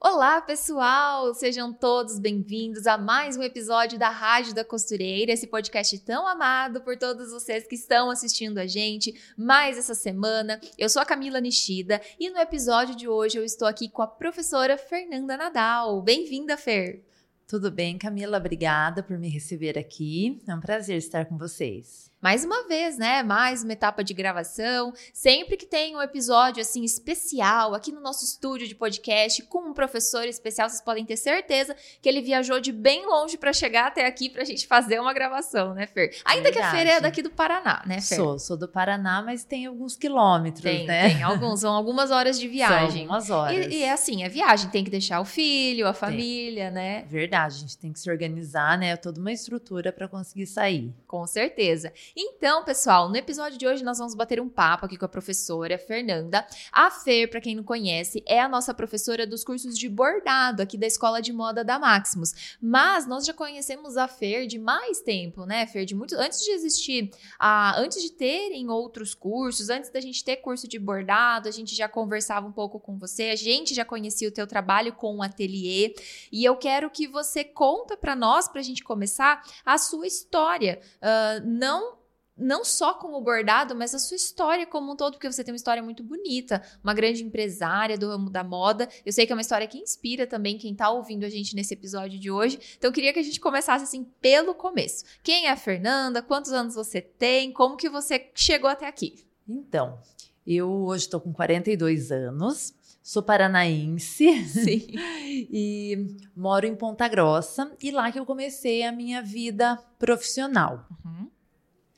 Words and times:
Olá, 0.00 0.40
pessoal! 0.40 1.34
Sejam 1.34 1.72
todos 1.72 2.20
bem-vindos 2.20 2.86
a 2.86 2.96
mais 2.96 3.36
um 3.36 3.42
episódio 3.42 3.98
da 3.98 4.08
Rádio 4.08 4.54
da 4.54 4.64
Costureira, 4.64 5.32
esse 5.32 5.48
podcast 5.48 5.98
tão 6.04 6.24
amado 6.24 6.80
por 6.82 6.96
todos 6.96 7.32
vocês 7.32 7.66
que 7.66 7.74
estão 7.74 8.08
assistindo 8.08 8.58
a 8.58 8.66
gente 8.66 9.12
mais 9.36 9.76
essa 9.76 9.96
semana. 9.96 10.60
Eu 10.78 10.88
sou 10.88 11.02
a 11.02 11.04
Camila 11.04 11.40
Nishida 11.40 12.00
e 12.18 12.30
no 12.30 12.38
episódio 12.38 12.94
de 12.94 13.08
hoje 13.08 13.38
eu 13.38 13.44
estou 13.44 13.66
aqui 13.66 13.88
com 13.88 14.00
a 14.00 14.06
professora 14.06 14.78
Fernanda 14.78 15.36
Nadal. 15.36 16.00
Bem-vinda, 16.00 16.56
Fer! 16.56 17.04
Tudo 17.48 17.68
bem, 17.68 17.98
Camila? 17.98 18.38
Obrigada 18.38 19.02
por 19.02 19.18
me 19.18 19.28
receber 19.28 19.76
aqui. 19.76 20.40
É 20.46 20.54
um 20.54 20.60
prazer 20.60 20.96
estar 20.96 21.26
com 21.26 21.36
vocês 21.36 22.07
mais 22.20 22.44
uma 22.44 22.66
vez, 22.66 22.98
né? 22.98 23.22
Mais 23.22 23.62
uma 23.62 23.72
etapa 23.72 24.02
de 24.02 24.12
gravação. 24.12 24.92
Sempre 25.12 25.56
que 25.56 25.66
tem 25.66 25.96
um 25.96 26.02
episódio 26.02 26.60
assim 26.60 26.82
especial 26.82 27.74
aqui 27.74 27.92
no 27.92 28.00
nosso 28.00 28.24
estúdio 28.24 28.66
de 28.66 28.74
podcast 28.74 29.42
com 29.44 29.70
um 29.70 29.72
professor 29.72 30.24
especial, 30.24 30.68
vocês 30.68 30.80
podem 30.80 31.04
ter 31.04 31.16
certeza 31.16 31.76
que 32.02 32.08
ele 32.08 32.20
viajou 32.20 32.60
de 32.60 32.72
bem 32.72 33.06
longe 33.06 33.38
para 33.38 33.52
chegar 33.52 33.86
até 33.86 34.06
aqui 34.06 34.28
pra 34.28 34.44
gente 34.44 34.66
fazer 34.66 35.00
uma 35.00 35.12
gravação, 35.12 35.74
né, 35.74 35.86
Fer? 35.86 36.10
Ainda 36.24 36.50
Verdade. 36.50 36.52
que 36.52 36.62
a 36.62 36.70
Fer 36.70 36.86
é 36.88 37.00
daqui 37.00 37.22
do 37.22 37.30
Paraná, 37.30 37.82
né, 37.86 38.00
Fer? 38.00 38.16
Sou, 38.16 38.38
sou 38.38 38.56
do 38.56 38.66
Paraná, 38.66 39.22
mas 39.22 39.44
tem 39.44 39.66
alguns 39.66 39.96
quilômetros, 39.96 40.62
tem, 40.62 40.86
né? 40.86 41.10
Tem 41.10 41.22
alguns, 41.22 41.60
são 41.60 41.72
algumas 41.72 42.10
horas 42.10 42.38
de 42.38 42.48
viagem. 42.48 43.06
São 43.06 43.14
algumas 43.14 43.30
horas. 43.30 43.66
E, 43.66 43.78
e 43.78 43.82
é 43.84 43.92
assim, 43.92 44.24
é 44.24 44.28
viagem, 44.28 44.68
tem 44.70 44.82
que 44.82 44.90
deixar 44.90 45.20
o 45.20 45.24
filho, 45.24 45.86
a 45.86 45.94
família, 45.94 46.64
tem. 46.64 46.74
né? 46.74 47.04
Verdade, 47.08 47.54
a 47.54 47.58
gente 47.58 47.78
tem 47.78 47.92
que 47.92 48.00
se 48.00 48.10
organizar, 48.10 48.76
né? 48.76 48.96
Toda 48.96 49.20
uma 49.20 49.30
estrutura 49.30 49.92
para 49.92 50.08
conseguir 50.08 50.46
sair. 50.46 50.92
Com 51.06 51.24
certeza. 51.26 51.92
Então, 52.16 52.64
pessoal, 52.64 53.08
no 53.08 53.16
episódio 53.16 53.58
de 53.58 53.66
hoje 53.66 53.84
nós 53.84 53.98
vamos 53.98 54.14
bater 54.14 54.40
um 54.40 54.48
papo 54.48 54.86
aqui 54.86 54.96
com 54.96 55.04
a 55.04 55.08
professora 55.08 55.78
Fernanda. 55.78 56.46
A 56.72 56.90
Fer, 56.90 57.28
para 57.28 57.40
quem 57.40 57.54
não 57.54 57.62
conhece, 57.62 58.22
é 58.26 58.40
a 58.40 58.48
nossa 58.48 58.72
professora 58.72 59.26
dos 59.26 59.44
cursos 59.44 59.78
de 59.78 59.88
bordado 59.88 60.62
aqui 60.62 60.76
da 60.76 60.86
Escola 60.86 61.20
de 61.20 61.32
Moda 61.32 61.64
da 61.64 61.78
Maximus. 61.78 62.56
Mas 62.60 63.06
nós 63.06 63.26
já 63.26 63.32
conhecemos 63.32 63.96
a 63.96 64.08
Fer 64.08 64.46
de 64.46 64.58
mais 64.58 65.00
tempo, 65.00 65.44
né, 65.44 65.66
Fer? 65.66 65.84
De 65.84 65.94
muito 65.94 66.14
antes 66.16 66.40
de 66.40 66.50
existir, 66.50 67.10
a, 67.38 67.78
antes 67.78 68.02
de 68.02 68.10
terem 68.12 68.68
outros 68.68 69.14
cursos, 69.14 69.68
antes 69.68 69.90
da 69.90 70.00
gente 70.00 70.24
ter 70.24 70.36
curso 70.36 70.66
de 70.66 70.78
bordado, 70.78 71.48
a 71.48 71.52
gente 71.52 71.74
já 71.74 71.88
conversava 71.88 72.46
um 72.46 72.52
pouco 72.52 72.80
com 72.80 72.98
você, 72.98 73.24
a 73.24 73.36
gente 73.36 73.74
já 73.74 73.84
conhecia 73.84 74.28
o 74.28 74.32
teu 74.32 74.46
trabalho 74.46 74.92
com 74.92 75.16
o 75.16 75.22
ateliê, 75.22 75.94
e 76.32 76.44
eu 76.44 76.56
quero 76.56 76.90
que 76.90 77.06
você 77.06 77.44
conta 77.44 77.96
para 77.96 78.16
nós, 78.16 78.48
para 78.48 78.60
a 78.60 78.64
gente 78.64 78.82
começar, 78.82 79.42
a 79.64 79.78
sua 79.78 80.06
história. 80.06 80.80
Uh, 80.96 81.46
não 81.46 81.97
não 82.38 82.64
só 82.64 82.94
com 82.94 83.14
o 83.14 83.20
bordado, 83.20 83.74
mas 83.74 83.94
a 83.94 83.98
sua 83.98 84.16
história 84.16 84.66
como 84.66 84.92
um 84.92 84.96
todo, 84.96 85.14
porque 85.14 85.30
você 85.30 85.42
tem 85.42 85.52
uma 85.52 85.56
história 85.56 85.82
muito 85.82 86.02
bonita, 86.02 86.62
uma 86.82 86.94
grande 86.94 87.22
empresária 87.22 87.98
do 87.98 88.08
ramo 88.08 88.30
da 88.30 88.44
moda. 88.44 88.88
Eu 89.04 89.12
sei 89.12 89.26
que 89.26 89.32
é 89.32 89.34
uma 89.34 89.42
história 89.42 89.66
que 89.66 89.78
inspira 89.78 90.26
também 90.26 90.56
quem 90.56 90.72
está 90.72 90.90
ouvindo 90.90 91.24
a 91.24 91.28
gente 91.28 91.54
nesse 91.54 91.74
episódio 91.74 92.18
de 92.18 92.30
hoje. 92.30 92.58
Então 92.76 92.88
eu 92.88 92.92
queria 92.92 93.12
que 93.12 93.18
a 93.18 93.22
gente 93.22 93.40
começasse 93.40 93.84
assim 93.84 94.04
pelo 94.20 94.54
começo. 94.54 95.04
Quem 95.22 95.46
é 95.46 95.50
a 95.50 95.56
Fernanda? 95.56 96.22
Quantos 96.22 96.52
anos 96.52 96.74
você 96.74 97.00
tem? 97.00 97.52
Como 97.52 97.76
que 97.76 97.88
você 97.88 98.30
chegou 98.34 98.70
até 98.70 98.86
aqui? 98.86 99.26
Então, 99.48 99.98
eu 100.46 100.70
hoje 100.70 101.04
estou 101.04 101.20
com 101.20 101.32
42 101.32 102.12
anos. 102.12 102.74
Sou 103.02 103.22
paranaense 103.22 104.44
Sim. 104.44 104.86
e 105.50 106.14
moro 106.36 106.66
em 106.66 106.76
Ponta 106.76 107.08
Grossa 107.08 107.72
e 107.82 107.90
lá 107.90 108.12
que 108.12 108.18
eu 108.18 108.26
comecei 108.26 108.82
a 108.82 108.92
minha 108.92 109.22
vida 109.22 109.78
profissional. 109.98 110.86
Uhum. 111.02 111.30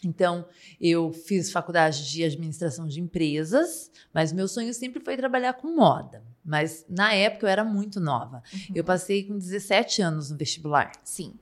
Então, 0.04 0.46
eu 0.80 1.12
fiz 1.12 1.52
faculdade 1.52 2.10
de 2.10 2.24
administração 2.24 2.86
de 2.86 3.00
empresas, 3.00 3.90
mas 4.14 4.32
meu 4.32 4.48
sonho 4.48 4.72
sempre 4.72 5.02
foi 5.02 5.16
trabalhar 5.16 5.54
com 5.54 5.74
moda. 5.74 6.22
Mas 6.42 6.86
na 6.88 7.12
época 7.12 7.46
eu 7.46 7.50
era 7.50 7.62
muito 7.62 8.00
nova. 8.00 8.42
Uhum. 8.52 8.74
Eu 8.74 8.82
passei 8.82 9.24
com 9.24 9.36
17 9.36 10.00
anos 10.00 10.30
no 10.30 10.38
vestibular. 10.38 10.92
Sim. 11.04 11.34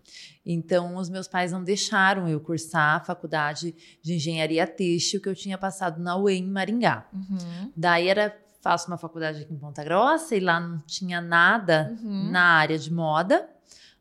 Então, 0.45 0.97
os 0.97 1.09
meus 1.09 1.29
pais 1.29 1.53
não 1.53 1.63
deixaram 1.63 2.29
eu 2.29 2.41
cursar 2.41 2.97
a 2.97 3.01
faculdade 3.01 3.75
de 4.03 4.15
engenharia 4.15 4.67
têxtil 4.67 5.21
que 5.21 5.29
eu 5.29 5.37
tinha 5.37 5.57
passado 5.57 6.03
na 6.03 6.17
UEM 6.17 6.45
em 6.45 6.51
Maringá. 6.51 7.07
Uhum. 7.13 7.73
Daí 7.77 8.09
era 8.09 8.37
faço 8.61 8.89
uma 8.89 8.99
faculdade 8.99 9.43
aqui 9.43 9.55
em 9.55 9.59
Ponta 9.59 9.85
Grossa 9.85 10.35
e 10.35 10.41
lá 10.41 10.59
não 10.59 10.81
tinha 10.81 11.21
nada 11.21 11.97
uhum. 12.03 12.31
na 12.31 12.43
área 12.43 12.77
de 12.77 12.93
moda. 12.93 13.49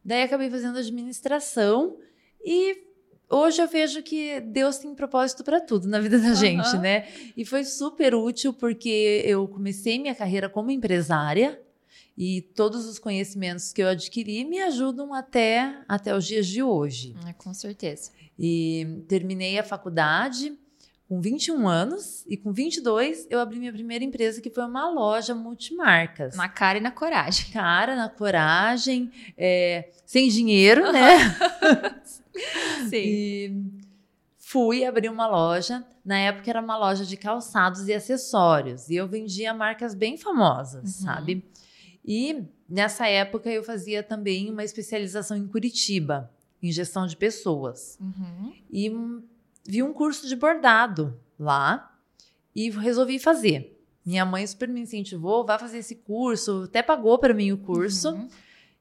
Daí 0.03 0.23
acabei 0.23 0.49
fazendo 0.49 0.79
administração 0.79 1.97
e 2.43 2.86
hoje 3.29 3.61
eu 3.61 3.67
vejo 3.67 4.01
que 4.03 4.39
Deus 4.41 4.77
tem 4.77 4.93
propósito 4.95 5.43
para 5.43 5.59
tudo 5.59 5.87
na 5.87 5.99
vida 5.99 6.19
da 6.19 6.29
uhum. 6.29 6.35
gente, 6.35 6.77
né? 6.77 7.07
E 7.35 7.45
foi 7.45 7.63
super 7.63 8.15
útil 8.15 8.53
porque 8.53 9.21
eu 9.25 9.47
comecei 9.47 9.99
minha 9.99 10.15
carreira 10.15 10.49
como 10.49 10.71
empresária 10.71 11.59
e 12.17 12.41
todos 12.55 12.85
os 12.85 12.97
conhecimentos 12.97 13.71
que 13.71 13.81
eu 13.81 13.87
adquiri 13.87 14.43
me 14.43 14.59
ajudam 14.63 15.13
até, 15.13 15.81
até 15.87 16.15
os 16.15 16.25
dias 16.25 16.47
de 16.47 16.63
hoje. 16.63 17.15
É, 17.27 17.33
com 17.33 17.53
certeza. 17.53 18.11
E 18.39 19.03
terminei 19.07 19.59
a 19.59 19.63
faculdade 19.63 20.57
com 21.07 21.21
21 21.21 21.67
anos 21.67 22.25
e 22.27 22.35
com 22.35 22.51
22 22.51 23.27
eu 23.29 23.39
abri 23.39 23.59
minha 23.59 23.71
primeira 23.71 24.03
empresa 24.03 24.41
que 24.41 24.49
foi 24.49 24.65
uma 24.65 24.89
loja 24.89 25.33
multimarcas. 25.33 26.35
Na 26.35 26.49
cara 26.49 26.79
e 26.79 26.81
na 26.81 26.91
coragem. 26.91 27.51
Cara, 27.53 27.95
na 27.95 28.09
coragem, 28.09 29.11
é, 29.37 29.89
sem 30.05 30.27
dinheiro, 30.27 30.91
né? 30.91 31.17
Sim. 32.89 32.95
E 32.95 33.63
fui 34.37 34.85
abrir 34.85 35.09
uma 35.09 35.27
loja. 35.27 35.85
Na 36.05 36.17
época 36.17 36.49
era 36.49 36.61
uma 36.61 36.77
loja 36.77 37.05
de 37.05 37.17
calçados 37.17 37.87
e 37.87 37.93
acessórios. 37.93 38.89
E 38.89 38.95
eu 38.95 39.07
vendia 39.07 39.53
marcas 39.53 39.93
bem 39.93 40.17
famosas, 40.17 40.99
uhum. 40.99 41.05
sabe? 41.05 41.45
E 42.05 42.43
nessa 42.69 43.07
época 43.07 43.49
eu 43.49 43.63
fazia 43.63 44.01
também 44.01 44.49
uma 44.49 44.63
especialização 44.63 45.35
em 45.35 45.47
Curitiba, 45.47 46.31
em 46.63 46.71
gestão 46.71 47.05
de 47.05 47.17
pessoas. 47.17 47.97
Uhum. 47.99 48.53
E 48.71 48.89
vi 49.65 49.83
um 49.83 49.91
curso 49.91 50.27
de 50.27 50.35
bordado 50.35 51.19
lá 51.37 51.93
e 52.55 52.69
resolvi 52.69 53.19
fazer. 53.19 53.77
Minha 54.05 54.25
mãe 54.25 54.47
super 54.47 54.69
me 54.69 54.79
incentivou, 54.79 55.45
vai 55.45 55.59
fazer 55.59 55.79
esse 55.79 55.95
curso, 55.95 56.63
até 56.63 56.81
pagou 56.81 57.19
para 57.19 57.33
mim 57.33 57.51
o 57.51 57.57
curso. 57.57 58.11
Uhum. 58.11 58.29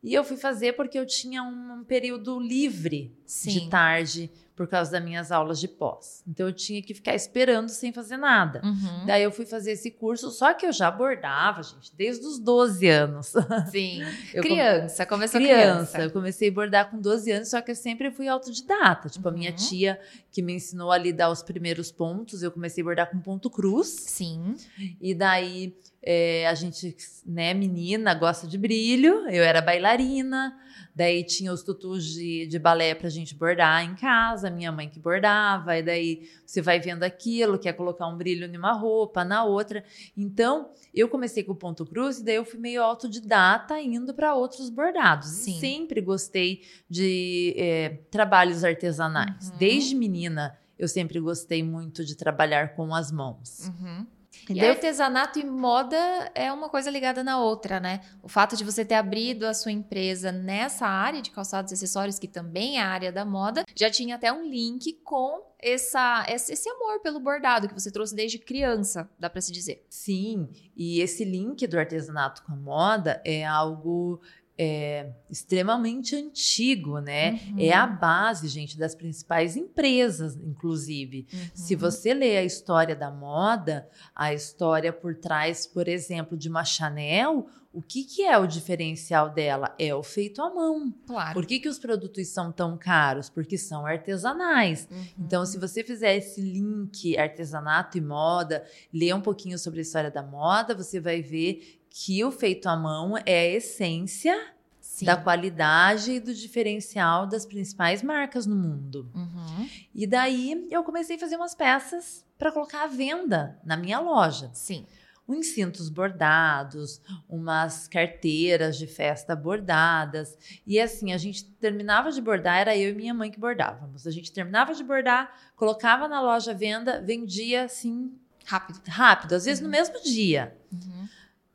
E 0.02 0.14
eu 0.14 0.22
fui 0.22 0.36
fazer 0.36 0.74
porque 0.74 0.98
eu 0.98 1.06
tinha 1.06 1.42
um 1.42 1.84
período 1.84 2.38
livre 2.38 3.16
Sim. 3.24 3.50
de 3.50 3.68
tarde 3.68 4.30
por 4.56 4.66
causa 4.66 4.90
das 4.90 5.04
minhas 5.04 5.30
aulas 5.30 5.60
de 5.60 5.68
pós. 5.68 6.24
Então 6.26 6.46
eu 6.46 6.52
tinha 6.52 6.80
que 6.80 6.94
ficar 6.94 7.14
esperando 7.14 7.68
sem 7.68 7.92
fazer 7.92 8.16
nada. 8.16 8.62
Uhum. 8.64 9.04
Daí 9.04 9.22
eu 9.22 9.30
fui 9.30 9.44
fazer 9.44 9.72
esse 9.72 9.90
curso, 9.90 10.30
só 10.30 10.54
que 10.54 10.64
eu 10.64 10.72
já 10.72 10.90
bordava, 10.90 11.62
gente, 11.62 11.94
desde 11.94 12.24
os 12.24 12.38
12 12.38 12.88
anos. 12.88 13.34
Sim. 13.70 14.02
eu 14.32 14.42
criança, 14.42 15.04
come... 15.04 15.18
começou 15.18 15.40
criança. 15.40 15.92
criança. 15.92 16.02
Eu 16.02 16.10
comecei 16.10 16.48
a 16.48 16.52
bordar 16.52 16.90
com 16.90 16.98
12 16.98 17.30
anos, 17.30 17.48
só 17.50 17.60
que 17.60 17.70
eu 17.70 17.76
sempre 17.76 18.10
fui 18.10 18.28
autodidata. 18.28 19.10
Tipo, 19.10 19.28
uhum. 19.28 19.34
a 19.34 19.36
minha 19.36 19.50
uhum. 19.50 19.56
tia 19.56 20.00
que 20.32 20.40
me 20.40 20.54
ensinou 20.54 20.90
ali 20.90 21.12
dar 21.12 21.30
os 21.30 21.42
primeiros 21.42 21.92
pontos, 21.92 22.42
eu 22.42 22.50
comecei 22.50 22.80
a 22.80 22.84
bordar 22.84 23.10
com 23.10 23.20
ponto 23.20 23.50
cruz. 23.50 23.88
Sim. 23.88 24.54
E 24.98 25.14
daí 25.14 25.76
é, 26.08 26.46
a 26.46 26.54
gente, 26.54 26.96
né, 27.26 27.52
menina, 27.52 28.14
gosta 28.14 28.46
de 28.46 28.56
brilho. 28.56 29.28
Eu 29.28 29.42
era 29.42 29.60
bailarina. 29.60 30.56
Daí 30.94 31.24
tinha 31.24 31.52
os 31.52 31.64
tutus 31.64 32.04
de, 32.04 32.46
de 32.46 32.58
balé 32.58 32.94
pra 32.94 33.10
gente 33.10 33.34
bordar 33.34 33.84
em 33.84 33.94
casa, 33.96 34.48
minha 34.48 34.70
mãe 34.70 34.88
que 34.88 35.00
bordava. 35.00 35.76
E 35.76 35.82
daí 35.82 36.30
você 36.46 36.62
vai 36.62 36.78
vendo 36.78 37.02
aquilo, 37.02 37.58
quer 37.58 37.72
colocar 37.72 38.06
um 38.06 38.16
brilho 38.16 38.50
numa 38.50 38.72
roupa, 38.72 39.24
na 39.24 39.44
outra. 39.44 39.84
Então, 40.16 40.70
eu 40.94 41.08
comecei 41.08 41.42
com 41.42 41.52
o 41.52 41.56
ponto 41.56 41.84
cruz 41.84 42.20
e 42.20 42.24
daí 42.24 42.36
eu 42.36 42.44
fui 42.44 42.60
meio 42.60 42.82
autodidata 42.82 43.78
indo 43.80 44.14
para 44.14 44.32
outros 44.34 44.70
bordados. 44.70 45.28
Sim. 45.28 45.56
E 45.56 45.60
sempre 45.60 46.00
gostei 46.00 46.62
de 46.88 47.52
é, 47.58 47.88
trabalhos 48.10 48.62
artesanais. 48.62 49.50
Uhum. 49.50 49.58
Desde 49.58 49.94
menina, 49.94 50.56
eu 50.78 50.86
sempre 50.86 51.18
gostei 51.18 51.64
muito 51.64 52.04
de 52.04 52.14
trabalhar 52.14 52.76
com 52.76 52.94
as 52.94 53.10
mãos. 53.10 53.68
Uhum. 53.68 54.06
E 54.52 54.64
artesanato 54.64 55.38
e 55.38 55.44
moda 55.44 55.96
é 56.34 56.52
uma 56.52 56.68
coisa 56.68 56.90
ligada 56.90 57.22
na 57.24 57.40
outra, 57.40 57.80
né? 57.80 58.00
O 58.22 58.28
fato 58.28 58.56
de 58.56 58.64
você 58.64 58.84
ter 58.84 58.94
abrido 58.94 59.46
a 59.46 59.54
sua 59.54 59.72
empresa 59.72 60.30
nessa 60.30 60.86
área 60.86 61.22
de 61.22 61.30
calçados 61.30 61.72
e 61.72 61.74
acessórios, 61.74 62.18
que 62.18 62.28
também 62.28 62.78
é 62.78 62.82
a 62.82 62.88
área 62.88 63.12
da 63.12 63.24
moda, 63.24 63.64
já 63.74 63.90
tinha 63.90 64.16
até 64.16 64.32
um 64.32 64.44
link 64.48 64.94
com 65.04 65.42
essa, 65.58 66.24
esse 66.28 66.68
amor 66.68 67.00
pelo 67.00 67.18
bordado 67.18 67.68
que 67.68 67.74
você 67.74 67.90
trouxe 67.90 68.14
desde 68.14 68.38
criança, 68.38 69.08
dá 69.18 69.28
para 69.28 69.40
se 69.40 69.52
dizer. 69.52 69.84
Sim, 69.88 70.48
e 70.76 71.00
esse 71.00 71.24
link 71.24 71.66
do 71.66 71.78
artesanato 71.78 72.42
com 72.44 72.52
a 72.52 72.56
moda 72.56 73.20
é 73.24 73.44
algo 73.44 74.20
é, 74.58 75.10
extremamente 75.30 76.16
antigo, 76.16 76.98
né? 76.98 77.32
Uhum. 77.32 77.56
É 77.58 77.72
a 77.72 77.86
base, 77.86 78.48
gente, 78.48 78.78
das 78.78 78.94
principais 78.94 79.56
empresas, 79.56 80.36
inclusive. 80.36 81.26
Uhum. 81.32 81.40
Se 81.54 81.76
você 81.76 82.14
lê 82.14 82.38
a 82.38 82.44
história 82.44 82.96
da 82.96 83.10
moda, 83.10 83.88
a 84.14 84.32
história 84.32 84.92
por 84.92 85.14
trás, 85.14 85.66
por 85.66 85.88
exemplo, 85.88 86.36
de 86.38 86.48
uma 86.48 86.64
Chanel, 86.64 87.46
o 87.76 87.82
que, 87.82 88.04
que 88.04 88.22
é 88.22 88.38
o 88.38 88.46
diferencial 88.46 89.28
dela? 89.28 89.74
É 89.78 89.94
o 89.94 90.02
feito 90.02 90.40
à 90.40 90.48
mão. 90.48 90.90
Claro. 91.06 91.34
Por 91.34 91.44
que, 91.44 91.60
que 91.60 91.68
os 91.68 91.78
produtos 91.78 92.26
são 92.28 92.50
tão 92.50 92.78
caros? 92.78 93.28
Porque 93.28 93.58
são 93.58 93.84
artesanais. 93.84 94.88
Uhum. 94.90 95.04
Então, 95.18 95.44
se 95.44 95.58
você 95.58 95.84
fizer 95.84 96.16
esse 96.16 96.40
link 96.40 97.18
artesanato 97.18 97.98
e 97.98 98.00
moda, 98.00 98.64
ler 98.90 99.14
um 99.14 99.20
pouquinho 99.20 99.58
sobre 99.58 99.80
a 99.80 99.82
história 99.82 100.10
da 100.10 100.22
moda, 100.22 100.74
você 100.74 100.98
vai 100.98 101.20
ver 101.20 101.78
que 102.04 102.22
o 102.22 102.30
feito 102.30 102.68
à 102.68 102.76
mão 102.76 103.16
é 103.24 103.40
a 103.40 103.48
essência 103.54 104.52
Sim. 104.78 105.06
da 105.06 105.16
qualidade 105.16 106.12
e 106.12 106.20
do 106.20 106.34
diferencial 106.34 107.26
das 107.26 107.46
principais 107.46 108.02
marcas 108.02 108.44
no 108.44 108.54
mundo. 108.54 109.10
Uhum. 109.14 109.68
E 109.94 110.06
daí 110.06 110.68
eu 110.70 110.84
comecei 110.84 111.16
a 111.16 111.18
fazer 111.18 111.36
umas 111.36 111.54
peças 111.54 112.22
para 112.36 112.52
colocar 112.52 112.84
à 112.84 112.86
venda 112.86 113.58
na 113.64 113.78
minha 113.78 113.98
loja. 113.98 114.50
Sim. 114.52 114.84
Uns 115.26 115.46
cintos 115.54 115.88
bordados, 115.88 117.00
umas 117.26 117.88
carteiras 117.88 118.76
de 118.76 118.86
festa 118.86 119.34
bordadas. 119.34 120.36
E 120.66 120.78
assim, 120.78 121.14
a 121.14 121.16
gente 121.16 121.46
terminava 121.52 122.12
de 122.12 122.20
bordar, 122.20 122.58
era 122.58 122.76
eu 122.76 122.90
e 122.90 122.94
minha 122.94 123.14
mãe 123.14 123.30
que 123.30 123.40
bordávamos. 123.40 124.06
A 124.06 124.10
gente 124.10 124.30
terminava 124.30 124.74
de 124.74 124.84
bordar, 124.84 125.32
colocava 125.56 126.06
na 126.06 126.20
loja 126.20 126.50
à 126.50 126.54
venda, 126.54 127.00
vendia 127.00 127.64
assim 127.64 128.12
Rápido. 128.44 128.80
rápido, 128.86 129.34
às 129.34 129.46
vezes 129.46 129.62
no 129.62 129.70
mesmo 129.70 130.00
dia. 130.02 130.54
Uhum. 130.70 131.08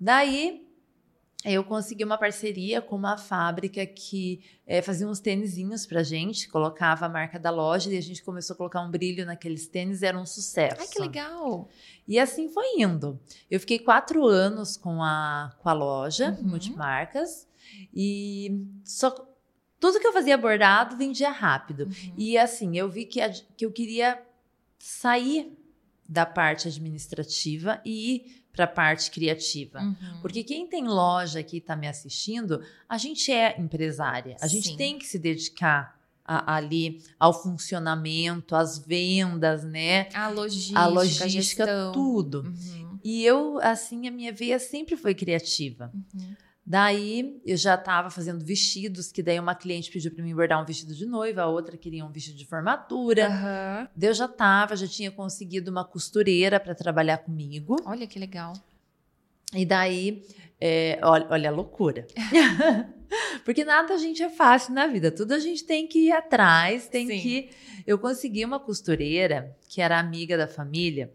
Daí 0.03 0.67
eu 1.45 1.63
consegui 1.63 2.03
uma 2.03 2.17
parceria 2.17 2.81
com 2.81 2.95
uma 2.95 3.17
fábrica 3.17 3.85
que 3.85 4.41
eh, 4.67 4.81
fazia 4.81 5.07
uns 5.07 5.19
tênisinhos 5.19 5.85
pra 5.85 6.01
gente, 6.03 6.47
colocava 6.49 7.05
a 7.05 7.09
marca 7.09 7.39
da 7.39 7.49
loja 7.51 7.91
e 7.91 7.97
a 7.97 8.01
gente 8.01 8.21
começou 8.23 8.53
a 8.55 8.57
colocar 8.57 8.81
um 8.81 8.89
brilho 8.91 9.25
naqueles 9.25 9.67
tênis, 9.67 10.03
era 10.03 10.19
um 10.19 10.25
sucesso. 10.25 10.77
Ai, 10.79 10.87
que 10.87 10.99
legal. 10.99 11.67
E 12.07 12.19
assim 12.19 12.47
foi 12.49 12.79
indo. 12.79 13.19
Eu 13.49 13.59
fiquei 13.59 13.79
quatro 13.79 14.25
anos 14.27 14.75
com 14.77 15.01
a, 15.03 15.55
com 15.59 15.69
a 15.69 15.73
loja, 15.73 16.37
Uhum. 16.41 16.49
multimarcas, 16.49 17.47
e 17.93 18.63
só 18.83 19.09
tudo 19.79 19.99
que 19.99 20.05
eu 20.05 20.13
fazia 20.13 20.37
bordado 20.37 20.95
vendia 20.97 21.31
rápido. 21.31 21.85
Uhum. 21.85 22.13
E 22.17 22.37
assim, 22.37 22.77
eu 22.77 22.87
vi 22.89 23.05
que, 23.05 23.19
a- 23.21 23.31
que 23.57 23.65
eu 23.65 23.71
queria 23.71 24.21
sair 24.77 25.57
da 26.07 26.25
parte 26.25 26.67
administrativa 26.67 27.81
e 27.85 28.15
ir 28.15 28.40
para 28.53 28.65
a 28.65 28.67
parte 28.67 29.09
criativa. 29.11 29.79
Uhum. 29.79 30.19
Porque 30.21 30.43
quem 30.43 30.67
tem 30.67 30.85
loja 30.85 31.39
aqui 31.39 31.57
está 31.57 31.75
me 31.75 31.87
assistindo, 31.87 32.61
a 32.87 32.97
gente 32.97 33.31
é 33.31 33.59
empresária. 33.59 34.35
A 34.41 34.47
gente 34.47 34.69
Sim. 34.69 34.77
tem 34.77 34.97
que 34.99 35.05
se 35.05 35.17
dedicar 35.17 35.99
a- 36.25 36.55
ali 36.55 37.01
ao 37.19 37.33
funcionamento, 37.33 38.55
às 38.55 38.77
vendas, 38.77 39.63
né? 39.63 40.07
A 40.13 40.27
logística, 40.29 40.79
a 40.79 40.87
logística, 40.87 41.91
tudo. 41.93 42.41
Uhum. 42.43 42.99
E 43.03 43.25
eu, 43.25 43.59
assim, 43.61 44.07
a 44.07 44.11
minha 44.11 44.31
veia 44.31 44.59
sempre 44.59 44.95
foi 44.95 45.15
criativa. 45.15 45.91
Uhum. 45.93 46.35
Daí 46.71 47.41
eu 47.45 47.57
já 47.57 47.75
estava 47.75 48.09
fazendo 48.09 48.45
vestidos, 48.45 49.11
que 49.11 49.21
daí 49.21 49.37
uma 49.37 49.53
cliente 49.53 49.91
pediu 49.91 50.09
para 50.09 50.23
mim 50.23 50.33
bordar 50.33 50.63
um 50.63 50.65
vestido 50.65 50.95
de 50.95 51.05
noiva, 51.05 51.41
a 51.41 51.47
outra 51.47 51.75
queria 51.75 52.05
um 52.05 52.09
vestido 52.09 52.37
de 52.37 52.45
formatura. 52.45 53.27
Aham. 53.27 53.89
Daí 53.93 54.09
eu 54.09 54.13
já 54.13 54.23
estava, 54.23 54.73
já 54.77 54.87
tinha 54.87 55.11
conseguido 55.11 55.69
uma 55.69 55.83
costureira 55.83 56.61
para 56.61 56.73
trabalhar 56.73 57.17
comigo. 57.17 57.75
Olha 57.83 58.07
que 58.07 58.17
legal. 58.17 58.53
E 59.53 59.65
daí, 59.65 60.25
é, 60.61 60.97
olha, 61.03 61.27
olha 61.29 61.49
a 61.49 61.51
loucura. 61.51 62.07
Porque 63.43 63.65
nada 63.65 63.93
a 63.93 63.97
gente 63.97 64.23
é 64.23 64.29
fácil 64.29 64.73
na 64.73 64.87
vida, 64.87 65.11
tudo 65.11 65.33
a 65.33 65.39
gente 65.39 65.65
tem 65.65 65.85
que 65.85 66.05
ir 66.05 66.13
atrás, 66.13 66.87
tem 66.87 67.05
Sim. 67.05 67.19
que. 67.19 67.49
Eu 67.85 67.99
consegui 67.99 68.45
uma 68.45 68.61
costureira 68.61 69.57
que 69.67 69.81
era 69.81 69.99
amiga 69.99 70.37
da 70.37 70.47
família, 70.47 71.11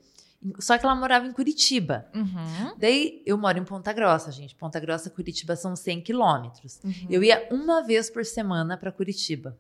só 0.59 0.77
que 0.79 0.85
ela 0.85 0.95
morava 0.95 1.27
em 1.27 1.33
Curitiba. 1.33 2.07
Uhum. 2.15 2.75
Daí 2.79 3.23
eu 3.27 3.37
moro 3.39 3.59
em 3.59 3.65
Ponta 3.65 3.93
Grossa, 3.93 4.31
gente. 4.33 4.55
Ponta 4.55 4.79
Grossa, 4.81 5.09
Curitiba 5.11 5.57
são 5.57 5.75
100 5.77 6.01
quilômetros. 6.03 6.81
Uhum. 6.85 6.93
Eu 7.09 7.23
ia 7.25 7.49
uma 7.51 7.83
vez 7.83 8.11
por 8.11 8.25
semana 8.25 8.77
para 8.77 8.91
Curitiba. 8.93 9.57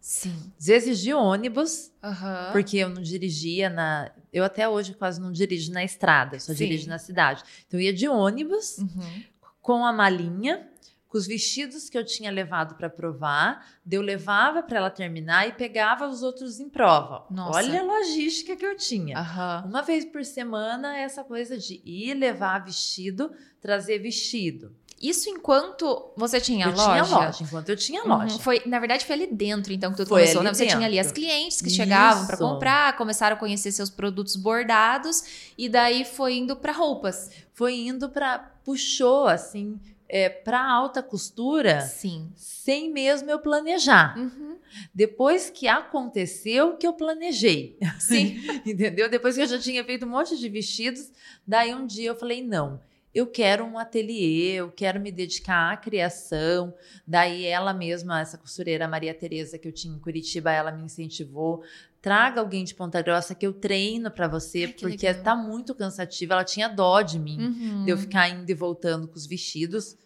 Sim. 0.00 0.52
Às 0.58 0.66
vezes 0.66 1.00
de 1.00 1.12
ônibus, 1.12 1.90
Aham. 2.02 2.50
porque 2.52 2.76
eu 2.76 2.88
não 2.88 3.02
dirigia 3.02 3.68
na. 3.68 4.10
Eu 4.32 4.44
até 4.44 4.68
hoje 4.68 4.94
quase 4.94 5.20
não 5.20 5.32
dirijo 5.32 5.72
na 5.72 5.82
estrada, 5.82 6.38
só 6.38 6.52
Sim. 6.52 6.58
dirijo 6.58 6.88
na 6.88 6.98
cidade. 6.98 7.42
Então 7.66 7.80
eu 7.80 7.84
ia 7.86 7.92
de 7.92 8.06
ônibus 8.08 8.78
Uhum. 8.78 9.22
com 9.60 9.84
a 9.84 9.92
malinha, 9.92 10.68
com 11.16 11.18
os 11.18 11.26
vestidos 11.26 11.88
que 11.88 11.96
eu 11.96 12.04
tinha 12.04 12.30
levado 12.30 12.74
para 12.74 12.90
provar, 12.90 13.66
eu 13.90 14.02
levava 14.02 14.62
para 14.62 14.76
ela 14.78 14.90
terminar 14.90 15.48
e 15.48 15.52
pegava 15.52 16.06
os 16.06 16.22
outros 16.22 16.60
em 16.60 16.68
prova. 16.68 17.24
Nossa. 17.30 17.56
Olha 17.58 17.80
a 17.80 17.82
logística 17.82 18.54
que 18.54 18.66
eu 18.66 18.76
tinha. 18.76 19.18
Aham. 19.18 19.64
Uma 19.66 19.80
vez 19.82 20.04
por 20.04 20.22
semana, 20.24 20.98
essa 20.98 21.24
coisa 21.24 21.56
de 21.56 21.80
ir 21.86 22.12
levar 22.12 22.62
vestido, 22.62 23.32
trazer 23.62 23.98
vestido. 23.98 24.74
Isso 25.00 25.28
enquanto 25.30 26.10
você 26.16 26.38
tinha 26.40 26.66
eu 26.66 26.70
loja? 26.72 26.84
tinha 27.04 27.04
loja, 27.18 27.42
enquanto 27.44 27.68
eu 27.70 27.76
tinha 27.76 28.02
Uhum. 28.02 28.08
loja. 28.08 28.38
Foi, 28.38 28.62
na 28.66 28.78
verdade, 28.78 29.04
foi 29.06 29.14
ali 29.14 29.26
dentro, 29.26 29.72
então, 29.72 29.90
que 29.92 29.96
tudo 29.98 30.08
Foi 30.08 30.20
começou, 30.20 30.42
né? 30.42 30.52
Você 30.52 30.66
tinha 30.66 30.86
ali 30.86 30.98
as 30.98 31.12
clientes 31.12 31.60
que 31.62 31.70
chegavam 31.70 32.26
para 32.26 32.34
Isso. 32.34 32.42
comprar, 32.44 32.96
começaram 32.96 33.36
a 33.36 33.38
conhecer 33.38 33.72
seus 33.72 33.88
produtos 33.90 34.36
bordados, 34.36 35.50
e 35.56 35.68
daí 35.68 36.04
foi 36.04 36.36
indo 36.36 36.56
para 36.56 36.72
roupas. 36.72 37.30
Foi 37.52 37.74
indo 37.74 38.08
para 38.10 38.38
puxou 38.64 39.26
assim 39.28 39.78
é, 40.08 40.28
para 40.28 40.64
alta 40.64 41.02
costura, 41.02 41.80
Sim. 41.80 42.30
sem 42.36 42.92
mesmo 42.92 43.30
eu 43.30 43.38
planejar. 43.38 44.16
Uhum. 44.18 44.56
Depois 44.94 45.50
que 45.50 45.66
aconteceu 45.68 46.76
que 46.76 46.86
eu 46.86 46.92
planejei. 46.92 47.78
Sim. 47.98 48.40
Entendeu? 48.64 49.08
Depois 49.08 49.36
que 49.36 49.42
eu 49.42 49.46
já 49.46 49.58
tinha 49.58 49.84
feito 49.84 50.06
um 50.06 50.10
monte 50.10 50.36
de 50.36 50.48
vestidos, 50.48 51.10
daí 51.46 51.74
um 51.74 51.86
dia 51.86 52.08
eu 52.08 52.16
falei: 52.16 52.42
não, 52.42 52.80
eu 53.16 53.26
quero 53.26 53.64
um 53.64 53.78
ateliê, 53.78 54.52
eu 54.56 54.70
quero 54.70 55.00
me 55.00 55.10
dedicar 55.10 55.72
à 55.72 55.76
criação. 55.76 56.74
Daí 57.06 57.46
ela 57.46 57.72
mesma, 57.72 58.20
essa 58.20 58.36
costureira 58.36 58.86
Maria 58.86 59.14
Tereza 59.14 59.58
que 59.58 59.66
eu 59.66 59.72
tinha 59.72 59.94
em 59.94 59.98
Curitiba, 59.98 60.52
ela 60.52 60.70
me 60.70 60.82
incentivou. 60.84 61.62
Traga 62.02 62.40
alguém 62.40 62.62
de 62.62 62.74
Ponta 62.74 63.00
Grossa 63.02 63.34
que 63.34 63.46
eu 63.46 63.52
treino 63.52 64.10
para 64.10 64.28
você, 64.28 64.64
Ai, 64.64 64.72
que 64.72 64.80
porque 64.86 65.06
legal. 65.06 65.22
tá 65.24 65.34
muito 65.34 65.74
cansativo. 65.74 66.32
Ela 66.34 66.44
tinha 66.44 66.68
dó 66.68 67.00
de 67.02 67.18
mim, 67.18 67.38
Uhum. 67.40 67.84
de 67.84 67.90
eu 67.90 67.96
ficar 67.98 68.28
indo 68.28 68.48
e 68.50 68.54
voltando 68.54 69.08
com 69.08 69.14
os 69.16 69.26
vestidos. 69.26 69.96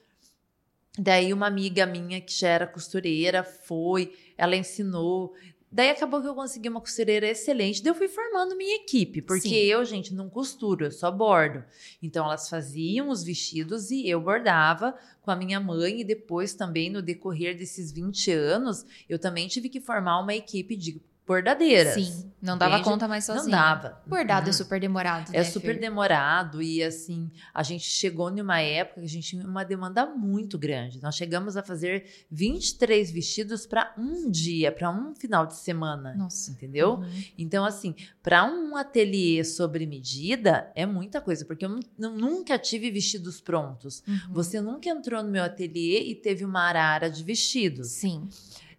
Daí 0.98 1.32
uma 1.32 1.46
amiga 1.46 1.86
minha 1.86 2.20
que 2.20 2.32
já 2.32 2.48
era 2.48 2.66
costureira 2.66 3.42
foi, 3.44 4.14
ela 4.36 4.56
ensinou. 4.56 5.34
Daí 5.72 5.88
acabou 5.88 6.20
que 6.20 6.26
eu 6.26 6.34
consegui 6.34 6.68
uma 6.68 6.80
costureira 6.80 7.28
excelente. 7.28 7.80
Daí 7.80 7.92
eu 7.92 7.94
fui 7.94 8.08
formando 8.08 8.56
minha 8.56 8.74
equipe, 8.76 9.22
porque 9.22 9.48
Sim. 9.48 9.54
eu, 9.54 9.84
gente, 9.84 10.12
não 10.12 10.28
costuro, 10.28 10.84
eu 10.84 10.90
só 10.90 11.12
bordo. 11.12 11.62
Então 12.02 12.24
elas 12.24 12.48
faziam 12.48 13.08
os 13.08 13.22
vestidos 13.22 13.90
e 13.90 14.08
eu 14.08 14.20
bordava 14.20 14.98
com 15.22 15.30
a 15.30 15.36
minha 15.36 15.60
mãe. 15.60 16.00
E 16.00 16.04
depois 16.04 16.54
também, 16.54 16.90
no 16.90 17.00
decorrer 17.00 17.56
desses 17.56 17.92
20 17.92 18.32
anos, 18.32 18.84
eu 19.08 19.16
também 19.16 19.46
tive 19.46 19.68
que 19.68 19.80
formar 19.80 20.20
uma 20.20 20.34
equipe 20.34 20.74
de 20.74 21.00
bordadeiras. 21.34 21.94
Sim. 21.94 22.30
Não 22.42 22.56
dava 22.56 22.82
conta 22.82 23.06
mais 23.06 23.28
Não 23.28 23.36
sozinha. 23.36 23.54
dava. 23.54 24.00
Bordado 24.06 24.46
é 24.46 24.48
Uhum. 24.48 24.52
super 24.54 24.80
demorado, 24.80 25.28
É 25.34 25.38
né, 25.38 25.44
super 25.44 25.74
Fer? 25.74 25.80
demorado 25.80 26.62
e 26.62 26.82
assim, 26.82 27.30
a 27.52 27.62
gente 27.62 27.84
chegou 27.84 28.30
numa 28.30 28.60
época 28.60 29.00
que 29.00 29.06
a 29.06 29.08
gente 29.10 29.28
tinha 29.28 29.46
uma 29.46 29.62
demanda 29.62 30.06
muito 30.06 30.58
grande. 30.58 31.02
Nós 31.02 31.14
chegamos 31.16 31.56
a 31.58 31.62
fazer 31.62 32.06
23 32.30 33.10
vestidos 33.12 33.66
para 33.66 33.92
um 33.98 34.30
dia, 34.30 34.72
para 34.72 34.90
um 34.90 35.14
final 35.14 35.46
de 35.46 35.54
semana. 35.56 36.14
Nossa. 36.14 36.50
Entendeu? 36.50 36.94
Uhum. 36.94 37.22
Então, 37.36 37.62
assim, 37.64 37.94
para 38.22 38.44
um 38.46 38.74
ateliê 38.74 39.44
sobre 39.44 39.84
medida 39.86 40.72
é 40.74 40.86
muita 40.86 41.20
coisa, 41.20 41.44
porque 41.44 41.66
eu 41.66 41.68
nu- 41.68 41.80
nu- 41.98 42.16
nunca 42.16 42.58
tive 42.58 42.90
vestidos 42.90 43.38
prontos. 43.38 44.02
Uhum. 44.08 44.18
Você 44.32 44.60
nunca 44.62 44.88
entrou 44.88 45.22
no 45.22 45.30
meu 45.30 45.44
ateliê 45.44 46.02
e 46.04 46.14
teve 46.14 46.42
uma 46.44 46.62
arara 46.62 47.10
de 47.10 47.22
vestidos. 47.22 47.88
Sim. 47.88 48.26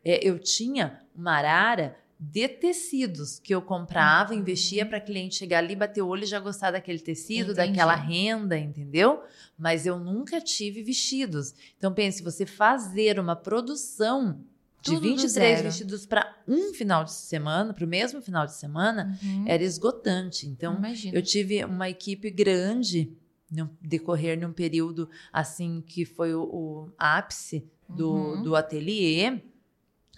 É, 0.04 0.28
eu 0.28 0.40
tinha 0.40 1.00
uma 1.16 1.34
arara 1.38 1.96
de 2.24 2.48
tecidos 2.48 3.40
que 3.40 3.54
eu 3.54 3.64
comprava, 3.64 4.32
Uhum. 4.34 4.40
investia 4.42 4.86
para 4.86 5.02
cliente 5.02 5.34
chegar 5.36 5.58
ali, 5.58 5.76
bater 5.76 6.04
o 6.04 6.08
olho 6.08 6.24
e 6.24 6.28
já 6.28 6.40
gostar 6.40 6.70
daquele 6.70 7.00
tecido, 7.00 7.52
Entendi. 7.52 7.70
daquela 7.70 7.96
renda, 7.96 8.60
entendeu? 8.60 9.24
Mas 9.58 9.88
eu 9.88 9.98
nunca 10.00 10.40
tive 10.40 10.84
vestidos. 10.84 11.56
Então 11.80 11.92
pense, 11.92 12.22
você 12.22 12.46
fazer 12.46 13.20
uma 13.20 13.36
produção 13.36 14.40
de 14.84 14.92
Tudo 14.92 15.02
do 15.02 15.08
23 15.16 15.32
zero. 15.32 15.64
vestidos 15.64 16.06
para 16.06 16.36
um 16.48 16.74
final 16.76 17.04
de 17.04 17.12
semana, 17.12 17.74
para 17.74 17.86
o 17.86 17.88
mesmo 17.88 18.22
final 18.22 18.46
de 18.46 18.54
semana, 18.54 19.18
Uhum. 19.24 19.46
era 19.48 19.64
esgotante. 19.64 20.48
Então 20.48 20.78
Imagina. 20.78 21.18
eu 21.18 21.24
tive 21.24 21.66
uma 21.66 21.90
equipe 21.90 22.30
grande 22.30 23.12
no 23.52 23.68
decorrer 23.82 24.40
num 24.40 24.54
período 24.54 25.10
assim 25.34 25.84
que 25.86 26.06
foi 26.06 26.36
o, 26.36 26.44
o 26.44 26.92
ápice 27.00 27.68
do, 27.90 28.12
Uhum. 28.36 28.44
do 28.44 28.56
ateliê. 28.56 29.42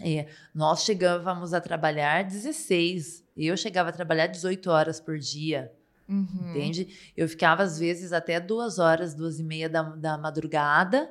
É, 0.03 0.27
nós 0.53 0.83
chegávamos 0.83 1.53
a 1.53 1.61
trabalhar 1.61 2.23
16. 2.23 3.23
Eu 3.37 3.55
chegava 3.57 3.89
a 3.89 3.93
trabalhar 3.93 4.27
18 4.27 4.69
horas 4.69 4.99
por 4.99 5.17
dia, 5.17 5.71
Uhum. 6.07 6.27
entende? 6.49 6.87
Eu 7.15 7.27
ficava, 7.29 7.63
às 7.63 7.79
vezes, 7.79 8.11
até 8.13 8.39
duas 8.39 8.77
horas, 8.77 9.13
duas 9.15 9.39
e 9.39 9.43
meia 9.43 9.69
da, 9.69 9.81
da 9.81 10.17
madrugada 10.17 11.09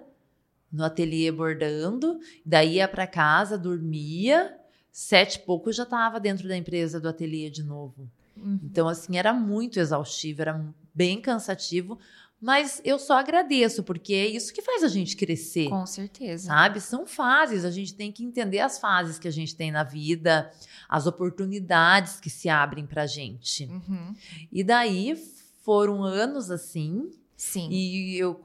no 0.70 0.84
ateliê 0.84 1.32
bordando. 1.32 2.18
Daí 2.44 2.74
ia 2.76 2.86
para 2.88 3.06
casa, 3.06 3.58
dormia. 3.58 4.56
Sete 4.90 5.36
e 5.36 5.38
pouco 5.40 5.72
já 5.72 5.84
estava 5.84 6.20
dentro 6.20 6.46
da 6.46 6.56
empresa 6.56 7.00
do 7.00 7.08
ateliê 7.08 7.48
de 7.48 7.62
novo. 7.62 8.10
Uhum. 8.36 8.60
Então, 8.64 8.86
assim, 8.88 9.16
era 9.16 9.32
muito 9.32 9.80
exaustivo, 9.80 10.42
era 10.42 10.62
bem 10.94 11.20
cansativo. 11.20 11.98
Mas 12.42 12.82
eu 12.84 12.98
só 12.98 13.18
agradeço, 13.18 13.84
porque 13.84 14.12
é 14.12 14.26
isso 14.26 14.52
que 14.52 14.60
faz 14.60 14.82
a 14.82 14.88
gente 14.88 15.16
crescer. 15.16 15.68
Com 15.68 15.86
certeza. 15.86 16.48
Sabe? 16.48 16.80
São 16.80 17.06
fases, 17.06 17.64
a 17.64 17.70
gente 17.70 17.94
tem 17.94 18.10
que 18.10 18.24
entender 18.24 18.58
as 18.58 18.80
fases 18.80 19.16
que 19.16 19.28
a 19.28 19.30
gente 19.30 19.54
tem 19.54 19.70
na 19.70 19.84
vida, 19.84 20.52
as 20.88 21.06
oportunidades 21.06 22.18
que 22.18 22.28
se 22.28 22.48
abrem 22.48 22.84
pra 22.84 23.06
gente. 23.06 23.66
Uhum. 23.66 24.12
E 24.50 24.64
daí 24.64 25.16
foram 25.62 26.02
anos 26.02 26.50
assim, 26.50 27.08
Sim. 27.42 27.68
E 27.70 28.16
eu 28.18 28.40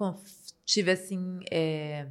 tive 0.66 0.92
assim. 0.92 1.40
é, 1.52 2.08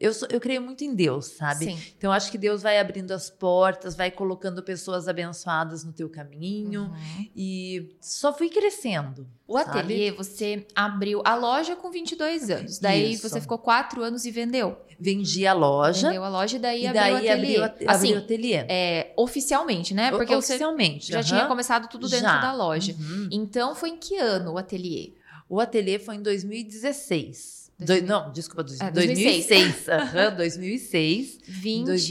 Eu, 0.00 0.14
sou- 0.14 0.28
eu 0.32 0.40
creio 0.40 0.62
muito 0.62 0.82
em 0.82 0.94
Deus, 0.94 1.26
sabe? 1.26 1.66
Sim. 1.66 1.78
Então, 1.98 2.10
acho 2.10 2.30
que 2.32 2.38
Deus 2.38 2.62
vai 2.62 2.78
abrindo 2.78 3.12
as 3.12 3.28
portas, 3.28 3.94
vai 3.94 4.10
colocando 4.10 4.62
pessoas 4.62 5.06
abençoadas 5.06 5.84
no 5.84 5.92
teu 5.92 6.08
caminho. 6.08 6.84
Uhum. 6.84 7.26
E 7.36 7.94
só 8.00 8.32
fui 8.32 8.48
crescendo. 8.48 9.28
O 9.46 9.58
sabe? 9.58 9.70
ateliê, 9.78 10.10
você 10.12 10.66
abriu 10.74 11.20
a 11.22 11.34
loja 11.34 11.76
com 11.76 11.90
22 11.90 12.48
anos. 12.48 12.78
Daí 12.78 13.12
Isso. 13.12 13.28
você 13.28 13.40
ficou 13.42 13.58
quatro 13.58 14.02
anos 14.02 14.24
e 14.24 14.30
vendeu. 14.30 14.80
Vendi 14.98 15.46
a 15.46 15.52
loja. 15.52 16.08
Vendeu 16.08 16.24
a 16.24 16.28
loja 16.30 16.56
e 16.56 16.60
daí 16.60 16.82
e 16.82 16.86
abriu 16.86 17.02
daí 17.02 17.12
o 17.12 17.16
ateliê. 17.16 17.32
abriu, 17.62 17.64
assim, 17.90 18.08
abriu 18.08 18.14
o 18.14 18.18
ateliê. 18.24 18.56
é, 18.68 19.12
oficialmente, 19.18 19.92
né? 19.92 20.10
Porque 20.10 20.34
você 20.34 20.52
Oficialmente. 20.54 21.08
já 21.12 21.18
aham. 21.18 21.26
tinha 21.28 21.46
começado 21.46 21.88
tudo 21.90 22.08
dentro 22.08 22.26
Já. 22.26 22.40
da 22.40 22.52
loja. 22.54 22.94
Uhum. 22.98 23.28
Então, 23.30 23.74
foi 23.74 23.90
em 23.90 23.96
que 23.98 24.16
ano 24.16 24.52
o 24.52 24.58
ateliê? 24.58 25.12
O 25.48 25.60
ateliê 25.60 25.98
foi 25.98 26.14
em 26.16 26.22
2016. 26.22 27.59
2000. 27.80 27.86
Doi- 27.86 28.00
não, 28.02 28.32
desculpa, 28.32 28.62
dois- 28.62 28.80
É, 28.80 28.90
2006. 28.90 29.88
Aham, 29.88 30.36
2006. 30.36 31.38
20... 31.46 31.84
Dois- 31.86 32.10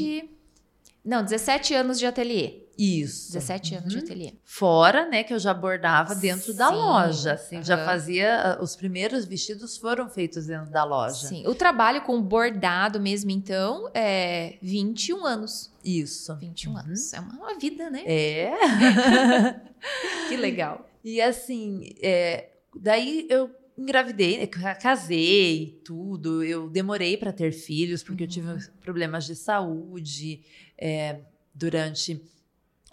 Não, 1.06 1.24
17 1.24 1.74
anos 1.74 1.98
de 2.00 2.06
ateliê. 2.06 2.68
Isso. 2.78 3.34
17 3.34 3.76
anos 3.76 3.90
de 3.90 3.98
Uhum. 3.98 4.04
ateliê. 4.06 4.34
Fora, 4.46 5.06
né, 5.06 5.22
que 5.22 5.34
eu 5.34 5.40
já 5.40 5.54
bordava 5.54 6.16
dentro 6.16 6.54
da 6.54 6.70
Sim, 6.70 6.76
loja, 6.76 7.34
assim, 7.34 7.62
já 7.62 7.76
aham. 7.76 7.86
fazia, 7.86 8.42
ah, 8.58 8.64
os 8.64 8.74
primeiros 8.74 9.26
vestidos 9.26 9.76
foram 9.78 10.10
feitos 10.10 10.46
dentro 10.46 10.72
da 10.72 10.86
loja. 10.86 11.28
Sim. 11.28 11.46
O 11.46 11.54
trabalho 11.54 12.02
com 12.04 12.22
bordado 12.22 12.98
mesmo, 12.98 13.32
então, 13.32 13.90
é 13.94 14.58
21 14.62 15.26
anos. 15.26 15.70
Isso. 15.84 16.34
21 16.38 16.72
Uhum. 16.72 16.78
anos. 16.78 17.14
É 17.14 17.20
uma, 17.20 17.34
uma 17.34 17.60
vida, 17.60 17.90
né? 17.90 18.02
É. 18.06 18.52
Que 20.30 20.38
legal. 20.38 20.88
E 21.04 21.22
assim, 21.22 21.94
é, 22.02 22.50
daí 22.76 23.26
eu 23.30 23.50
engravidei, 23.80 24.38
né, 24.40 24.48
ca- 24.48 24.76
casei 24.76 25.82
tudo. 25.84 26.44
Eu 26.44 26.70
demorei 26.70 27.16
para 27.18 27.32
ter 27.34 27.52
filhos 27.52 28.04
porque 28.04 28.24
eu 28.24 28.28
Uhum. 28.28 28.32
tive 28.58 28.70
problemas 28.82 29.26
de 29.26 29.36
saúde 29.36 30.42
é, 30.78 31.20
durante 31.54 32.22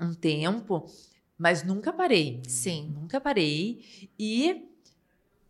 um 0.00 0.12
tempo, 0.14 0.88
mas 1.38 1.62
nunca 1.62 1.93
parei. 1.93 2.40
Sim. 2.47 2.93
Nunca 2.95 3.21
parei 3.21 3.85
e 4.19 4.69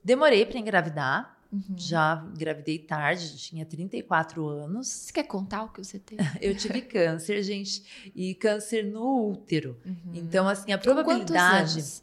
demorei 0.04 0.44
para 0.46 0.58
engravidar. 0.58 1.34
Uhum. 1.52 1.76
Já 1.78 2.26
engravidei 2.34 2.76
tarde, 2.78 3.36
tinha 3.38 3.64
34 3.64 4.46
anos. 4.48 4.88
Você 4.88 5.12
quer 5.12 5.22
contar 5.22 5.62
o 5.62 5.68
que 5.68 5.82
você 5.82 5.98
teve? 5.98 6.20
Eu 6.42 6.56
tive 6.56 6.82
câncer, 6.82 7.40
gente, 7.42 8.10
e 8.14 8.34
câncer 8.34 8.84
no 8.84 9.30
útero. 9.30 9.78
Uhum. 9.86 10.12
Então, 10.14 10.48
assim, 10.48 10.72
a 10.72 10.78
probabilidade. 10.78 11.74
anos? 11.78 12.02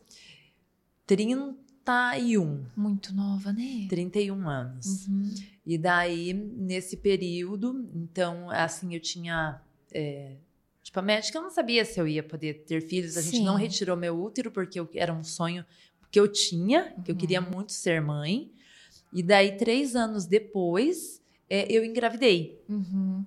31. 1.86 2.66
Muito 2.76 3.14
nova, 3.14 3.52
né? 3.54 3.86
31 3.90 4.48
anos. 4.50 5.08
Uhum. 5.08 5.34
E 5.66 5.78
daí, 5.78 6.34
nesse 6.34 6.98
período, 6.98 7.90
então, 7.94 8.50
assim, 8.50 8.94
eu 8.94 9.00
tinha. 9.00 9.62
é, 9.94 10.38
tipo, 10.82 10.98
a 11.00 11.02
médica 11.04 11.40
não 11.40 11.50
sabia 11.52 11.86
se 11.86 12.00
eu 12.00 12.08
ia 12.08 12.24
poder 12.24 12.64
ter 12.66 12.82
filhos. 12.82 13.16
A 13.18 13.22
gente 13.22 13.38
Sim. 13.38 13.44
não 13.46 13.56
retirou 13.56 13.96
meu 13.96 14.20
útero, 14.20 14.50
porque 14.52 14.80
eu- 14.80 14.90
era 14.96 15.14
um 15.14 15.24
sonho 15.24 15.64
que 16.12 16.20
eu 16.20 16.28
tinha, 16.28 16.94
que 17.06 17.12
eu 17.12 17.16
queria 17.16 17.42
Uhum. 17.42 17.50
muito 17.52 17.72
ser 17.72 18.02
mãe. 18.02 18.52
E 19.14 19.22
daí, 19.22 19.56
três 19.58 19.96
anos 19.96 20.26
depois, 20.26 21.22
é, 21.50 21.72
eu 21.72 21.86
engravidei. 21.86 22.60
Uhum. 22.68 23.24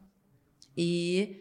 E 0.76 1.36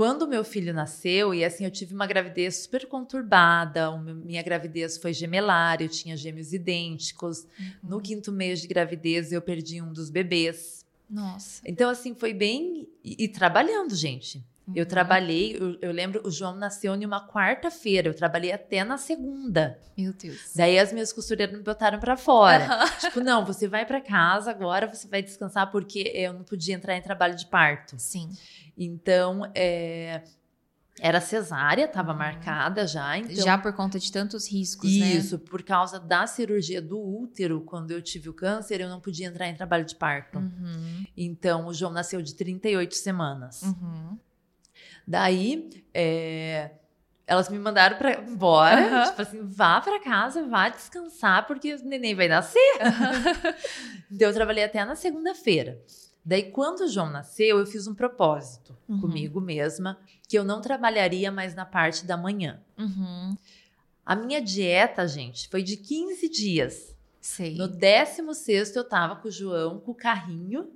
quando 0.00 0.26
meu 0.26 0.42
filho 0.42 0.72
nasceu, 0.72 1.34
e 1.34 1.44
assim, 1.44 1.62
eu 1.62 1.70
tive 1.70 1.92
uma 1.94 2.06
gravidez 2.06 2.56
super 2.62 2.86
conturbada, 2.86 3.94
minha 3.98 4.42
gravidez 4.42 4.96
foi 4.96 5.12
gemelar, 5.12 5.82
eu 5.82 5.90
tinha 5.90 6.16
gêmeos 6.16 6.54
idênticos. 6.54 7.46
No 7.82 7.96
Uhum. 7.96 8.02
quinto 8.02 8.32
mês 8.32 8.62
de 8.62 8.66
gravidez, 8.66 9.30
eu 9.30 9.42
perdi 9.42 9.82
um 9.82 9.92
dos 9.92 10.08
bebês. 10.08 10.86
Nossa. 11.08 11.60
Então, 11.66 11.90
assim, 11.90 12.14
foi 12.14 12.32
bem. 12.32 12.88
E, 13.04 13.24
e 13.24 13.28
trabalhando, 13.28 13.94
gente. 13.94 14.42
Eu 14.74 14.84
Uhum. 14.84 14.88
trabalhei, 14.88 15.56
eu, 15.60 15.76
eu 15.82 15.92
lembro, 15.92 16.22
o 16.24 16.30
João 16.30 16.54
nasceu 16.56 16.94
em 16.94 17.04
uma 17.04 17.26
quarta-feira, 17.28 18.08
eu 18.08 18.14
trabalhei 18.14 18.52
até 18.52 18.82
na 18.84 18.96
segunda. 18.96 19.76
Meu 19.98 20.12
Deus. 20.14 20.52
Daí 20.54 20.78
as 20.78 20.92
minhas 20.92 21.12
costureiras 21.12 21.54
me 21.54 21.62
botaram 21.62 21.98
pra 21.98 22.16
fora. 22.16 22.64
Aham. 22.66 22.90
tipo, 23.00 23.20
não, 23.20 23.44
você 23.44 23.66
vai 23.68 23.84
pra 23.84 24.00
casa 24.00 24.50
agora, 24.50 24.86
você 24.86 25.08
vai 25.08 25.22
descansar, 25.22 25.70
porque 25.70 26.10
eu 26.14 26.32
não 26.32 26.44
podia 26.44 26.74
entrar 26.74 26.96
em 26.96 27.02
trabalho 27.02 27.34
de 27.36 27.46
parto. 27.46 27.96
Sim. 27.98 28.30
Então, 28.82 29.42
é, 29.54 30.22
era 30.98 31.20
cesárea, 31.20 31.84
estava 31.84 32.12
Uhum. 32.12 32.18
marcada 32.18 32.86
já. 32.86 33.18
Então, 33.18 33.44
Já 33.44 33.58
por 33.58 33.74
conta 33.74 33.98
de 33.98 34.10
tantos 34.10 34.50
riscos, 34.50 34.96
né? 34.98 35.12
isso, 35.12 35.38
por 35.38 35.62
causa 35.62 36.00
da 36.00 36.26
cirurgia 36.26 36.80
do 36.80 36.98
útero, 36.98 37.60
quando 37.60 37.90
eu 37.90 38.00
tive 38.00 38.30
o 38.30 38.32
câncer, 38.34 38.80
eu 38.80 38.88
não 38.88 38.98
podia 38.98 39.26
entrar 39.26 39.48
em 39.48 39.54
trabalho 39.54 39.84
de 39.84 39.94
parto. 39.94 40.38
Uhum. 40.38 41.04
Então, 41.14 41.66
o 41.66 41.74
João 41.74 41.92
nasceu 41.92 42.22
de 42.22 42.34
38 42.34 42.94
semanas. 42.94 43.60
Uhum. 43.62 44.18
Daí, 45.06 45.68
é, 45.92 46.70
elas 47.26 47.48
me 47.50 47.58
mandaram 47.58 47.98
para 47.98 48.20
embora, 48.22 48.80
Aham. 48.86 49.08
tipo 49.10 49.22
assim, 49.22 49.46
vá 49.46 49.80
para 49.80 50.00
casa, 50.00 50.46
vá 50.46 50.68
descansar, 50.70 51.46
porque 51.46 51.74
o 51.74 51.84
neném 51.84 52.14
vai 52.14 52.28
nascer. 52.28 52.58
então, 54.10 54.28
eu 54.28 54.34
trabalhei 54.34 54.64
até 54.64 54.82
na 54.84 54.94
segunda-feira. 54.96 55.78
Daí, 56.30 56.44
quando 56.44 56.82
o 56.82 56.88
João 56.88 57.10
nasceu, 57.10 57.58
eu 57.58 57.66
fiz 57.66 57.88
um 57.88 57.94
propósito 57.94 58.76
Uhum. 58.88 59.00
comigo 59.00 59.40
mesma, 59.40 59.98
que 60.28 60.38
eu 60.38 60.44
não 60.44 60.60
trabalharia 60.60 61.32
mais 61.32 61.56
na 61.56 61.64
parte 61.66 62.04
da 62.06 62.16
manhã. 62.16 62.60
Uhum. 62.78 63.36
A 64.06 64.14
minha 64.14 64.40
dieta, 64.40 65.08
gente, 65.08 65.48
foi 65.48 65.60
de 65.64 65.76
15 65.76 66.28
dias. 66.28 66.94
Sei. 67.20 67.56
No 67.56 67.66
16 67.66 68.76
eu 68.76 68.84
tava 68.88 69.16
com 69.16 69.26
o 69.26 69.30
João, 69.30 69.80
com 69.80 69.90
o 69.90 69.94
carrinho, 69.94 70.70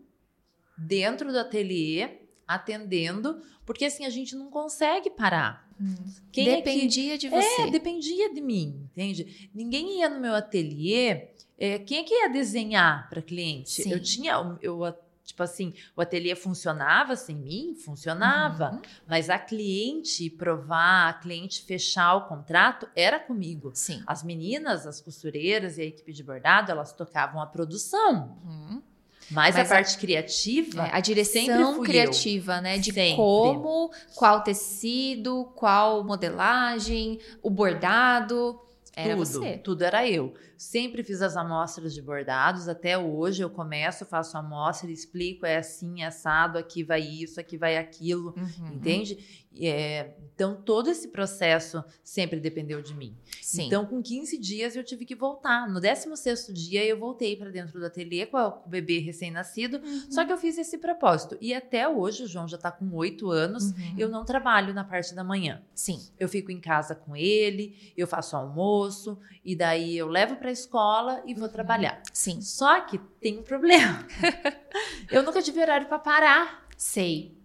dentro 0.76 1.30
do 1.30 1.38
ateliê, 1.38 2.18
atendendo, 2.48 3.40
porque 3.64 3.84
assim, 3.84 4.04
a 4.04 4.10
gente 4.10 4.34
não 4.34 4.50
consegue 4.50 5.08
parar. 5.08 5.68
Hum. 5.80 5.94
Quem 6.32 6.48
é 6.48 6.56
que- 6.60 6.62
Dependia 6.64 7.16
de 7.16 7.28
você. 7.28 7.62
É, 7.62 7.70
dependia 7.70 8.34
de 8.34 8.40
mim, 8.40 8.88
entende? 8.90 9.48
Ninguém 9.54 10.00
ia 10.00 10.08
no 10.08 10.18
meu 10.20 10.34
ateliê. 10.34 11.28
é, 11.56 11.78
quem 11.78 11.98
é 12.00 12.02
que 12.02 12.12
ia 12.12 12.28
desenhar 12.28 13.08
para 13.08 13.22
cliente? 13.22 13.70
Sim. 13.84 13.92
Eu 13.92 14.02
tinha, 14.02 14.32
eu, 14.60 14.80
tipo 15.24 15.42
assim, 15.42 15.72
o 15.96 16.00
ateliê 16.02 16.36
funcionava 16.36 17.16
sem 17.16 17.34
mim, 17.34 17.74
funcionava, 17.74 18.72
Uhum. 18.72 18.82
mas 19.08 19.30
a 19.30 19.38
cliente 19.38 20.28
provar, 20.30 21.08
a 21.08 21.12
cliente 21.14 21.62
fechar 21.62 22.14
o 22.14 22.26
contrato 22.28 22.86
era 22.94 23.18
comigo. 23.18 23.70
Sim. 23.74 24.02
As 24.06 24.22
meninas, 24.22 24.86
as 24.86 25.00
costureiras 25.00 25.78
e 25.78 25.82
a 25.82 25.84
equipe 25.86 26.12
de 26.12 26.22
bordado, 26.22 26.70
elas 26.70 26.92
tocavam 26.92 27.40
a 27.40 27.46
produção, 27.46 28.38
Uhum. 28.44 28.82
mas, 29.30 29.56
Mas 29.56 29.56
a 29.56 29.62
a- 29.62 29.76
parte 29.76 29.96
criativa, 29.96 30.86
É, 30.86 30.90
a 30.94 31.00
direção 31.00 31.80
criativa, 31.82 32.60
né? 32.60 32.76
De 32.78 32.92
Sempre. 32.92 33.16
como, 33.16 33.90
qual 34.14 34.42
tecido, 34.42 35.46
qual 35.56 36.04
modelagem, 36.04 37.18
o 37.42 37.48
bordado. 37.48 38.60
Era 38.96 39.14
tudo, 39.16 39.26
você. 39.26 39.58
Tudo 39.58 39.82
era 39.82 40.08
eu. 40.08 40.34
Sempre 40.56 41.02
fiz 41.02 41.20
as 41.20 41.36
amostras 41.36 41.92
de 41.92 42.00
bordados, 42.00 42.68
até 42.68 42.96
hoje 42.96 43.42
eu 43.42 43.50
começo, 43.50 44.04
faço 44.06 44.36
amostra, 44.38 44.90
explico, 44.90 45.44
é 45.44 45.56
assim, 45.56 46.02
é 46.02 46.06
assado, 46.06 46.56
aqui 46.58 46.82
vai 46.84 47.00
isso, 47.00 47.40
aqui 47.40 47.56
vai 47.58 47.76
aquilo, 47.76 48.34
Uhum. 48.36 48.74
entende? 48.74 49.43
É, 49.60 50.10
então, 50.34 50.56
todo 50.60 50.90
esse 50.90 51.08
processo 51.08 51.84
sempre 52.02 52.40
dependeu 52.40 52.82
de 52.82 52.92
mim. 52.92 53.16
Sim. 53.40 53.66
Então, 53.66 53.86
com 53.86 54.02
15 54.02 54.36
dias, 54.36 54.74
eu 54.74 54.82
tive 54.82 55.04
que 55.04 55.14
voltar. 55.14 55.68
No 55.68 55.80
16º 55.80 56.52
dia, 56.52 56.84
eu 56.84 56.98
voltei 56.98 57.36
para 57.36 57.50
dentro 57.50 57.78
do 57.78 57.86
ateliê 57.86 58.26
com 58.26 58.36
o 58.38 58.68
bebê 58.68 58.98
recém-nascido, 58.98 59.78
Uhum. 59.78 60.10
só 60.10 60.24
que 60.24 60.32
eu 60.32 60.36
fiz 60.36 60.58
esse 60.58 60.76
propósito. 60.78 61.38
E 61.40 61.54
até 61.54 61.88
hoje, 61.88 62.24
o 62.24 62.26
João 62.26 62.48
já 62.48 62.56
está 62.56 62.72
com 62.72 62.90
8 62.92 63.30
anos, 63.30 63.70
Uhum. 63.70 63.94
eu 63.96 64.08
não 64.08 64.24
trabalho 64.24 64.74
na 64.74 64.82
parte 64.82 65.14
da 65.14 65.22
manhã. 65.22 65.62
Sim. 65.72 66.00
Eu 66.18 66.28
fico 66.28 66.50
em 66.50 66.60
casa 66.60 66.94
com 66.96 67.14
ele, 67.14 67.92
eu 67.96 68.08
faço 68.08 68.34
almoço, 68.36 69.16
e 69.44 69.54
daí 69.54 69.96
eu 69.96 70.08
levo 70.08 70.34
para 70.36 70.48
a 70.48 70.52
escola 70.52 71.22
e 71.26 71.32
vou 71.34 71.48
trabalhar. 71.48 72.02
Sim. 72.12 72.40
Só 72.40 72.80
que 72.80 72.98
tem 73.20 73.38
um 73.38 73.42
problema. 73.44 74.04
eu 75.12 75.22
nunca 75.22 75.40
tive 75.40 75.60
horário 75.60 75.86
para 75.86 75.98
parar. 76.00 76.66
Sei. 76.76 77.36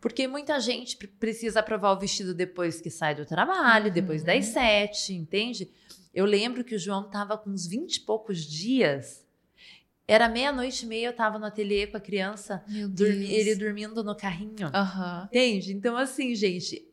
Porque 0.00 0.26
muita 0.26 0.58
gente 0.60 0.96
pre- 0.96 1.06
precisa 1.08 1.60
aprovar 1.60 1.92
o 1.92 1.98
vestido 1.98 2.34
depois 2.34 2.80
que 2.80 2.90
sai 2.90 3.14
do 3.14 3.24
trabalho, 3.26 3.86
Uhum. 3.86 3.92
depois 3.92 4.22
das 4.22 4.46
sete, 4.46 5.12
entende? 5.14 5.70
Eu 6.14 6.24
lembro 6.24 6.62
que 6.64 6.74
o 6.74 6.78
João 6.78 7.08
tava 7.08 7.36
com 7.38 7.50
uns 7.50 7.66
20 7.66 7.96
e 7.96 8.00
poucos 8.00 8.44
dias. 8.44 9.24
Era 10.06 10.28
meia-noite 10.28 10.84
e 10.84 10.88
meia, 10.88 11.06
eu 11.06 11.12
tava 11.16 11.38
no 11.38 11.46
ateliê 11.46 11.86
com 11.86 11.96
a 11.96 12.00
criança, 12.00 12.62
dormi- 12.90 13.32
ele 13.32 13.54
dormindo 13.54 14.02
no 14.04 14.14
carrinho. 14.16 14.70
Aham. 14.74 15.26
Entende? 15.30 15.72
Então, 15.72 15.96
assim, 15.96 16.34
gente, 16.34 16.86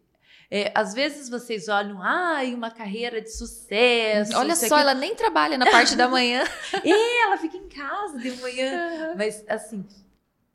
é, 0.50 0.72
às 0.76 0.94
vezes 0.94 1.28
vocês 1.28 1.68
olham, 1.68 2.02
ai, 2.02 2.54
uma 2.54 2.72
carreira 2.72 3.20
de 3.20 3.30
sucesso. 3.36 4.38
Olha 4.38 4.56
só, 4.56 4.66
aqui." 4.76 4.82
ela 4.82 4.94
nem 4.94 5.16
trabalha 5.16 5.58
na 5.58 5.70
parte 5.70 5.96
da 5.96 6.08
manhã. 6.08 6.44
ela 7.26 7.38
fica 7.38 7.58
em 7.58 7.68
casa 7.68 8.18
de 8.20 8.32
manhã. 8.38 9.16
Mas, 9.18 9.44
assim, 9.50 9.86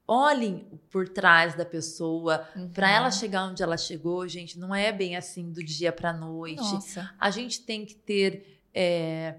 olhem 0.06 0.66
por 0.90 1.08
trás 1.08 1.54
da 1.54 1.64
pessoa. 1.64 2.49
Para 2.73 2.90
ela 2.90 3.11
chegar 3.11 3.44
onde 3.44 3.62
ela 3.62 3.76
chegou, 3.76 4.26
gente, 4.28 4.58
não 4.58 4.75
é 4.75 4.92
bem 4.92 5.16
assim 5.16 5.50
do 5.50 5.62
dia 5.62 5.92
para 5.92 6.12
noite. 6.12 6.61
Nossa. 6.61 7.11
A 7.18 7.30
gente 7.30 7.62
tem 7.62 7.84
que 7.84 7.94
ter 7.94 8.61
é, 8.73 9.37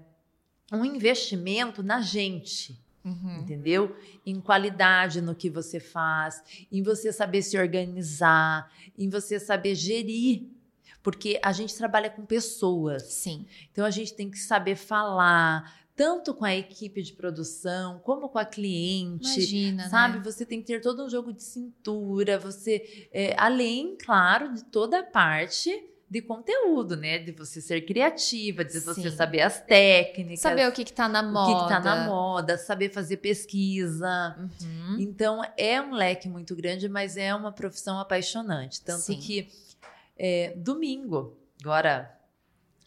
um 0.72 0.84
investimento 0.84 1.82
na 1.82 2.00
gente. 2.00 2.84
Uhum. 3.04 3.38
Entendeu? 3.38 3.96
Em 4.24 4.40
qualidade 4.40 5.20
no 5.20 5.32
que 5.32 5.48
você 5.48 5.78
faz, 5.78 6.42
em 6.72 6.82
você 6.82 7.12
saber 7.12 7.40
se 7.42 7.56
organizar, 7.56 8.68
em 8.98 9.08
você 9.08 9.38
saber 9.38 9.76
gerir. 9.76 10.48
Porque 11.04 11.38
a 11.40 11.52
gente 11.52 11.72
trabalha 11.76 12.10
com 12.10 12.26
pessoas. 12.26 13.04
Sim. 13.04 13.46
Então 13.70 13.84
a 13.84 13.90
gente 13.90 14.12
tem 14.12 14.28
que 14.28 14.40
saber 14.40 14.74
falar, 14.74 15.85
tanto 15.96 16.34
com 16.34 16.44
a 16.44 16.54
equipe 16.54 17.02
de 17.02 17.14
produção, 17.14 17.98
como 18.00 18.28
com 18.28 18.38
a 18.38 18.44
cliente. 18.44 19.26
Imagina, 19.26 19.88
Sabe, 19.88 20.18
né? 20.18 20.24
você 20.24 20.44
tem 20.44 20.60
que 20.60 20.66
ter 20.66 20.80
todo 20.80 21.04
um 21.04 21.08
jogo 21.08 21.32
de 21.32 21.42
cintura, 21.42 22.38
você, 22.38 23.08
é, 23.12 23.34
além, 23.38 23.96
claro, 23.96 24.52
de 24.52 24.62
toda 24.64 25.00
a 25.00 25.02
parte 25.02 25.72
de 26.08 26.22
conteúdo, 26.22 26.96
né? 26.96 27.18
De 27.18 27.32
você 27.32 27.60
ser 27.60 27.80
criativa, 27.80 28.64
de 28.64 28.78
você 28.78 29.10
Sim. 29.10 29.16
saber 29.16 29.40
as 29.40 29.60
técnicas, 29.60 30.40
Saber 30.40 30.68
o 30.68 30.72
que 30.72 30.84
que 30.84 30.92
tá 30.92 31.08
na 31.08 31.22
o 31.22 31.32
moda. 31.32 31.52
que, 31.52 31.62
que 31.62 31.68
tá 31.68 31.80
na 31.80 32.06
moda, 32.06 32.58
saber 32.58 32.90
fazer 32.90 33.16
pesquisa. 33.16 34.36
Uhum. 34.38 34.96
Então, 35.00 35.42
é 35.56 35.80
um 35.80 35.92
leque 35.94 36.28
muito 36.28 36.54
grande, 36.54 36.88
mas 36.88 37.16
é 37.16 37.34
uma 37.34 37.50
profissão 37.50 37.98
apaixonante. 37.98 38.82
Tanto 38.82 39.00
Sim. 39.00 39.18
que 39.18 39.48
é, 40.16 40.54
domingo, 40.56 41.36
agora, 41.60 42.15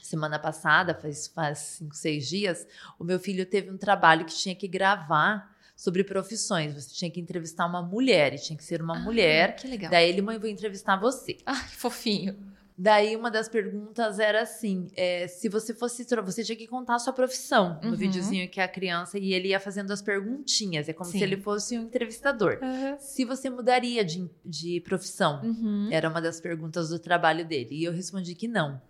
semana 0.06 0.40
passada, 0.40 0.94
faz, 0.94 1.28
faz 1.28 1.58
cinco, 1.60 1.96
seis 1.96 2.28
dias, 2.28 2.66
o 2.98 3.04
meu 3.04 3.20
filho 3.20 3.46
teve 3.46 3.70
um 3.70 3.78
trabalho 3.78 4.26
que 4.26 4.34
tinha 4.34 4.56
que 4.56 4.68
gravar 4.68 5.56
sobre 5.76 6.04
profissões. 6.04 6.74
Você 6.74 6.94
tinha 6.94 7.10
que 7.10 7.20
entrevistar 7.22 7.66
uma 7.66 7.82
mulher, 7.82 8.34
e 8.34 8.38
tinha 8.38 8.58
que 8.58 8.64
ser 8.64 8.82
uma 8.82 8.98
Ah, 8.98 9.00
mulher. 9.00 9.56
Que 9.56 9.68
legal. 9.68 9.90
Daí 9.92 10.10
ele, 10.10 10.22
mãe, 10.22 10.38
vou 10.38 10.50
entrevistar 10.50 10.98
você. 10.98 11.38
Ai, 11.46 11.64
que 11.70 11.76
fofinho. 11.76 12.36
Daí 12.82 13.14
uma 13.18 13.30
das 13.30 13.50
perguntas 13.50 14.20
era 14.20 14.42
assim: 14.42 14.88
é, 14.96 15.28
se 15.28 15.50
você 15.50 15.74
fosse. 15.74 16.06
Você 16.26 16.46
tinha 16.46 16.56
que 16.56 16.66
contar 16.66 16.96
a 16.96 17.00
sua 17.00 17.12
profissão 17.12 17.78
no 17.84 17.90
Uhum. 17.90 17.96
videozinho 17.98 18.50
que 18.50 18.62
é 18.62 18.64
a 18.64 18.70
criança 18.70 19.20
e 19.20 19.34
ele 19.34 19.50
ia 19.50 19.60
fazendo 19.60 19.92
as 19.92 20.02
perguntinhas. 20.02 20.88
É 20.88 20.94
como 20.94 21.12
Sim. 21.12 21.18
se 21.18 21.24
ele 21.26 21.36
fosse 21.36 21.78
um 21.78 21.82
entrevistador. 21.84 22.58
Se 22.98 23.26
você 23.26 23.50
mudaria 23.50 24.06
de, 24.06 24.30
de 24.46 24.80
profissão? 24.80 25.42
Uhum. 25.44 25.90
Era 25.92 26.08
uma 26.08 26.22
das 26.22 26.40
perguntas 26.40 26.88
do 26.88 26.98
trabalho 26.98 27.46
dele. 27.46 27.76
E 27.76 27.84
eu 27.84 27.92
respondi 27.92 28.34
que 28.34 28.48
não. 28.48 28.82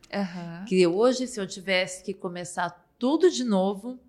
Que 0.67 0.85
hoje, 0.85 1.25
se 1.25 1.39
eu 1.39 1.47
tivesse 1.47 2.03
que 2.03 2.13
começar 2.13 2.69
tudo 2.99 3.31
de 3.31 3.43
novo, 3.43 3.99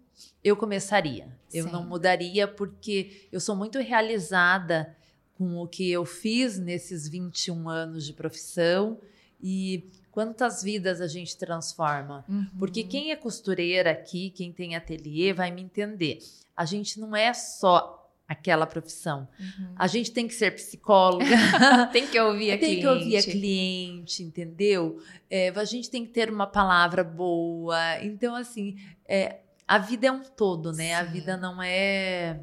eu 0.45 0.57
começaria. 0.59 1.27
Eu 1.55 1.65
Sim. 1.65 1.73
não 1.73 1.87
mudaria 1.87 2.47
porque 2.47 3.27
eu 3.33 3.41
sou 3.41 3.57
muito 3.57 3.79
realizada 3.79 4.95
com 5.39 5.57
o 5.57 5.67
que 5.67 5.91
eu 5.91 6.05
fiz 6.05 6.59
nesses 6.59 7.09
21 7.09 7.67
anos 7.67 8.05
de 8.05 8.13
profissão 8.13 8.99
e 9.43 9.91
quantas 10.11 10.63
vidas 10.63 11.01
a 11.01 11.07
gente 11.07 11.37
transforma. 11.37 12.25
Uhum. 12.29 12.47
Porque 12.59 12.83
quem 12.83 13.11
é 13.11 13.17
costureira 13.17 13.91
aqui, 13.91 14.31
quem 14.31 14.53
tem 14.53 14.75
ateliê, 14.77 15.33
vai 15.33 15.51
me 15.51 15.63
entender. 15.63 16.19
A 16.57 16.65
gente 16.65 16.99
não 17.01 17.15
é 17.15 17.33
só 17.33 17.97
aquela 18.29 18.65
profissão. 18.67 19.27
Uhum. 19.41 19.75
A 19.77 19.87
gente 19.89 20.13
tem 20.13 20.29
que 20.29 20.35
ser 20.35 20.53
psicóloga, 20.55 21.25
Tem 21.93 22.07
que 22.07 22.19
ouvir 22.21 22.53
a 22.53 22.59
tem 22.59 22.61
cliente. 22.61 22.81
que 22.81 22.87
ouvir 22.87 23.17
a 23.17 23.23
cliente, 23.25 24.23
entendeu? 24.23 25.03
É, 25.29 25.49
a 25.49 25.65
gente 25.65 25.91
tem 25.91 26.07
que 26.07 26.13
ter 26.13 26.31
uma 26.31 26.47
palavra 26.47 27.03
boa. 27.03 27.77
Então, 28.05 28.37
assim, 28.37 28.77
é, 29.09 29.41
a 29.67 29.79
vida 29.79 30.07
é 30.07 30.13
um 30.13 30.23
todo, 30.23 30.73
né? 30.73 30.95
A 30.95 31.05
Sim. 31.07 31.13
vida 31.13 31.37
não 31.37 31.61
é 31.61 32.39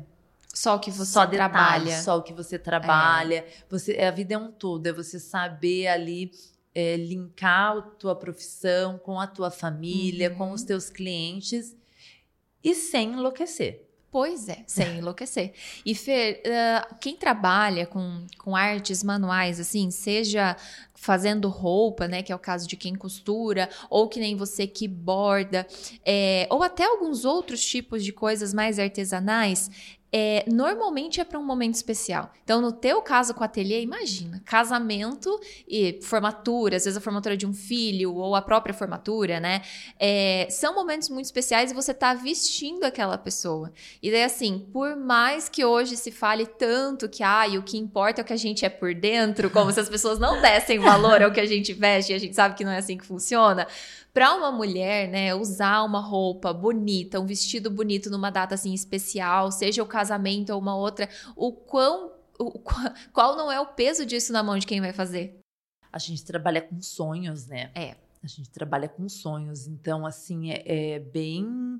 Só 0.54 0.76
o 0.76 0.80
que 0.80 0.92
você 0.92 1.12
só 1.12 1.26
detalhe, 1.26 1.54
trabalha. 1.54 2.02
só 2.02 2.18
o 2.18 2.22
que 2.24 2.34
você 2.34 2.60
trabalha. 2.60 3.46
Você, 3.70 3.98
a 4.00 4.12
vida 4.12 4.34
é 4.34 4.38
um 4.38 4.52
todo, 4.52 4.88
é 4.88 4.92
você 4.92 5.20
saber 5.20 5.88
ali 5.88 6.32
é, 6.78 6.96
linkar 6.96 7.76
a 7.76 7.82
tua 7.82 8.16
profissão 8.16 9.00
com 9.00 9.20
a 9.20 9.26
tua 9.26 9.50
família, 9.50 10.30
Uhum. 10.30 10.38
com 10.38 10.52
os 10.52 10.62
teus 10.62 10.92
clientes 10.92 11.76
e 12.64 12.76
sem 12.76 13.14
enlouquecer. 13.14 13.84
Pois 14.12 14.48
é, 14.48 14.64
sem 14.68 14.98
enlouquecer. 15.00 15.54
E 15.84 15.96
Fer, 15.96 16.42
ah, 16.46 16.96
quem 17.02 17.16
trabalha 17.16 17.88
com, 17.88 18.26
com 18.38 18.56
artes 18.56 19.04
manuais, 19.04 19.60
assim, 19.60 19.90
seja 19.90 20.56
fazendo 20.94 21.50
roupa, 21.50 22.08
né, 22.08 22.22
que 22.24 22.32
é 22.32 22.36
o 22.36 22.40
caso 22.40 22.68
de 22.68 22.76
quem 22.76 22.96
costura, 22.96 23.70
ou 23.90 24.08
que 24.08 24.20
nem 24.20 24.36
você 24.36 24.66
que 24.68 24.88
borda, 24.88 25.66
é, 26.06 26.48
ou 26.50 26.62
até 26.64 26.86
alguns 26.86 27.26
outros 27.26 27.64
tipos 27.64 28.04
de 28.04 28.12
coisas 28.14 28.54
mais 28.54 28.78
artesanais, 28.80 29.70
é, 30.12 30.46
normalmente 30.48 31.20
é 31.20 31.26
para 31.26 31.38
um 31.38 31.44
momento 31.44 31.76
especial. 31.76 32.32
Então, 32.44 32.62
no 32.62 32.72
teu 32.72 33.02
caso 33.02 33.34
com 33.34 33.42
o 33.42 33.44
ateliê, 33.44 33.82
imagina, 33.82 34.42
casamento 34.46 35.40
e 35.68 36.00
formatura, 36.02 36.78
às 36.78 36.86
vezes 36.86 36.98
a 36.98 37.02
formatura 37.02 37.36
de 37.36 37.46
um 37.46 37.54
filho 37.54 38.16
ou 38.16 38.36
a 38.36 38.42
própria 38.42 38.74
formatura, 38.74 39.40
né? 39.40 39.62
É, 40.00 40.48
são 40.50 40.74
momentos 40.74 41.10
muito 41.10 41.26
especiais 41.26 41.72
e 41.72 41.74
você 41.74 41.94
tá 41.94 42.14
vestindo 42.14 42.86
aquela 42.86 43.18
pessoa. 43.18 43.72
E 44.02 44.10
daí, 44.10 44.24
assim, 44.24 44.68
por 44.72 44.96
mais 44.96 45.50
que 45.50 45.66
hoje 45.66 45.98
se 45.98 46.12
fale 46.12 46.46
tanto 46.46 47.10
que, 47.10 47.22
ai, 47.22 47.58
o 47.58 47.64
que 47.64 47.78
importa 47.78 48.22
é 48.22 48.24
o 48.24 48.26
que 48.26 48.34
a 48.34 48.38
gente 48.38 48.66
é 48.66 48.70
por 48.70 48.94
dentro, 48.94 49.50
como 49.50 49.72
se 49.72 49.80
as 49.80 49.90
pessoas 49.90 50.20
não 50.20 50.42
dessem 50.42 50.80
valor 50.80 51.22
ao 51.22 51.32
que 51.32 51.40
a 51.40 51.46
gente 51.46 51.74
veste 51.74 52.14
e 52.14 52.16
a 52.16 52.20
gente 52.20 52.36
sabe 52.36 52.56
que 52.56 52.64
não 52.64 52.72
é 52.72 52.78
assim 52.78 52.98
que 52.98 53.06
funciona. 53.06 53.68
Para 54.18 54.34
uma 54.36 54.52
mulher, 54.52 55.08
né, 55.10 55.36
usar 55.36 55.84
uma 55.84 56.00
roupa 56.00 56.52
bonita, 56.52 57.20
um 57.20 57.26
vestido 57.28 57.70
bonito 57.70 58.10
numa 58.10 58.32
data 58.32 58.56
assim 58.56 58.74
especial, 58.74 59.52
seja 59.52 59.84
o 59.84 59.86
casamento 59.86 60.50
ou 60.52 60.60
uma 60.60 60.76
outra, 60.76 61.08
o 61.36 61.52
quão. 61.52 62.12
O, 62.40 62.58
qua- 62.58 62.96
qual 63.14 63.36
não 63.38 63.52
é 63.52 63.60
o 63.60 63.68
peso 63.68 64.08
disso 64.08 64.34
na 64.34 64.42
mão 64.42 64.58
de 64.58 64.66
quem 64.66 64.82
vai 64.82 64.92
fazer? 64.92 65.40
A 65.94 66.00
gente 66.00 66.26
trabalha 66.26 66.62
com 66.64 66.82
sonhos, 66.82 67.46
né? 67.46 67.70
É. 67.76 67.96
A 68.24 68.28
gente 68.28 68.50
trabalha 68.50 68.90
com 68.90 69.08
sonhos. 69.08 69.68
Então, 69.68 70.04
assim, 70.04 70.52
é, 70.52 70.64
é 70.96 71.00
bem 71.00 71.80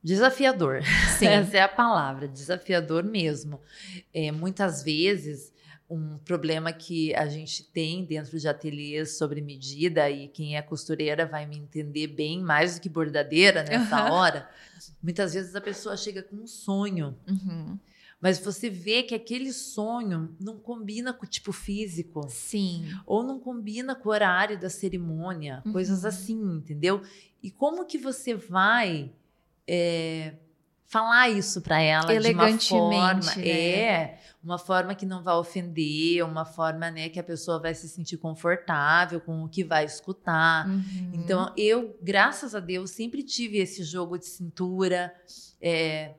desafiador. 0.00 0.82
Sim. 1.18 1.26
Essa 1.42 1.56
é 1.56 1.60
a 1.60 1.68
palavra, 1.68 2.28
desafiador 2.28 3.02
mesmo. 3.02 3.60
É, 4.14 4.30
muitas 4.30 4.82
vezes, 4.84 5.52
um 5.90 6.18
problema 6.18 6.72
que 6.72 7.14
a 7.14 7.26
gente 7.28 7.64
tem 7.64 8.04
dentro 8.04 8.38
de 8.38 8.46
ateliês 8.46 9.16
sobre 9.16 9.40
medida, 9.40 10.10
e 10.10 10.28
quem 10.28 10.56
é 10.56 10.62
costureira 10.62 11.24
vai 11.24 11.46
me 11.46 11.56
entender 11.56 12.08
bem 12.08 12.42
mais 12.42 12.74
do 12.74 12.80
que 12.82 12.88
bordadeira 12.88 13.62
nessa 13.62 13.96
Aham. 14.04 14.10
hora. 14.12 14.50
Muitas 15.02 15.32
vezes 15.34 15.54
a 15.54 15.60
pessoa 15.60 15.96
chega 15.96 16.22
com 16.22 16.36
um 16.36 16.46
sonho, 16.46 17.16
Uhum. 17.26 17.78
mas 18.20 18.38
você 18.38 18.68
vê 18.68 19.02
que 19.02 19.14
aquele 19.14 19.52
sonho 19.52 20.36
não 20.38 20.58
combina 20.58 21.12
com 21.12 21.24
o 21.24 21.28
tipo 21.28 21.52
físico 21.52 22.26
Sim. 22.28 22.84
ou 23.06 23.22
não 23.22 23.40
combina 23.40 23.94
com 23.94 24.08
o 24.08 24.12
horário 24.12 24.58
da 24.60 24.68
cerimônia, 24.68 25.62
coisas 25.72 26.02
Uhum. 26.02 26.08
assim, 26.08 26.56
entendeu? 26.56 27.00
E 27.42 27.50
como 27.50 27.86
que 27.86 27.96
você 27.96 28.34
vai 28.34 29.10
é, 29.66 30.34
falar 30.90 31.28
isso 31.28 31.60
para 31.60 31.80
ela 31.82 32.06
de 32.06 32.12
uma 32.12 32.16
Elegantemente, 32.16 32.68
forma, 33.26 33.34
né? 33.36 33.48
é, 33.48 34.18
uma 34.42 34.58
forma 34.58 34.94
que 34.94 35.04
não 35.04 35.22
vai 35.22 35.34
ofender, 35.34 36.24
uma 36.24 36.46
forma, 36.46 36.90
né, 36.90 37.10
que 37.10 37.20
a 37.20 37.22
pessoa 37.22 37.60
vai 37.60 37.74
se 37.74 37.86
sentir 37.88 38.16
confortável 38.16 39.20
com 39.20 39.44
o 39.44 39.48
que 39.50 39.62
vai 39.62 39.84
escutar. 39.84 40.66
Uhum. 40.66 41.10
Então, 41.12 41.52
eu, 41.58 41.94
graças 42.02 42.54
a 42.54 42.60
Deus, 42.60 42.90
sempre 42.90 43.22
tive 43.22 43.58
esse 43.58 43.84
jogo 43.84 44.18
de 44.18 44.24
cintura. 44.26 45.14
é, 45.60 46.14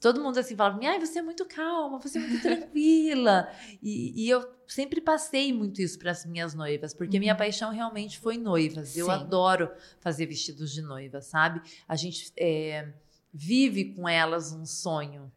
todo 0.00 0.22
mundo 0.22 0.38
assim 0.38 0.54
falava, 0.54 0.78
ai, 0.84 0.98
você 1.00 1.18
é 1.18 1.22
muito 1.22 1.44
calma, 1.46 1.98
você 1.98 2.18
é 2.18 2.20
muito 2.20 2.40
tranquila. 2.42 3.48
E, 3.82 4.24
e 4.24 4.28
eu 4.28 4.46
sempre 4.66 5.00
passei 5.00 5.52
muito 5.52 5.80
isso 5.80 5.98
para 5.98 6.10
as 6.10 6.26
minhas 6.26 6.54
noivas, 6.54 6.92
porque 6.92 7.18
minha 7.18 7.32
Uhum. 7.32 7.38
paixão 7.38 7.70
realmente 7.70 8.18
foi 8.18 8.36
noivas. 8.36 8.96
Eu 8.96 9.06
Sim. 9.06 9.12
adoro 9.12 9.70
fazer 10.00 10.26
vestidos 10.26 10.72
de 10.72 10.82
noiva, 10.82 11.20
sabe? 11.22 11.62
A 11.88 11.96
gente 11.96 12.32
é, 12.36 12.88
vive 13.36 13.92
com 13.92 14.08
elas 14.08 14.52
um 14.52 14.64
sonho. 14.64 15.30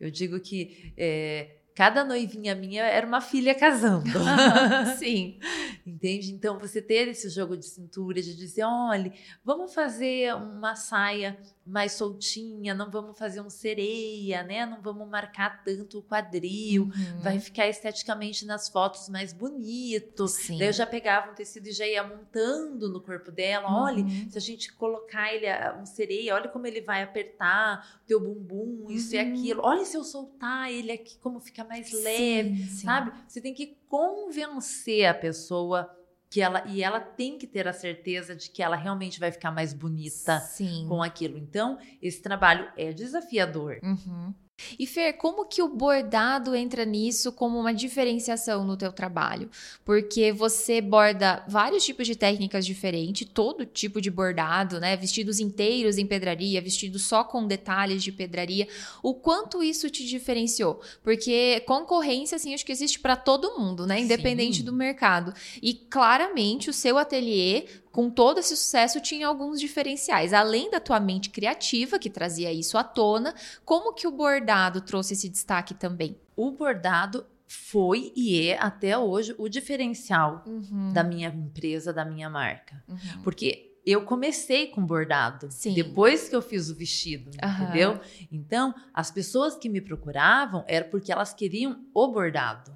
Eu 0.00 0.10
digo 0.10 0.40
que 0.40 0.92
é, 0.96 1.58
cada 1.74 2.04
noivinha 2.04 2.54
minha 2.56 2.82
era 2.84 3.06
uma 3.06 3.20
filha 3.20 3.54
casando. 3.54 4.10
Sim. 4.98 5.38
Entende? 5.86 6.32
Então, 6.32 6.58
você 6.58 6.82
ter 6.82 7.06
esse 7.08 7.30
jogo 7.30 7.56
de 7.56 7.64
cintura, 7.64 8.20
de 8.20 8.36
dizer: 8.36 8.64
olha, 8.64 9.12
vamos 9.44 9.72
fazer 9.72 10.34
uma 10.34 10.74
saia 10.74 11.38
mais 11.68 11.92
soltinha, 11.92 12.74
não 12.74 12.90
vamos 12.90 13.18
fazer 13.18 13.40
um 13.40 13.50
sereia, 13.50 14.42
né? 14.42 14.64
Não 14.64 14.80
vamos 14.80 15.06
marcar 15.08 15.62
tanto 15.62 15.98
o 15.98 16.02
quadril, 16.02 16.84
Uhum. 16.84 17.20
vai 17.20 17.38
ficar 17.38 17.68
esteticamente 17.68 18.46
nas 18.46 18.68
fotos 18.68 19.08
mais 19.08 19.32
bonito. 19.32 20.26
Sim. 20.26 20.58
Daí 20.58 20.68
eu 20.68 20.72
já 20.72 20.86
pegava 20.86 21.30
um 21.30 21.34
tecido 21.34 21.68
e 21.68 21.72
já 21.72 21.86
ia 21.86 22.02
montando 22.02 22.88
no 22.88 23.00
corpo 23.00 23.30
dela. 23.30 23.68
Olha, 23.82 24.02
Uhum. 24.02 24.30
se 24.30 24.38
a 24.38 24.40
gente 24.40 24.72
colocar 24.72 25.32
ele 25.32 25.46
um 25.80 25.84
sereia, 25.86 26.34
olha 26.34 26.48
como 26.48 26.66
ele 26.66 26.80
vai 26.80 27.02
apertar 27.02 28.00
o 28.02 28.06
teu 28.06 28.18
bumbum, 28.20 28.86
isso 28.90 29.14
e 29.14 29.18
Uhum. 29.22 29.32
aquilo. 29.32 29.60
Olha 29.62 29.84
se 29.84 29.96
eu 29.96 30.04
soltar 30.04 30.72
ele 30.72 30.90
aqui, 30.92 31.18
como 31.18 31.38
fica 31.40 31.64
mais 31.64 31.92
leve 31.92 32.56
Sim, 32.56 32.68
sim. 32.68 32.86
sabe? 32.86 33.12
Você 33.28 33.40
tem 33.40 33.52
que 33.52 33.76
convencer 33.88 35.04
a 35.06 35.14
pessoa 35.14 35.94
que 36.30 36.40
ela 36.40 36.62
e 36.66 36.82
ela 36.82 37.00
tem 37.00 37.38
que 37.38 37.46
ter 37.46 37.66
a 37.66 37.72
certeza 37.72 38.36
de 38.36 38.50
que 38.50 38.62
ela 38.62 38.76
realmente 38.76 39.18
vai 39.18 39.30
ficar 39.32 39.50
mais 39.50 39.72
bonita 39.72 40.40
Sim. 40.40 40.86
com 40.88 41.02
aquilo. 41.02 41.38
Então, 41.38 41.78
esse 42.02 42.20
trabalho 42.20 42.70
é 42.76 42.92
desafiador. 42.92 43.78
Uhum. 43.82 44.34
E 44.78 44.86
Fer, 44.86 45.14
como 45.14 45.44
que 45.44 45.62
o 45.62 45.68
bordado 45.68 46.54
entra 46.54 46.84
nisso 46.84 47.32
como 47.32 47.58
uma 47.58 47.72
diferenciação 47.72 48.64
no 48.64 48.76
teu 48.76 48.92
trabalho? 48.92 49.50
Porque 49.84 50.32
você 50.32 50.80
borda 50.80 51.44
vários 51.48 51.84
tipos 51.84 52.06
de 52.06 52.16
técnicas 52.16 52.66
diferentes, 52.66 53.28
todo 53.32 53.64
tipo 53.64 54.00
de 54.00 54.10
bordado, 54.10 54.80
né? 54.80 54.96
Vestidos 54.96 55.38
inteiros 55.40 55.98
em 55.98 56.06
pedraria, 56.06 56.60
vestidos 56.60 57.02
só 57.02 57.22
com 57.22 57.46
detalhes 57.46 58.02
de 58.02 58.10
pedraria. 58.10 58.66
O 59.02 59.14
quanto 59.14 59.62
isso 59.62 59.88
te 59.88 60.04
diferenciou? 60.04 60.80
Porque 61.02 61.60
concorrência, 61.60 62.36
assim, 62.36 62.54
acho 62.54 62.66
que 62.66 62.72
existe 62.72 62.98
para 62.98 63.16
todo 63.16 63.58
mundo, 63.58 63.86
né? 63.86 64.00
Independente 64.00 64.58
Sim. 64.58 64.64
do 64.64 64.72
mercado. 64.72 65.32
E 65.62 65.74
claramente 65.74 66.68
o 66.70 66.72
seu 66.72 66.98
ateliê 66.98 67.66
com 67.98 68.08
todo 68.08 68.38
esse 68.38 68.56
sucesso, 68.56 69.00
tinha 69.00 69.26
alguns 69.26 69.58
diferenciais. 69.58 70.32
Além 70.32 70.70
da 70.70 70.78
tua 70.78 71.00
mente 71.00 71.30
criativa, 71.30 71.98
que 71.98 72.08
trazia 72.08 72.52
isso 72.52 72.78
à 72.78 72.84
tona, 72.84 73.34
como 73.64 73.92
que 73.92 74.06
o 74.06 74.12
bordado 74.12 74.80
trouxe 74.80 75.14
esse 75.14 75.28
destaque 75.28 75.74
também? 75.74 76.16
O 76.36 76.52
bordado 76.52 77.26
foi 77.48 78.12
e 78.14 78.50
é 78.50 78.56
até 78.62 78.96
hoje 78.96 79.34
o 79.36 79.48
diferencial 79.48 80.44
Uhum, 80.46 80.92
da 80.92 81.02
minha 81.02 81.26
empresa, 81.28 81.92
da 81.92 82.04
minha 82.04 82.30
marca. 82.30 82.80
uhum. 82.88 83.22
Porque 83.24 83.74
eu 83.84 84.04
comecei 84.04 84.68
com 84.68 84.86
bordado 84.86 85.48
Sim. 85.50 85.74
depois 85.74 86.28
que 86.28 86.36
eu 86.36 86.42
fiz 86.42 86.70
o 86.70 86.76
vestido, 86.76 87.32
Aham. 87.42 87.64
entendeu? 87.64 88.00
Então, 88.30 88.72
as 88.94 89.10
pessoas 89.10 89.56
que 89.56 89.68
me 89.68 89.80
procuravam 89.80 90.62
era 90.68 90.84
porque 90.84 91.10
elas 91.10 91.34
queriam 91.34 91.84
o 91.92 92.06
bordado. 92.06 92.70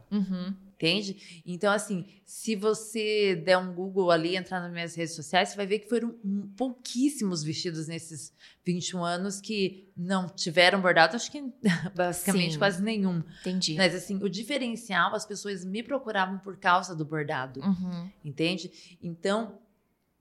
Entende? 0.82 1.42
Então, 1.46 1.72
assim, 1.72 2.06
se 2.24 2.56
você 2.56 3.36
der 3.36 3.56
um 3.56 3.72
Google 3.72 4.10
ali, 4.10 4.34
entrar 4.36 4.60
nas 4.60 4.72
minhas 4.72 4.94
redes 4.96 5.14
sociais, 5.14 5.50
você 5.50 5.56
vai 5.56 5.64
ver 5.66 5.78
que 5.78 5.88
foram 5.88 6.12
pouquíssimos 6.56 7.44
vestidos 7.44 7.86
nesses 7.86 8.32
21 8.64 9.04
anos 9.04 9.40
que 9.40 9.92
não 9.96 10.28
tiveram 10.28 10.80
bordado, 10.80 11.14
acho 11.14 11.30
que 11.30 11.40
basicamente 11.94 12.54
Sim. 12.54 12.58
quase 12.58 12.82
nenhum. 12.82 13.22
Entendi. 13.42 13.76
Mas, 13.76 13.94
assim, 13.94 14.16
o 14.22 14.28
diferencial, 14.28 15.14
as 15.14 15.24
pessoas 15.24 15.64
me 15.64 15.82
procuravam 15.84 16.38
por 16.38 16.56
causa 16.56 16.96
do 16.96 17.04
bordado, 17.04 17.60
Uhum. 17.60 18.10
entende? 18.24 18.98
Então, 19.00 19.58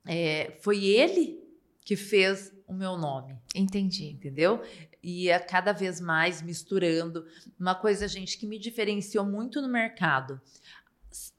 é, 0.06 0.58
foi 0.62 0.86
ele 0.86 1.40
que 1.84 1.96
fez 1.96 2.54
o 2.68 2.74
meu 2.74 2.96
nome 2.98 3.36
Entendi. 3.56 4.12
entendeu? 4.12 4.62
E 5.04 5.32
a 5.32 5.40
cada 5.40 5.72
vez 5.72 6.00
mais 6.00 6.42
misturando. 6.42 7.26
Uma 7.60 7.74
coisa, 7.74 8.08
gente, 8.08 8.38
que 8.38 8.46
me 8.46 8.60
diferenciou 8.60 9.26
muito 9.26 9.62
no 9.62 9.68
mercado: 9.68 10.40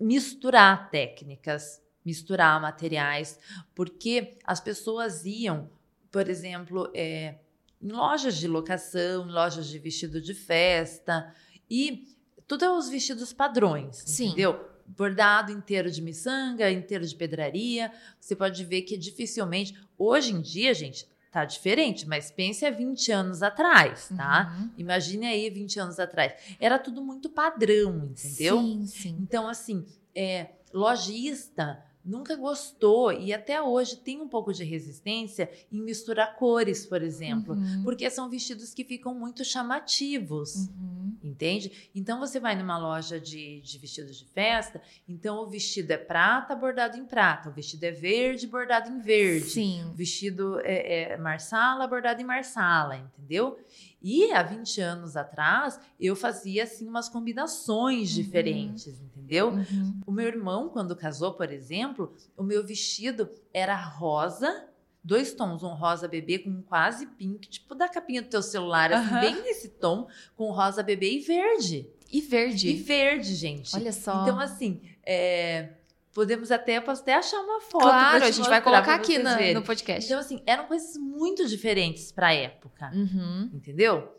misturar 0.01 0.91
técnicas, 0.91 1.81
misturar 2.05 2.61
materiais, 2.61 3.39
porque 3.75 4.37
as 4.45 4.61
pessoas 4.61 5.25
iam, 5.25 5.71
por 6.11 6.29
exemplo, 6.29 6.91
é, 6.95 7.37
em 7.81 7.91
lojas 7.93 8.37
de 8.37 8.47
locação, 8.47 9.29
em 9.29 9.33
lojas 9.33 9.67
de 9.67 9.79
vestido 9.79 10.21
de 10.21 10.35
festa, 10.35 11.35
e 11.71 12.07
tudo 12.47 12.65
é 12.65 12.71
os 12.71 12.89
vestidos 12.89 13.33
padrões, 13.33 13.97
Sim. 13.97 14.27
entendeu? 14.27 14.69
Bordado 14.87 15.51
inteiro 15.51 15.91
de 15.91 16.03
miçanga, 16.03 16.71
inteiro 16.71 17.07
de 17.07 17.15
pedraria. 17.15 17.91
Você 18.21 18.37
pode 18.37 18.63
ver 18.65 18.83
que 18.83 18.97
dificilmente. 18.97 19.75
Hoje 19.97 20.33
em 20.33 20.41
dia, 20.41 20.75
gente, 20.75 21.09
tá 21.33 21.47
diferente, 21.47 22.07
mas 22.07 22.31
pense 22.31 22.65
há 22.67 22.71
20 22.71 23.11
anos 23.11 23.43
atrás, 23.43 24.11
tá? 24.15 24.55
Uhum. 24.55 24.71
Imagine 24.77 25.27
aí 25.27 25.49
20 25.49 25.81
anos 25.81 25.99
atrás. 25.99 26.35
Era 26.61 26.79
tudo 26.79 27.03
muito 27.03 27.31
padrão, 27.31 28.11
entendeu? 28.11 28.61
Sim, 28.61 28.87
sim. 28.87 29.17
Então, 29.19 29.49
assim, 29.49 29.87
é, 30.15 30.51
lojista 30.75 31.83
nunca 32.05 32.35
gostou 32.37 33.13
e 33.13 33.33
até 33.33 33.61
hoje 33.63 33.97
tem 33.97 34.21
um 34.21 34.29
pouco 34.29 34.53
de 34.53 34.65
resistência 34.65 35.51
em 35.71 35.81
misturar 35.81 36.37
cores, 36.37 36.85
por 36.87 37.03
exemplo, 37.03 37.55
Uhum. 37.55 37.83
porque 37.85 38.09
são 38.11 38.29
vestidos 38.29 38.75
que 38.75 38.85
ficam 38.85 39.15
muito 39.15 39.45
chamativos. 39.45 40.69
Uhum. 40.69 40.93
Entende? 41.23 41.89
Então 41.95 42.19
você 42.19 42.41
vai 42.41 42.57
numa 42.57 42.77
loja 42.77 43.21
de, 43.21 43.61
de 43.61 43.79
vestidos 43.79 44.17
de 44.17 44.25
festa, 44.27 44.83
então 45.09 45.43
o 45.45 45.47
vestido 45.49 45.91
é 45.93 45.97
prata 45.97 46.55
bordado 46.57 46.97
em 46.97 47.05
prata, 47.05 47.49
o 47.49 47.53
vestido 47.53 47.85
é 47.85 47.93
verde 47.93 48.47
bordado 48.49 48.91
em 48.91 48.99
verde. 49.01 49.47
Sim. 49.51 49.85
O 49.85 49.93
vestido 49.93 50.59
é, 50.65 51.13
é 51.13 51.17
marsala 51.17 51.87
bordado 51.87 52.21
em 52.21 52.25
marsala, 52.25 52.97
entendeu? 52.97 53.57
E 54.03 54.33
há 54.33 54.43
20 54.43 54.81
anos 54.81 55.17
atrás 55.17 55.79
eu 56.01 56.17
fazia 56.17 56.65
assim 56.65 56.89
umas 56.89 57.09
combinações 57.09 58.11
Uhum. 58.17 58.23
diferentes, 58.23 59.01
entendeu? 59.01 59.51
Uhum. 59.51 60.01
O 60.07 60.11
meu 60.13 60.27
irmão, 60.27 60.69
quando 60.69 60.97
casou, 60.97 61.33
por 61.35 61.51
exemplo, 61.53 62.13
o 62.37 62.43
meu 62.43 62.67
vestido 62.67 63.31
era 63.55 63.77
rosa, 63.77 64.69
dois 65.05 65.33
tons, 65.33 65.63
um 65.63 65.75
rosa 65.75 66.09
bebê 66.09 66.39
com 66.39 66.63
quase 66.63 67.07
pink, 67.07 67.49
tipo 67.49 67.75
da 67.75 67.89
capinha 67.89 68.23
do 68.23 68.29
teu 68.29 68.43
celular, 68.43 68.93
assim, 68.93 69.21
bem 69.21 69.43
nesse 69.43 69.69
tom, 69.69 70.09
com 70.37 70.51
rosa 70.51 70.83
bebê 70.83 71.13
e 71.13 71.21
verde. 71.21 71.89
E 72.11 72.21
verde. 72.21 72.69
E 72.69 72.75
verde, 72.75 73.35
gente. 73.35 73.75
Olha 73.75 73.93
só. 73.93 74.23
Então, 74.23 74.39
assim, 74.39 74.83
é, 75.05 75.71
podemos 76.13 76.51
até, 76.51 76.81
posso 76.81 77.03
até 77.03 77.15
achar 77.15 77.41
uma 77.41 77.61
foto. 77.61 77.83
claro, 77.83 78.25
a 78.25 78.31
te 78.31 78.37
gente 78.37 78.49
vai 78.49 78.61
colocar 78.63 78.95
aqui 78.95 79.19
na- 79.19 79.53
no 79.55 79.63
podcast. 79.63 80.05
Então, 80.07 80.21
assim, 80.21 80.43
eram 80.47 80.67
coisas 80.67 80.97
muito 80.97 81.47
diferentes 81.49 82.13
pra 82.13 82.33
época, 82.33 82.91
Uhum. 82.95 83.51
entendeu? 83.55 84.13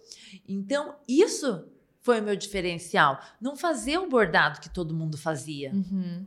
Então, 0.47 0.95
isso 1.08 1.67
foi 2.01 2.19
o 2.19 2.23
meu 2.23 2.36
diferencial. 2.36 3.19
Não 3.39 3.56
fazer 3.56 3.97
o 3.97 4.10
bordado 4.10 4.60
que 4.60 4.69
todo 4.69 4.93
mundo 4.93 5.17
fazia 5.17 5.71
Uhum. 5.73 6.25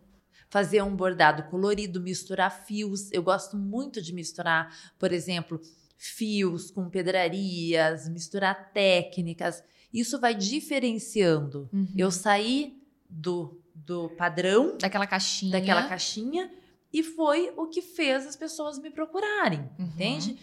fazer 0.48 0.80
um 0.82 0.94
bordado 0.96 1.42
colorido, 1.50 2.00
misturar 2.00 2.50
fios. 2.64 3.10
Eu 3.12 3.22
gosto 3.22 3.56
muito 3.56 4.00
de 4.00 4.12
misturar, 4.14 4.72
por 4.98 5.12
exemplo, 5.12 5.60
fios 5.98 6.70
com 6.70 6.88
pedrarias, 6.88 8.08
misturar 8.08 8.70
técnicas. 8.72 9.62
Isso 9.92 10.20
vai 10.20 10.34
diferenciando. 10.34 11.68
Uhum. 11.72 11.88
Eu 11.96 12.10
saí 12.10 12.78
do, 13.08 13.60
do 13.84 14.08
padrão, 14.10 14.76
Daquela 14.78 15.06
caixinha. 15.06 15.52
daquela 15.52 15.86
caixinha, 15.88 16.50
e 16.92 17.02
foi 17.02 17.52
o 17.56 17.66
que 17.66 17.82
fez 17.82 18.26
as 18.26 18.34
pessoas 18.36 18.78
me 18.78 18.90
procurarem, 18.90 19.60
Uhum. 19.78 19.84
entende? 19.86 20.38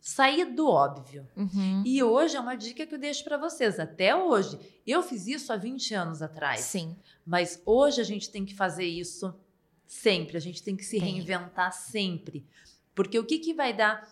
Sair 0.00 0.44
do 0.44 0.68
óbvio. 0.68 1.26
Uhum. 1.36 1.82
E 1.84 2.00
hoje 2.02 2.36
é 2.36 2.40
uma 2.40 2.54
dica 2.54 2.86
que 2.86 2.94
eu 2.94 2.98
deixo 2.98 3.24
para 3.24 3.36
vocês. 3.36 3.80
Até 3.80 4.14
hoje. 4.14 4.56
Eu 4.86 5.02
fiz 5.02 5.26
isso 5.26 5.52
há 5.52 5.56
20 5.56 5.94
anos 5.94 6.22
atrás. 6.22 6.60
Sim. 6.60 6.96
Mas 7.24 7.60
hoje 7.66 8.00
a 8.00 8.04
gente 8.04 8.30
tem 8.30 8.44
que 8.44 8.54
fazer 8.54 8.84
isso 8.84 9.34
sempre, 9.84 10.36
a 10.36 10.40
gente 10.40 10.62
tem 10.62 10.76
que 10.76 10.84
se 10.84 11.00
Tem. 11.00 11.12
reinventar 11.14 11.72
sempre. 11.72 12.46
Porque 12.94 13.18
o 13.18 13.24
que, 13.24 13.38
que 13.40 13.52
vai 13.52 13.72
dar 13.72 14.06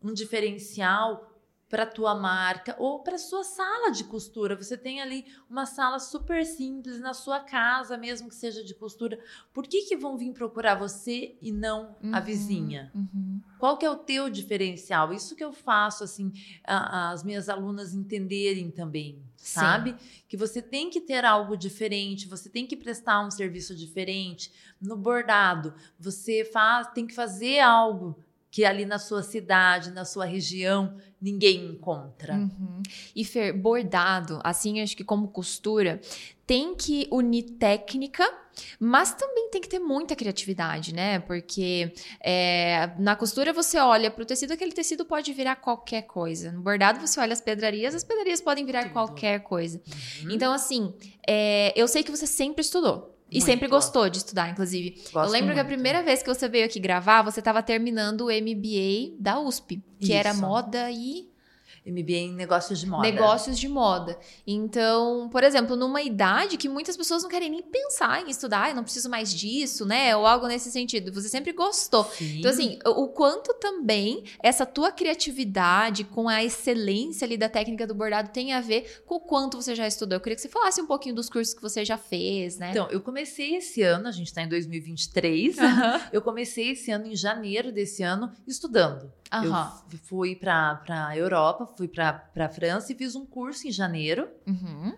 um 0.00 0.12
diferencial 0.12 1.28
para 1.68 1.86
tua 1.86 2.14
marca 2.14 2.76
ou 2.78 3.00
para 3.00 3.18
sua 3.18 3.42
sala 3.42 3.90
de 3.90 4.04
costura? 4.04 4.54
Você 4.56 4.76
tem 4.76 5.00
ali 5.00 5.24
uma 5.48 5.66
sala 5.66 5.98
super 5.98 6.44
simples 6.44 7.00
na 7.00 7.14
sua 7.14 7.40
casa, 7.40 7.96
mesmo 7.96 8.28
que 8.28 8.34
seja 8.34 8.62
de 8.62 8.74
costura. 8.74 9.18
Por 9.52 9.66
que, 9.66 9.82
que 9.82 9.96
vão 9.96 10.16
vir 10.16 10.32
procurar 10.32 10.74
você 10.76 11.36
e 11.40 11.50
não 11.52 11.96
a 12.12 12.18
Uhum. 12.18 12.24
vizinha? 12.24 12.92
Uhum. 12.94 13.40
Qual 13.58 13.78
que 13.78 13.86
é 13.86 13.90
o 13.90 13.96
teu 13.96 14.28
diferencial? 14.28 15.12
Isso 15.12 15.34
que 15.34 15.42
eu 15.42 15.52
faço, 15.52 16.04
assim, 16.04 16.32
a- 16.64 17.10
as 17.12 17.22
minhas 17.24 17.48
alunas 17.48 17.94
entenderem 17.94 18.70
também, 18.70 19.14
Sim. 19.36 19.54
sabe? 19.60 19.96
Que 20.28 20.36
você 20.36 20.60
tem 20.60 20.90
que 20.90 21.00
ter 21.00 21.24
algo 21.24 21.56
diferente, 21.56 22.28
você 22.28 22.48
tem 22.50 22.66
que 22.66 22.76
prestar 22.76 23.24
um 23.24 23.30
serviço 23.30 23.74
diferente. 23.74 24.52
No 24.80 24.96
bordado, 24.96 25.72
você 25.98 26.44
faz, 26.44 26.88
tem 26.88 27.06
que 27.06 27.14
fazer 27.14 27.60
algo 27.60 28.18
que 28.54 28.64
ali 28.64 28.86
na 28.86 29.00
sua 29.00 29.20
cidade, 29.20 29.90
na 29.90 30.04
sua 30.04 30.24
região, 30.24 30.96
ninguém 31.20 31.72
encontra. 31.72 32.34
Uhum. 32.34 32.80
E 33.12 33.24
Fer, 33.24 33.52
bordado, 33.52 34.38
assim, 34.44 34.80
acho 34.80 34.96
que 34.96 35.02
como 35.02 35.26
costura, 35.26 36.00
tem 36.46 36.72
que 36.76 37.08
unir 37.10 37.42
técnica, 37.58 38.24
mas 38.78 39.12
também 39.12 39.50
tem 39.50 39.60
que 39.60 39.68
ter 39.68 39.80
muita 39.80 40.14
criatividade, 40.14 40.94
né? 40.94 41.18
Porque 41.18 41.92
é, 42.20 42.92
na 42.96 43.16
costura 43.16 43.52
você 43.52 43.76
olha 43.76 44.08
para 44.08 44.22
o 44.22 44.24
tecido, 44.24 44.52
aquele 44.52 44.70
tecido 44.70 45.04
pode 45.04 45.32
virar 45.32 45.56
qualquer 45.56 46.02
coisa. 46.02 46.52
No 46.52 46.62
bordado 46.62 47.00
você 47.00 47.18
olha 47.18 47.32
as 47.32 47.40
pedrarias, 47.40 47.92
as 47.92 48.04
pedrarias 48.04 48.40
podem 48.40 48.64
virar 48.64 48.84
Tudo. 48.84 48.92
qualquer 48.92 49.40
coisa. 49.40 49.82
Uhum. 50.22 50.30
Então, 50.30 50.52
assim, 50.52 50.94
é, 51.26 51.72
eu 51.74 51.88
sei 51.88 52.04
que 52.04 52.10
você 52.12 52.24
sempre 52.24 52.60
estudou. 52.60 53.13
E 53.34 53.38
Muito. 53.38 53.46
sempre 53.46 53.66
gostou 53.66 54.08
de 54.08 54.18
estudar, 54.18 54.48
inclusive. 54.48 54.94
eu 55.06 55.12
Gosto 55.12 55.32
lembro 55.32 55.52
que 55.54 55.58
a 55.58 55.64
muito. 55.64 55.74
primeira 55.74 56.04
vez 56.04 56.22
que 56.22 56.32
você 56.32 56.48
veio 56.48 56.64
aqui 56.64 56.78
gravar, 56.78 57.20
você 57.22 57.40
estava 57.40 57.60
terminando 57.64 58.20
o 58.20 58.26
MBA 58.26 59.16
da 59.18 59.40
USP, 59.40 59.82
que 59.98 60.12
era 60.12 60.30
Isso. 60.30 60.40
moda 60.40 60.88
e 60.92 61.28
MBA 61.86 62.12
em 62.12 62.34
negócios 62.34 62.80
de 62.80 62.86
moda. 62.86 63.02
negócios 63.02 63.58
de 63.58 63.68
moda. 63.68 64.18
Então, 64.46 65.28
por 65.30 65.44
exemplo, 65.44 65.76
numa 65.76 66.00
idade 66.02 66.56
que 66.56 66.68
muitas 66.68 66.96
pessoas 66.96 67.22
não 67.22 67.30
querem 67.30 67.50
nem 67.50 67.62
pensar 67.62 68.22
em 68.22 68.30
estudar, 68.30 68.70
eu 68.70 68.74
não 68.74 68.82
preciso 68.82 69.10
mais 69.10 69.32
disso, 69.32 69.84
né? 69.84 70.16
Ou 70.16 70.26
algo 70.26 70.46
nesse 70.46 70.70
sentido. 70.70 71.12
Você 71.12 71.28
sempre 71.28 71.52
gostou. 71.52 72.04
Sim. 72.04 72.38
Então, 72.38 72.50
assim, 72.50 72.78
o 72.86 73.08
quanto 73.08 73.52
também 73.54 74.24
essa 74.42 74.64
tua 74.64 74.90
criatividade 74.90 76.04
com 76.04 76.28
a 76.28 76.42
excelência 76.42 77.24
ali 77.24 77.36
da 77.36 77.48
técnica 77.48 77.86
do 77.86 77.94
bordado 77.94 78.30
tem 78.30 78.52
a 78.52 78.60
ver 78.60 79.02
com 79.06 79.16
o 79.16 79.20
quanto 79.20 79.60
você 79.60 79.74
já 79.74 79.86
estudou. 79.86 80.16
Eu 80.16 80.20
queria 80.20 80.36
que 80.36 80.42
você 80.42 80.48
falasse 80.48 80.80
um 80.80 80.86
pouquinho 80.86 81.14
dos 81.14 81.28
cursos 81.28 81.54
que 81.54 81.62
você 81.62 81.84
já 81.84 81.98
fez, 81.98 82.58
né? 82.58 82.70
Então, 82.70 82.88
eu 82.90 83.00
comecei 83.00 83.56
esse 83.56 83.82
ano, 83.82 84.08
a 84.08 84.12
gente 84.12 84.28
está 84.28 84.42
em 84.42 84.48
2023. 84.48 85.58
Aham. 85.58 86.00
Eu 86.12 86.22
comecei 86.22 86.70
esse 86.70 86.90
ano, 86.90 87.06
em 87.06 87.16
janeiro 87.16 87.70
desse 87.70 88.02
ano, 88.02 88.32
estudando. 88.46 89.12
Aham. 89.38 89.82
Eu 89.92 89.98
fui 89.98 90.36
para 90.36 90.82
a 90.88 91.16
Europa, 91.16 91.66
fui 91.76 91.88
para 91.88 92.28
a 92.36 92.48
França 92.48 92.92
e 92.92 92.94
fiz 92.94 93.14
um 93.14 93.24
curso 93.26 93.66
em 93.66 93.70
janeiro. 93.72 94.28
Uhum. 94.46 94.94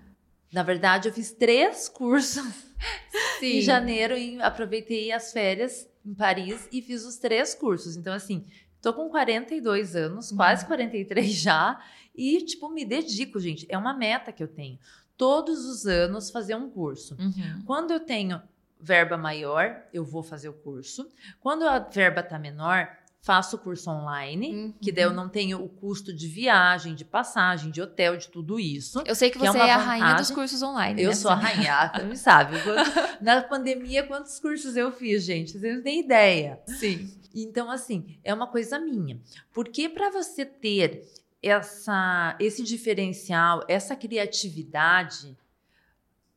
Na 0.52 0.62
verdade, 0.62 1.08
eu 1.08 1.12
fiz 1.12 1.32
três 1.32 1.88
cursos 1.88 2.44
Sim. 3.40 3.58
em 3.58 3.60
janeiro 3.60 4.16
e 4.16 4.40
aproveitei 4.40 5.12
as 5.12 5.32
férias 5.32 5.88
em 6.04 6.14
Paris 6.14 6.68
e 6.72 6.80
fiz 6.80 7.04
os 7.04 7.16
três 7.16 7.54
cursos. 7.54 7.96
Então, 7.96 8.12
assim, 8.12 8.44
tô 8.80 8.92
com 8.94 9.08
42 9.08 9.96
anos, 9.96 10.30
Uhum. 10.30 10.36
quase 10.36 10.64
43 10.66 11.30
já, 11.34 11.80
e, 12.14 12.40
tipo, 12.42 12.68
me 12.70 12.84
dedico, 12.84 13.38
gente. 13.40 13.66
É 13.68 13.76
uma 13.76 13.92
meta 13.92 14.32
que 14.32 14.42
eu 14.42 14.48
tenho. 14.48 14.78
Todos 15.18 15.64
os 15.66 15.86
anos 15.86 16.30
fazer 16.30 16.54
um 16.54 16.70
curso. 16.70 17.16
Uhum. 17.18 17.62
Quando 17.66 17.90
eu 17.92 18.00
tenho 18.00 18.40
verba 18.80 19.16
maior, 19.16 19.82
eu 19.92 20.04
vou 20.04 20.22
fazer 20.22 20.48
o 20.48 20.52
curso. 20.52 21.08
Quando 21.40 21.66
a 21.66 21.78
verba 21.78 22.22
tá 22.22 22.38
menor, 22.38 22.88
faço 23.26 23.56
o 23.56 23.58
curso 23.58 23.90
online, 23.90 24.54
Uhum. 24.54 24.74
que 24.80 24.92
daí 24.92 25.02
eu 25.02 25.12
não 25.12 25.28
tenho 25.28 25.60
o 25.60 25.68
custo 25.68 26.14
de 26.14 26.28
viagem, 26.28 26.94
de 26.94 27.04
passagem, 27.04 27.72
de 27.72 27.82
hotel, 27.82 28.16
de 28.16 28.28
tudo 28.28 28.60
isso. 28.60 29.02
Eu 29.04 29.16
sei 29.16 29.30
que 29.30 29.38
Que 29.40 29.46
é 29.46 29.50
você 29.50 29.58
uma 29.58 29.66
é, 29.66 29.72
a 29.72 29.76
rainha 29.78 30.14
dos 30.14 30.30
cursos 30.30 30.62
online. 30.62 31.02
Eu 31.02 31.08
né? 31.08 31.14
sou 31.16 31.32
a 31.32 31.34
rainha, 31.34 31.90
você 31.92 32.02
não 32.04 32.14
sabe. 32.14 32.56
Quando- 32.62 32.76
na 33.20 33.42
pandemia, 33.42 34.06
quantos 34.06 34.38
cursos 34.38 34.76
eu 34.76 34.92
fiz, 34.92 35.24
gente? 35.24 35.58
Vocês 35.58 35.74
não 35.76 35.82
têm 35.82 35.98
ideia. 36.00 36.60
Sim. 36.68 37.12
Então, 37.34 37.68
assim, 37.68 38.16
é 38.22 38.32
uma 38.32 38.46
coisa 38.46 38.78
minha. 38.78 39.20
Porque 39.52 39.88
para 39.88 40.08
você 40.08 40.44
ter 40.46 41.02
essa, 41.42 42.36
esse 42.38 42.62
diferencial, 42.62 43.64
essa 43.68 43.96
criatividade 43.96 45.36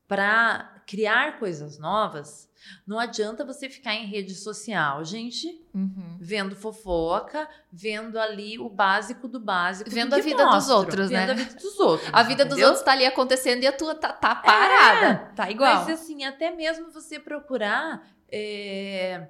para 0.10 0.82
criar 0.88 1.38
coisas 1.38 1.78
novas, 1.78 2.50
não 2.86 3.00
adianta 3.00 3.45
você 3.45 3.69
ficar 3.69 3.93
em 3.93 4.08
rede 4.08 4.34
social, 4.34 5.06
gente, 5.06 5.48
Uhum. 5.74 6.17
vendo 6.19 6.56
fofoca, 6.56 7.48
vendo 7.72 8.19
ali 8.19 8.58
o 8.58 8.67
básico 8.67 9.28
do 9.28 9.39
básico. 9.39 9.88
do 9.88 9.93
Vendo 9.93 10.13
a 10.13 10.17
que 10.17 10.24
vida 10.24 10.45
dos 10.48 10.67
outros, 10.67 11.12
né? 11.12 11.28
Vendo 11.28 11.32
a 11.32 11.36
vida 11.36 11.54
dos 11.60 11.80
outros. 11.80 12.10
A 12.12 12.24
vida 12.24 12.43
dos 12.43 12.54
entendeu? 12.54 12.67
outros 12.69 12.84
tá 12.84 12.91
ali 12.91 13.06
acontecendo 13.06 13.62
e 13.62 13.67
a 13.67 13.72
tua 13.72 13.93
tá, 13.93 14.12
tá 14.12 14.34
parada. 14.36 15.32
Tá 15.36 15.50
igual. 15.52 15.76
Mas 15.86 15.89
assim, 16.02 16.26
até 16.26 16.50
mesmo 16.50 16.89
você 16.91 17.19
procurar 17.19 18.02
é, 18.32 19.28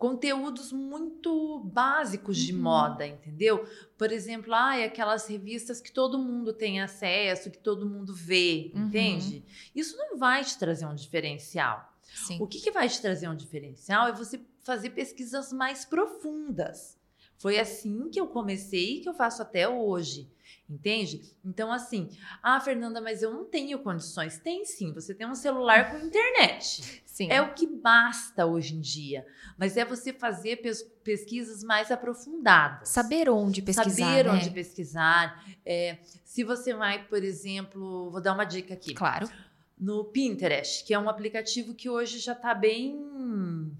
conteúdos 0.00 0.72
muito 0.72 1.60
básicos 1.60 2.38
de 2.38 2.54
Uhum. 2.54 2.62
moda, 2.62 3.06
entendeu? 3.06 3.68
Por 3.98 4.10
exemplo, 4.10 4.54
ai, 4.54 4.82
aquelas 4.82 5.26
revistas 5.28 5.78
que 5.78 5.92
todo 5.92 6.18
mundo 6.18 6.54
tem 6.54 6.80
acesso, 6.80 7.50
que 7.50 7.58
todo 7.58 7.84
mundo 7.86 8.14
vê, 8.14 8.72
Uhum. 8.74 8.86
entende? 8.86 9.44
Isso 9.76 9.98
não 9.98 10.16
vai 10.16 10.42
te 10.42 10.58
trazer 10.58 10.86
um 10.86 10.94
diferencial. 10.94 11.86
Sim. 12.14 12.38
O 12.40 12.46
que, 12.46 12.58
que 12.60 12.70
vai 12.70 12.88
te 12.88 12.98
trazer 13.00 13.28
um 13.28 13.36
diferencial 13.36 14.08
é 14.08 14.12
você 14.12 14.40
fazer 14.64 14.90
pesquisas 14.90 15.52
mais 15.52 15.84
profundas. 15.84 16.98
Foi 17.36 17.58
assim 17.58 18.08
que 18.10 18.18
eu 18.18 18.26
comecei 18.26 18.96
e 18.96 19.00
que 19.00 19.08
eu 19.08 19.14
faço 19.14 19.42
até 19.42 19.68
hoje. 19.68 20.30
Entende? 20.70 21.20
Então, 21.44 21.72
assim, 21.72 22.08
ah, 22.40 22.60
Fernanda, 22.60 23.00
mas 23.00 23.22
eu 23.22 23.34
não 23.34 23.44
tenho 23.44 23.80
condições. 23.80 24.38
Tem 24.38 24.64
sim, 24.64 24.92
você 24.92 25.12
tem 25.12 25.26
um 25.26 25.34
celular 25.34 25.90
com 25.90 25.98
internet. 26.06 27.02
Sim. 27.04 27.28
É 27.28 27.42
o 27.42 27.52
que 27.54 27.66
basta 27.66 28.46
hoje 28.46 28.76
em 28.76 28.80
dia. 28.80 29.26
Mas 29.58 29.76
é 29.76 29.84
você 29.84 30.12
fazer 30.12 30.58
pes- 30.62 30.84
pesquisas 31.02 31.64
mais 31.64 31.90
aprofundadas. 31.90 32.88
Saber 32.88 33.28
onde 33.28 33.60
pesquisar. 33.60 33.90
Saber 34.06 34.24
né? 34.26 34.30
onde 34.30 34.50
pesquisar. 34.50 35.44
É, 35.66 35.98
se 36.24 36.44
você 36.44 36.72
vai, 36.72 37.04
por 37.04 37.24
exemplo, 37.24 38.08
vou 38.10 38.20
dar 38.22 38.32
uma 38.32 38.44
dica 38.44 38.72
aqui 38.74 38.94
Claro. 38.94 39.28
no 39.76 40.04
Pinterest, 40.04 40.84
que 40.84 40.94
é 40.94 40.98
um 40.98 41.08
aplicativo 41.10 41.74
que 41.74 41.90
hoje 41.90 42.20
já 42.20 42.32
está 42.32 42.54
bem 42.54 42.96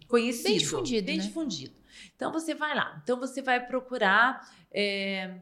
conhecido. 0.09 0.49
Bem 0.49 0.59
difundido, 0.59 1.07
Bem 1.07 1.17
né? 1.19 1.23
difundido. 1.23 1.75
Então 2.17 2.33
você 2.33 2.53
vai 2.55 2.75
lá. 2.75 3.01
Então 3.03 3.19
você 3.19 3.41
vai 3.41 3.65
procurar 3.65 4.47
é, 4.73 5.37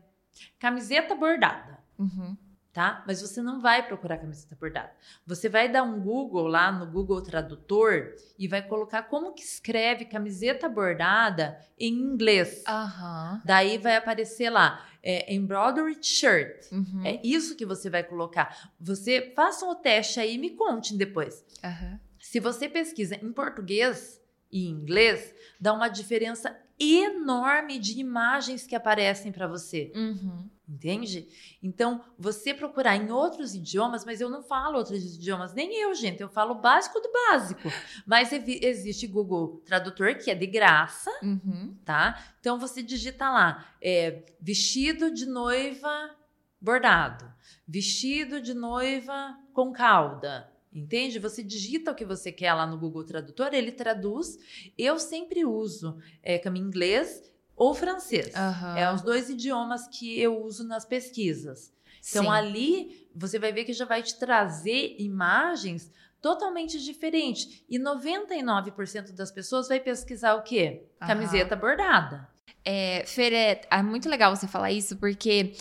camiseta 0.58 1.14
bordada, 1.14 1.78
Uhum. 1.98 2.36
tá? 2.72 3.02
Mas 3.06 3.20
você 3.20 3.40
não 3.42 3.60
vai 3.60 3.86
procurar 3.86 4.18
camiseta 4.18 4.56
bordada. 4.58 4.90
Você 5.26 5.48
vai 5.48 5.68
dar 5.68 5.82
um 5.82 6.00
Google 6.00 6.46
lá 6.46 6.70
no 6.70 6.86
Google 6.86 7.20
Tradutor 7.22 8.14
e 8.38 8.46
vai 8.46 8.62
colocar 8.62 9.02
como 9.04 9.32
que 9.32 9.42
escreve 9.42 10.04
camiseta 10.04 10.68
bordada 10.68 11.58
em 11.78 11.92
inglês. 11.92 12.62
Aham. 12.66 13.42
Daí 13.44 13.78
vai 13.78 13.96
aparecer 13.96 14.50
lá, 14.50 14.86
é, 15.02 15.32
embroidered 15.34 15.98
shirt. 16.06 16.70
Uhum. 16.70 17.02
É 17.04 17.20
isso 17.24 17.56
que 17.56 17.66
você 17.66 17.90
vai 17.90 18.02
colocar. 18.04 18.70
Você 18.80 19.32
faça 19.34 19.66
o 19.66 19.74
teste 19.74 20.20
aí 20.20 20.34
e 20.34 20.38
me 20.38 20.50
conte 20.50 20.96
depois. 20.96 21.44
Aham. 21.64 21.98
Se 22.20 22.38
você 22.40 22.68
pesquisa 22.68 23.14
em 23.16 23.32
português 23.32 24.20
e 24.52 24.66
em 24.66 24.70
inglês, 24.70 25.34
dá 25.60 25.72
uma 25.72 25.88
diferença 25.88 26.56
enorme 26.80 27.78
de 27.78 27.98
imagens 28.00 28.66
que 28.66 28.74
aparecem 28.76 29.32
para 29.32 29.46
você, 29.46 29.92
Uhum. 29.94 30.48
entende? 30.68 31.28
Então, 31.62 32.04
você 32.18 32.54
procurar 32.54 32.96
em 32.96 33.10
outros 33.10 33.54
idiomas, 33.54 34.04
mas 34.04 34.20
eu 34.20 34.28
não 34.30 34.42
falo 34.42 34.78
outros 34.78 35.02
idiomas, 35.16 35.52
nem 35.54 35.74
eu, 35.80 35.94
gente, 35.94 36.20
eu 36.20 36.28
falo 36.28 36.52
o 36.54 36.60
básico 36.60 37.00
do 37.00 37.10
básico. 37.12 37.68
Mas 38.06 38.30
existe 38.32 39.06
Google 39.06 39.60
Tradutor, 39.66 40.16
que 40.18 40.30
é 40.30 40.34
de 40.34 40.46
graça, 40.46 41.10
Uhum. 41.22 41.76
tá? 41.84 42.22
Então 42.40 42.58
você 42.58 42.82
digita 42.82 43.28
lá, 43.30 43.66
é, 43.82 44.24
vestido 44.40 45.10
de 45.12 45.26
noiva 45.26 46.14
bordado, 46.60 47.24
vestido 47.66 48.40
de 48.40 48.52
noiva 48.54 49.36
com 49.52 49.72
cauda. 49.72 50.50
Entende? 50.72 51.18
Você 51.18 51.42
digita 51.42 51.92
o 51.92 51.94
que 51.94 52.04
você 52.04 52.30
quer 52.30 52.52
lá 52.52 52.66
no 52.66 52.78
Google 52.78 53.04
Tradutor, 53.04 53.54
ele 53.54 53.72
traduz. 53.72 54.38
Eu 54.76 54.98
sempre 54.98 55.44
uso 55.44 55.98
é, 56.22 56.38
caminho 56.38 56.66
inglês 56.66 57.22
ou 57.56 57.74
francês. 57.74 58.34
Aham. 58.34 58.78
É 58.78 58.92
os 58.92 59.02
dois 59.02 59.28
idiomas 59.28 59.88
que 59.88 60.20
eu 60.20 60.42
uso 60.42 60.66
nas 60.66 60.84
pesquisas. 60.84 61.72
Então 62.08 62.24
Sim. 62.24 62.30
ali 62.30 63.08
você 63.14 63.38
vai 63.38 63.52
ver 63.52 63.64
que 63.64 63.72
já 63.72 63.84
vai 63.84 64.02
te 64.02 64.18
trazer 64.18 64.94
imagens 64.98 65.90
totalmente 66.20 66.82
diferentes. 66.82 67.62
E 67.68 67.78
99% 67.78 69.12
das 69.12 69.30
pessoas 69.30 69.68
vai 69.68 69.80
pesquisar 69.80 70.34
o 70.34 70.42
quê? 70.42 70.86
Camiseta 71.00 71.56
bordada. 71.56 72.28
É, 72.64 73.04
Fer, 73.06 73.32
é, 73.32 73.60
é 73.70 73.82
muito 73.82 74.08
legal 74.08 74.34
você 74.34 74.46
falar 74.46 74.70
isso, 74.70 74.96
porque 74.96 75.54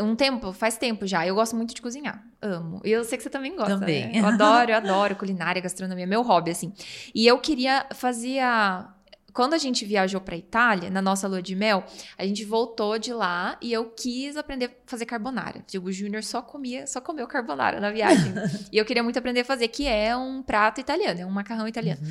um 0.00 0.16
tempo, 0.16 0.52
faz 0.52 0.78
tempo 0.78 1.06
já, 1.06 1.26
eu 1.26 1.34
gosto 1.34 1.54
muito 1.54 1.74
de 1.74 1.82
cozinhar. 1.82 2.24
Amo. 2.40 2.80
E 2.84 2.90
eu 2.90 3.04
sei 3.04 3.18
que 3.18 3.24
você 3.24 3.30
também 3.30 3.54
gosta. 3.54 3.78
Também. 3.78 4.06
né? 4.06 4.20
Eu 4.20 4.26
adoro, 4.26 4.70
eu 4.70 4.76
adoro 4.76 5.16
culinária, 5.16 5.60
gastronomia, 5.60 6.06
meu 6.06 6.22
hobby, 6.22 6.50
assim. 6.50 6.72
E 7.14 7.26
eu 7.26 7.38
queria 7.38 7.86
fazer 7.92 8.38
a. 8.40 8.94
Quando 9.34 9.54
a 9.54 9.58
gente 9.58 9.86
viajou 9.86 10.20
pra 10.20 10.36
Itália, 10.36 10.90
na 10.90 11.00
nossa 11.00 11.26
lua 11.26 11.40
de 11.40 11.56
mel, 11.56 11.84
a 12.18 12.26
gente 12.26 12.44
voltou 12.44 12.98
de 12.98 13.14
lá 13.14 13.56
e 13.62 13.72
eu 13.72 13.86
quis 13.86 14.36
aprender 14.36 14.66
a 14.66 14.70
fazer 14.84 15.06
carbonara. 15.06 15.64
Tipo, 15.66 15.86
o 15.86 15.92
Júnior 15.92 16.22
só 16.22 16.42
comia, 16.42 16.86
só 16.86 17.00
comeu 17.00 17.26
carbonara 17.26 17.80
na 17.80 17.90
viagem. 17.90 18.34
e 18.70 18.76
eu 18.76 18.84
queria 18.84 19.02
muito 19.02 19.18
aprender 19.18 19.40
a 19.40 19.44
fazer, 19.44 19.68
que 19.68 19.86
é 19.86 20.14
um 20.14 20.42
prato 20.42 20.82
italiano, 20.82 21.20
é 21.20 21.24
um 21.24 21.30
macarrão 21.30 21.66
italiano. 21.66 22.02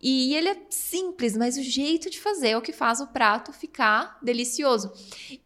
E 0.00 0.34
ele 0.34 0.48
é 0.48 0.56
simples, 0.68 1.36
mas 1.36 1.56
o 1.56 1.62
jeito 1.62 2.10
de 2.10 2.20
fazer 2.20 2.50
é 2.50 2.56
o 2.56 2.62
que 2.62 2.72
faz 2.72 3.00
o 3.00 3.06
prato 3.06 3.50
ficar 3.50 4.18
delicioso. 4.22 4.92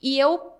E 0.02 0.18
eu 0.18 0.52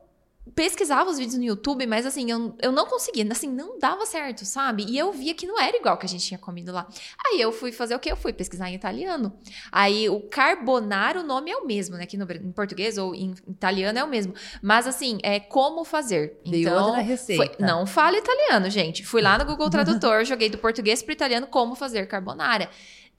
pesquisava 0.54 1.08
os 1.08 1.18
vídeos 1.18 1.36
no 1.38 1.44
YouTube, 1.44 1.86
mas 1.86 2.04
assim, 2.04 2.30
eu, 2.30 2.54
eu 2.60 2.72
não 2.72 2.84
conseguia, 2.86 3.24
assim, 3.30 3.48
não 3.48 3.78
dava 3.78 4.04
certo, 4.04 4.44
sabe? 4.44 4.84
E 4.88 4.98
eu 4.98 5.12
via 5.12 5.34
que 5.34 5.46
não 5.46 5.58
era 5.60 5.76
igual 5.76 5.96
que 5.96 6.04
a 6.04 6.08
gente 6.08 6.26
tinha 6.26 6.38
comido 6.38 6.72
lá. 6.72 6.86
Aí 7.26 7.40
eu 7.40 7.52
fui 7.52 7.70
fazer 7.70 7.94
o 7.94 7.98
quê? 7.98 8.10
Eu 8.10 8.16
fui 8.16 8.32
pesquisar 8.32 8.68
em 8.68 8.74
italiano. 8.74 9.32
Aí 9.70 10.10
o 10.10 10.20
carbonara, 10.20 11.20
o 11.20 11.22
nome 11.22 11.50
é 11.50 11.56
o 11.56 11.64
mesmo, 11.64 11.96
né? 11.96 12.02
Aqui 12.04 12.16
no, 12.16 12.30
em 12.30 12.52
português 12.52 12.98
ou 12.98 13.14
em 13.14 13.34
italiano 13.48 13.98
é 13.98 14.04
o 14.04 14.08
mesmo. 14.08 14.34
Mas 14.60 14.86
assim, 14.86 15.18
é 15.22 15.38
como 15.38 15.84
fazer. 15.84 16.38
Então, 16.60 16.92
foi- 17.36 17.52
não 17.60 17.86
fala 17.86 18.18
italiano, 18.18 18.68
gente. 18.68 19.04
Fui 19.06 19.22
lá 19.22 19.38
no 19.38 19.44
Google 19.44 19.70
Tradutor, 19.70 20.24
joguei 20.24 20.50
do 20.50 20.58
português 20.58 21.02
para 21.02 21.12
italiano 21.12 21.46
como 21.46 21.74
fazer 21.74 22.06
carbonara. 22.08 22.68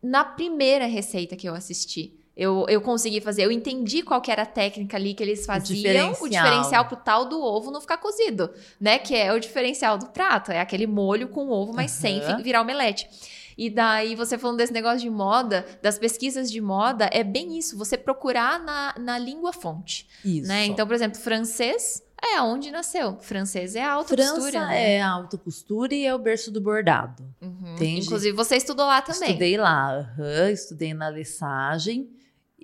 Na 0.02 0.26
primeira 0.26 0.86
receita 0.86 1.36
que 1.38 1.48
eu 1.48 1.56
assisti, 1.56 2.14
eu, 2.36 2.66
eu 2.68 2.82
consegui 2.82 3.22
fazer, 3.22 3.44
eu 3.46 3.52
entendi 3.52 4.02
qual 4.02 4.20
que 4.20 4.32
era 4.32 4.42
a 4.42 4.46
técnica 4.46 4.98
ali 4.98 5.14
que 5.14 5.22
eles 5.22 5.46
faziam, 5.46 5.74
o 5.78 5.82
diferencial. 5.82 6.30
diferencial 6.46 6.86
pro 6.86 6.98
tal 6.98 7.26
do 7.26 7.40
ovo 7.42 7.70
não 7.70 7.80
ficar 7.80 7.98
cozido, 7.98 8.50
né? 8.80 8.98
Que 8.98 9.16
é 9.16 9.32
o 9.32 9.40
diferencial 9.40 9.98
do 9.98 10.08
prato, 10.08 10.52
é 10.52 10.60
aquele 10.60 10.88
molho 10.88 11.28
com 11.28 11.50
ovo, 11.50 11.72
mas 11.74 11.92
sem 11.92 12.20
Aham. 12.20 12.38
fi- 12.38 12.44
virar 12.44 12.62
omelete. 12.62 13.08
E 13.56 13.70
daí, 13.70 14.16
você 14.16 14.36
falando 14.36 14.58
desse 14.58 14.74
negócio 14.74 15.00
de 15.00 15.12
moda, 15.12 15.64
das 15.80 16.00
pesquisas 16.00 16.52
de 16.52 16.60
moda, 16.60 17.08
é 17.14 17.24
bem 17.24 17.56
isso, 17.56 17.78
você 17.78 17.96
procurar 17.96 18.60
na, 18.60 18.96
na 18.98 19.18
língua 19.20 19.54
fonte, 19.54 20.08
Isso. 20.26 20.48
né? 20.48 20.66
Então, 20.66 20.88
por 20.88 20.96
exemplo, 20.96 21.20
francês 21.22 22.02
é 22.20 22.42
onde 22.42 22.72
nasceu. 22.72 23.18
Francês 23.20 23.76
é 23.76 23.84
alta 23.84 24.16
França 24.16 24.34
costura, 24.34 24.68
né? 24.70 24.94
é 24.96 25.02
alta 25.02 25.38
costura 25.38 25.94
e 25.94 26.04
é 26.04 26.16
o 26.16 26.18
berço 26.18 26.50
do 26.50 26.60
bordado. 26.60 27.24
Uhum. 27.40 27.76
Entende? 27.76 28.08
Inclusive, 28.08 28.36
você 28.36 28.56
estudou 28.56 28.88
lá 28.88 29.04
também. 29.04 29.30
Estudei 29.30 29.56
lá, 29.58 30.00
aham, 30.00 30.50
estudei 30.50 30.94
na 30.96 31.10
Lessagem 31.10 32.10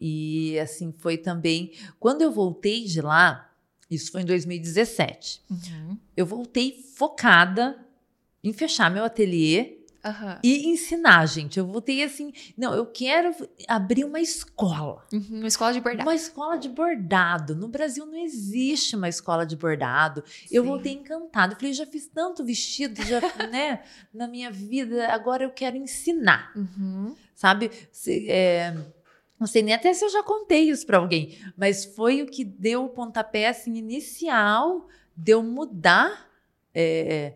e 0.02 0.60
assim 0.60 0.94
foi 0.98 1.18
também. 1.18 1.72
Quando 2.00 2.22
eu 2.22 2.32
voltei 2.32 2.86
de 2.86 3.02
lá, 3.02 3.52
isso 3.90 4.12
foi 4.12 4.22
em 4.22 4.26
2017. 4.26 5.42
Uhum. 5.50 5.98
Eu 6.16 6.26
voltei 6.26 6.84
focada 6.96 7.78
em 8.44 8.54
fechar 8.54 8.90
meu 8.90 9.04
ateliê 9.04 9.80
Aham. 10.06 10.40
e 10.44 10.70
ensinar, 10.70 11.26
gente. 11.26 11.60
Eu 11.60 11.66
voltei 11.68 12.02
assim, 12.04 12.32
não, 12.58 12.74
eu 12.74 12.86
quero 12.86 13.36
abrir 13.68 14.06
uma 14.06 14.22
escola. 14.22 15.04
Uhum, 15.12 15.40
Uma 15.40 15.48
escola 15.48 15.74
de 15.74 15.82
bordado. 15.82 16.04
Uma 16.10 16.16
escola 16.16 16.58
de 16.58 16.70
bordado. 16.70 17.56
No 17.56 17.68
Brasil 17.68 18.06
não 18.06 18.16
existe 18.16 18.96
uma 18.96 19.10
escola 19.10 19.46
de 19.46 19.58
bordado. 19.58 20.24
Eu 20.50 20.64
Sim. 20.64 20.70
voltei 20.70 20.94
encantada. 20.94 21.54
Eu 21.54 21.58
falei, 21.58 21.74
já 21.74 21.86
fiz 21.86 22.06
tanto 22.08 22.46
vestido, 22.46 23.04
já, 23.04 23.20
né, 23.52 23.84
na 24.14 24.28
minha 24.28 24.50
vida, 24.50 25.10
agora 25.10 25.44
eu 25.44 25.50
quero 25.52 25.76
ensinar, 25.76 26.54
Uhum. 26.56 27.14
sabe? 27.36 27.70
Se- 27.92 28.30
é, 28.30 28.74
não 29.40 29.48
sei 29.48 29.62
nem 29.64 29.74
até 29.74 29.94
se 29.94 30.04
eu 30.04 30.10
já 30.10 30.22
contei 30.22 30.70
isso 30.70 30.86
para 30.86 30.98
alguém, 30.98 31.38
mas 31.56 31.86
foi 31.86 32.22
o 32.22 32.26
que 32.26 32.44
deu 32.44 32.86
o 32.86 32.90
pontapé 32.90 33.48
assim, 33.48 33.76
inicial 33.76 34.88
de 35.16 35.32
eu 35.32 35.42
mudar, 35.42 36.30
é, 36.74 37.34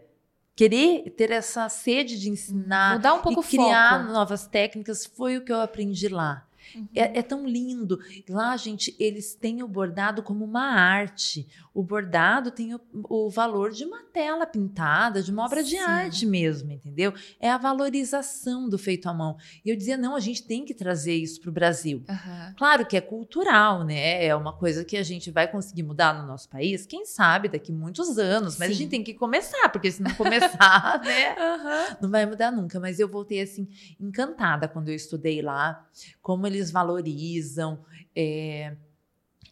querer 0.56 1.10
ter 1.12 1.32
essa 1.32 1.68
sede 1.70 2.20
de 2.20 2.30
ensinar 2.30 2.96
Mudar 2.96 3.14
um 3.16 3.22
pouco 3.22 3.42
e 3.42 3.48
criar 3.48 4.02
foco. 4.02 4.14
novas 4.14 4.48
técnicas 4.48 5.06
foi 5.06 5.38
o 5.38 5.42
que 5.44 5.52
eu 5.52 5.62
aprendi 5.62 6.08
lá. 6.08 6.46
Uhum. 6.76 6.88
É, 6.96 7.20
é 7.20 7.22
tão 7.22 7.46
lindo. 7.46 8.00
Lá, 8.30 8.56
gente, 8.58 8.96
eles 9.00 9.36
têm 9.36 9.62
o 9.62 9.68
bordado 9.68 10.24
como 10.24 10.46
uma 10.46 10.64
arte. 10.64 11.48
O 11.74 11.82
bordado 11.82 12.52
tem 12.52 12.76
o, 12.76 12.80
o 13.10 13.30
valor 13.30 13.72
de 13.72 13.84
uma 13.84 14.04
tela 14.04 14.46
pintada, 14.46 15.24
de 15.24 15.32
uma 15.32 15.44
obra 15.44 15.64
de 15.64 15.72
Sim. 15.72 15.78
arte 15.78 16.26
mesmo, 16.26 16.72
entendeu? 16.72 17.14
É 17.40 17.50
a 17.50 17.58
valorização 17.58 18.70
do 18.70 18.78
feito 18.78 19.10
à 19.10 19.14
mão. 19.14 19.38
E 19.66 19.70
eu 19.70 19.76
dizia, 19.76 19.98
não, 19.98 20.16
a 20.16 20.20
gente 20.20 20.44
tem 20.44 20.64
que 20.66 20.74
trazer 20.74 21.16
isso 21.16 21.42
para 21.42 21.50
o 21.50 21.54
Brasil. 21.54 22.04
Aham. 22.08 22.54
Claro 22.56 22.86
que 22.86 22.96
é 22.96 23.02
cultural, 23.02 23.84
né? 23.84 24.24
É 24.26 24.36
uma 24.36 24.54
coisa 24.54 24.86
que 24.86 24.96
a 24.96 25.04
gente 25.04 25.32
vai 25.32 25.48
conseguir 25.52 25.82
mudar 25.84 26.14
no 26.14 26.28
nosso 26.28 26.48
país, 26.48 26.86
quem 26.86 27.06
sabe 27.06 27.50
daqui 27.50 27.72
muitos 27.72 28.20
anos, 28.20 28.58
mas 28.60 28.70
a 28.70 28.74
Sim. 28.74 28.78
gente 28.80 28.90
tem 28.92 29.04
que 29.04 29.16
começar, 29.16 29.70
porque 29.70 29.92
se 29.92 30.02
não 30.04 30.14
começar, 30.14 31.02
né? 31.04 31.36
Aham. 31.38 31.98
Não 32.02 32.10
vai 32.12 32.26
mudar 32.26 32.52
nunca, 32.52 32.80
mas 32.80 33.00
eu 33.00 33.08
voltei 33.08 33.42
assim, 33.42 33.68
encantada 34.00 34.68
quando 34.68 34.90
eu 34.90 34.96
estudei 34.96 35.42
lá, 35.42 35.88
como 36.22 36.46
eles 36.46 36.70
valorizam. 36.70 37.84
É, 38.16 38.76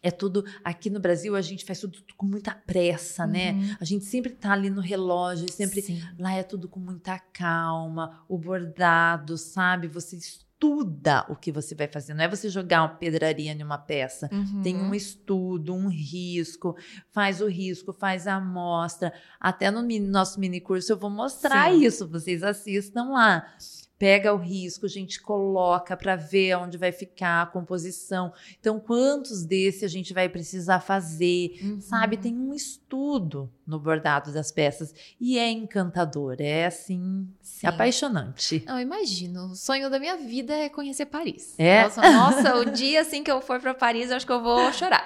é 0.02 0.10
tudo. 0.10 0.44
Aqui 0.64 0.90
no 0.90 1.00
Brasil, 1.00 1.36
a 1.36 1.40
gente 1.40 1.64
faz 1.64 1.80
tudo 1.80 1.98
com 2.16 2.26
muita 2.26 2.52
pressa, 2.52 3.26
né? 3.26 3.52
Uhum. 3.52 3.76
A 3.80 3.84
gente 3.84 4.04
sempre 4.04 4.32
tá 4.32 4.52
ali 4.52 4.68
no 4.68 4.80
relógio, 4.80 5.50
sempre. 5.50 5.80
Sim. 5.80 6.02
Lá 6.18 6.34
é 6.34 6.42
tudo 6.42 6.68
com 6.68 6.80
muita 6.80 7.18
calma, 7.18 8.24
o 8.28 8.36
bordado, 8.36 9.38
sabe? 9.38 9.86
Você 9.88 10.16
estuda 10.16 11.26
o 11.28 11.34
que 11.34 11.50
você 11.50 11.74
vai 11.74 11.88
fazer, 11.88 12.14
não 12.14 12.22
é 12.22 12.28
você 12.28 12.48
jogar 12.48 12.82
uma 12.82 12.88
pedraria 12.88 13.52
em 13.52 13.62
uma 13.62 13.78
peça. 13.78 14.28
Uhum. 14.32 14.62
Tem 14.62 14.76
um 14.76 14.94
estudo, 14.94 15.74
um 15.74 15.88
risco, 15.88 16.76
faz 17.10 17.40
o 17.40 17.48
risco, 17.48 17.92
faz 17.92 18.26
a 18.26 18.34
amostra. 18.34 19.12
Até 19.40 19.70
no 19.70 19.82
nosso 20.00 20.38
mini 20.38 20.60
curso 20.60 20.92
eu 20.92 20.96
vou 20.96 21.10
mostrar 21.10 21.72
Sim. 21.72 21.84
isso, 21.84 22.08
vocês 22.08 22.42
assistam 22.42 23.10
lá. 23.10 23.44
Pega 24.02 24.34
o 24.34 24.36
risco, 24.36 24.84
a 24.84 24.88
gente 24.88 25.22
coloca 25.22 25.96
para 25.96 26.16
ver 26.16 26.56
onde 26.56 26.76
vai 26.76 26.90
ficar 26.90 27.42
a 27.42 27.46
composição. 27.46 28.32
Então, 28.58 28.80
quantos 28.80 29.46
desse 29.46 29.84
a 29.84 29.88
gente 29.88 30.12
vai 30.12 30.28
precisar 30.28 30.80
fazer? 30.80 31.56
Uhum. 31.62 31.80
Sabe, 31.80 32.16
tem 32.16 32.36
um 32.36 32.52
estudo 32.52 33.48
no 33.64 33.78
bordado 33.78 34.32
das 34.32 34.50
peças 34.50 34.92
e 35.20 35.38
é 35.38 35.48
encantador, 35.48 36.34
é 36.40 36.66
assim, 36.66 37.28
Sim. 37.40 37.66
apaixonante. 37.66 38.64
Não, 38.66 38.80
imagino. 38.80 39.52
O 39.52 39.54
sonho 39.54 39.88
da 39.88 40.00
minha 40.00 40.16
vida 40.16 40.52
é 40.52 40.68
conhecer 40.68 41.06
Paris. 41.06 41.54
É? 41.56 41.84
Nossa, 41.84 42.00
nossa, 42.10 42.56
o 42.56 42.64
dia 42.72 43.02
assim 43.02 43.22
que 43.22 43.30
eu 43.30 43.40
for 43.40 43.60
pra 43.60 43.72
Paris, 43.72 44.10
eu 44.10 44.16
acho 44.16 44.26
que 44.26 44.32
eu 44.32 44.42
vou 44.42 44.72
chorar. 44.72 45.04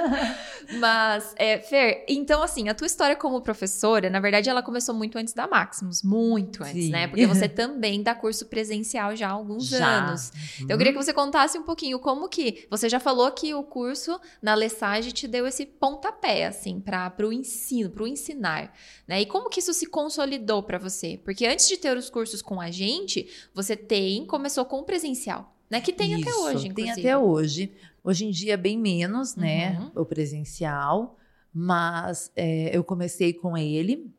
Mas, 0.78 1.34
é, 1.36 1.58
Fer, 1.58 2.04
então 2.08 2.42
assim, 2.42 2.68
a 2.68 2.74
tua 2.74 2.86
história 2.86 3.14
como 3.14 3.40
professora, 3.42 4.08
na 4.08 4.20
verdade, 4.20 4.48
ela 4.48 4.62
começou 4.62 4.94
muito 4.94 5.18
antes 5.18 5.34
da 5.34 5.46
Maximus. 5.46 6.02
Muito 6.02 6.62
antes, 6.62 6.84
Sim. 6.84 6.90
né? 6.90 7.06
Porque 7.06 7.26
você 7.26 7.46
também 7.48 8.02
dá 8.02 8.14
curso 8.22 8.46
presencial 8.46 9.16
já 9.16 9.28
há 9.28 9.32
alguns 9.32 9.68
Já. 9.68 10.06
anos. 10.06 10.32
Então, 10.54 10.68
eu 10.70 10.78
queria 10.78 10.92
que 10.92 10.98
você 10.98 11.12
contasse 11.12 11.58
um 11.58 11.64
pouquinho 11.64 11.98
como 11.98 12.28
que. 12.28 12.66
Você 12.70 12.88
já 12.88 13.00
falou 13.00 13.30
que 13.32 13.52
o 13.52 13.64
curso 13.64 14.18
na 14.40 14.54
Lessage 14.54 15.10
te 15.10 15.26
deu 15.26 15.44
esse 15.46 15.66
pontapé, 15.66 16.46
assim, 16.46 16.80
para 16.80 17.12
o 17.26 17.32
ensino, 17.32 17.90
para 17.90 18.04
o 18.04 18.06
ensinar. 18.06 18.72
Né? 19.06 19.22
E 19.22 19.26
como 19.26 19.50
que 19.50 19.58
isso 19.58 19.74
se 19.74 19.86
consolidou 19.86 20.62
para 20.62 20.78
você? 20.78 21.20
Porque 21.24 21.44
antes 21.44 21.68
de 21.68 21.76
ter 21.76 21.96
os 21.96 22.08
cursos 22.08 22.40
com 22.40 22.60
a 22.60 22.70
gente, 22.70 23.28
você 23.52 23.76
tem, 23.76 24.24
começou 24.24 24.64
com 24.64 24.78
o 24.78 24.84
presencial. 24.84 25.54
Né? 25.68 25.80
Que 25.80 25.92
tem 25.92 26.14
até 26.14 26.30
Isso, 26.30 26.40
hoje, 26.42 26.62
Tem 26.62 26.84
inclusive. 26.84 27.00
até 27.00 27.18
hoje. 27.18 27.72
Hoje 28.04 28.26
em 28.26 28.30
dia, 28.30 28.56
bem 28.56 28.78
menos, 28.78 29.34
né? 29.34 29.78
Uhum. 29.78 30.02
O 30.02 30.04
presencial. 30.04 31.16
Mas 31.52 32.30
é, 32.36 32.76
eu 32.76 32.84
comecei 32.84 33.32
com 33.32 33.56
ele. 33.56 34.12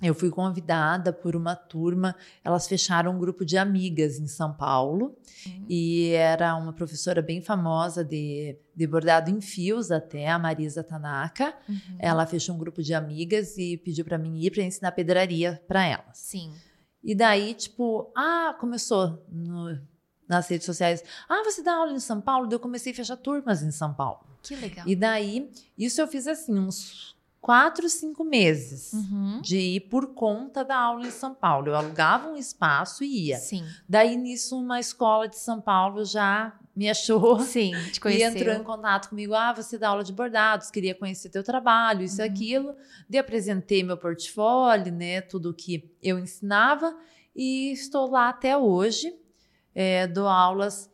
Eu 0.00 0.14
fui 0.14 0.30
convidada 0.30 1.12
por 1.12 1.34
uma 1.34 1.56
turma. 1.56 2.14
Elas 2.44 2.68
fecharam 2.68 3.16
um 3.16 3.18
grupo 3.18 3.44
de 3.44 3.58
amigas 3.58 4.18
em 4.20 4.28
São 4.28 4.52
Paulo. 4.52 5.16
Uhum. 5.44 5.66
E 5.68 6.10
era 6.10 6.54
uma 6.54 6.72
professora 6.72 7.20
bem 7.20 7.42
famosa 7.42 8.04
de, 8.04 8.56
de 8.76 8.86
bordado 8.86 9.28
em 9.28 9.40
fios, 9.40 9.90
até, 9.90 10.28
a 10.28 10.38
Marisa 10.38 10.84
Tanaka. 10.84 11.52
Uhum. 11.68 11.78
Ela 11.98 12.26
fechou 12.26 12.54
um 12.54 12.58
grupo 12.58 12.80
de 12.80 12.94
amigas 12.94 13.58
e 13.58 13.76
pediu 13.76 14.04
para 14.04 14.16
mim 14.18 14.38
ir 14.38 14.52
para 14.52 14.62
ensinar 14.62 14.92
pedraria 14.92 15.60
para 15.66 15.84
elas. 15.84 16.16
Sim. 16.18 16.52
E 17.02 17.12
daí, 17.14 17.54
tipo, 17.54 18.12
ah, 18.16 18.56
começou 18.60 19.24
no- 19.28 19.80
nas 20.28 20.46
redes 20.48 20.66
sociais. 20.66 21.02
Ah, 21.28 21.42
você 21.44 21.60
dá 21.62 21.74
aula 21.74 21.92
em 21.92 21.98
São 21.98 22.20
Paulo? 22.20 22.46
Daí 22.46 22.54
eu 22.54 22.60
comecei 22.60 22.92
a 22.92 22.94
fechar 22.94 23.16
turmas 23.16 23.62
em 23.64 23.70
São 23.72 23.92
Paulo. 23.92 24.20
Que 24.44 24.54
legal. 24.54 24.86
E 24.86 24.94
daí, 24.94 25.50
isso 25.76 26.00
eu 26.00 26.06
fiz 26.06 26.28
assim, 26.28 26.56
uns 26.56 27.16
quatro, 27.40 27.88
cinco 27.88 28.24
meses. 28.24 28.92
Uhum. 28.92 29.40
De 29.42 29.58
ir 29.58 29.80
por 29.88 30.08
conta 30.14 30.64
da 30.64 30.76
aula 30.76 31.06
em 31.06 31.10
São 31.10 31.34
Paulo. 31.34 31.68
Eu 31.68 31.74
alugava 31.76 32.28
um 32.28 32.36
espaço 32.36 33.02
e 33.04 33.28
ia. 33.28 33.36
Sim. 33.38 33.64
Daí, 33.88 34.16
nisso, 34.16 34.58
uma 34.58 34.80
escola 34.80 35.28
de 35.28 35.36
São 35.38 35.60
Paulo 35.60 36.04
já 36.04 36.52
me 36.76 36.88
achou 36.88 37.38
Sim, 37.42 37.72
te 37.92 37.96
e 37.96 38.00
conheceu. 38.00 38.28
entrou 38.30 38.54
em 38.54 38.62
contato 38.62 39.08
comigo. 39.08 39.34
Ah, 39.34 39.52
você 39.52 39.76
dá 39.78 39.88
aula 39.88 40.04
de 40.04 40.12
bordados, 40.12 40.70
queria 40.70 40.94
conhecer 40.94 41.28
teu 41.30 41.42
trabalho, 41.42 42.02
isso 42.02 42.20
e 42.20 42.24
Uhum. 42.26 42.30
aquilo. 42.32 42.74
Daí 43.08 43.18
apresentei 43.18 43.82
meu 43.82 43.96
portfólio, 43.96 44.92
né? 44.92 45.20
Tudo 45.20 45.52
que 45.54 45.90
eu 46.02 46.18
ensinava 46.18 46.96
e 47.34 47.72
estou 47.72 48.10
lá 48.10 48.28
até 48.28 48.56
hoje. 48.56 49.12
É, 49.74 50.06
dou 50.08 50.26
aulas 50.26 50.90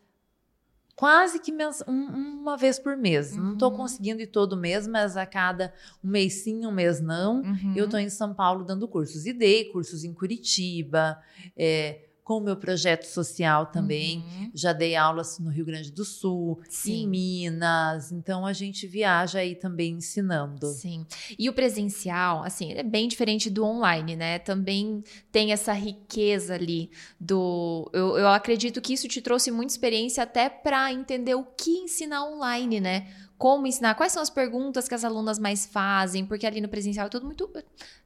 quase 0.97 1.39
que 1.41 1.51
um- 1.89 2.41
uma 2.43 2.57
vez 2.57 2.79
por 2.79 2.97
mês. 2.97 3.37
Não 3.37 3.55
estou 3.55 3.71
Uhum. 3.71 3.77
conseguindo 3.77 4.21
ir 4.23 4.29
todo 4.29 4.57
mês, 4.57 4.87
mas 4.87 5.17
a 5.17 5.27
cada 5.27 5.73
um 6.03 6.09
mês 6.09 6.43
sim, 6.45 6.65
um 6.67 6.71
mês 6.73 7.01
não. 7.01 7.41
Uhum. 7.43 7.73
Eu 7.75 7.87
estou 7.87 7.99
em 7.99 8.09
São 8.09 8.33
Paulo 8.35 8.65
dando 8.65 8.87
cursos. 8.87 9.27
E 9.27 9.33
dei 9.33 9.65
cursos 9.67 10.05
em 10.05 10.13
Curitiba, 10.15 11.19
é, 11.57 12.01
com 12.25 12.39
o 12.39 12.41
meu 12.41 12.57
projeto 12.57 13.05
social 13.05 13.67
também. 13.67 14.19
Uhum. 14.19 14.51
Já 14.55 14.73
dei 14.73 14.97
aulas 14.97 15.39
no 15.39 15.51
Rio 15.51 15.67
Grande 15.67 15.93
do 15.93 16.07
Sul, 16.07 16.59
Sim. 16.71 17.03
em 17.03 17.09
Minas. 17.09 18.11
Então 18.11 18.47
a 18.47 18.53
gente 18.55 18.87
viaja 18.87 19.41
aí 19.41 19.55
também 19.55 19.97
ensinando. 19.97 20.67
Sim. 20.69 21.07
E 21.39 21.51
o 21.51 21.53
presencial, 21.53 22.43
assim, 22.43 22.73
é 22.73 22.83
bem 22.83 23.07
diferente 23.07 23.51
do 23.51 23.63
online, 23.63 24.17
né? 24.17 24.39
Também 24.39 25.05
tem 25.31 25.53
essa 25.53 25.75
riqueza 25.75 26.55
ali 26.55 26.91
do. 27.21 27.91
Eu, 27.93 28.17
eu 28.17 28.29
acredito 28.29 28.81
que 28.81 28.95
isso 28.95 29.07
te 29.07 29.21
trouxe 29.21 29.51
muita 29.51 29.75
experiência 29.75 30.23
até 30.23 30.49
para 30.49 30.91
entender 30.91 31.35
o 31.35 31.45
que 31.45 31.73
ensinar 31.73 32.25
online, 32.25 32.81
né? 32.81 33.07
Como 33.45 33.67
ensinar, 33.67 33.95
quais 33.95 34.11
são 34.11 34.23
as 34.23 34.31
perguntas 34.31 34.89
que 34.89 34.95
as 34.95 35.05
alunas 35.05 35.39
mais 35.39 35.67
fazem, 35.67 36.25
porque 36.25 36.47
ali 36.47 36.63
no 36.63 36.69
presencial 36.69 37.09
é 37.09 37.11
tudo 37.11 37.27
muito. 37.27 37.47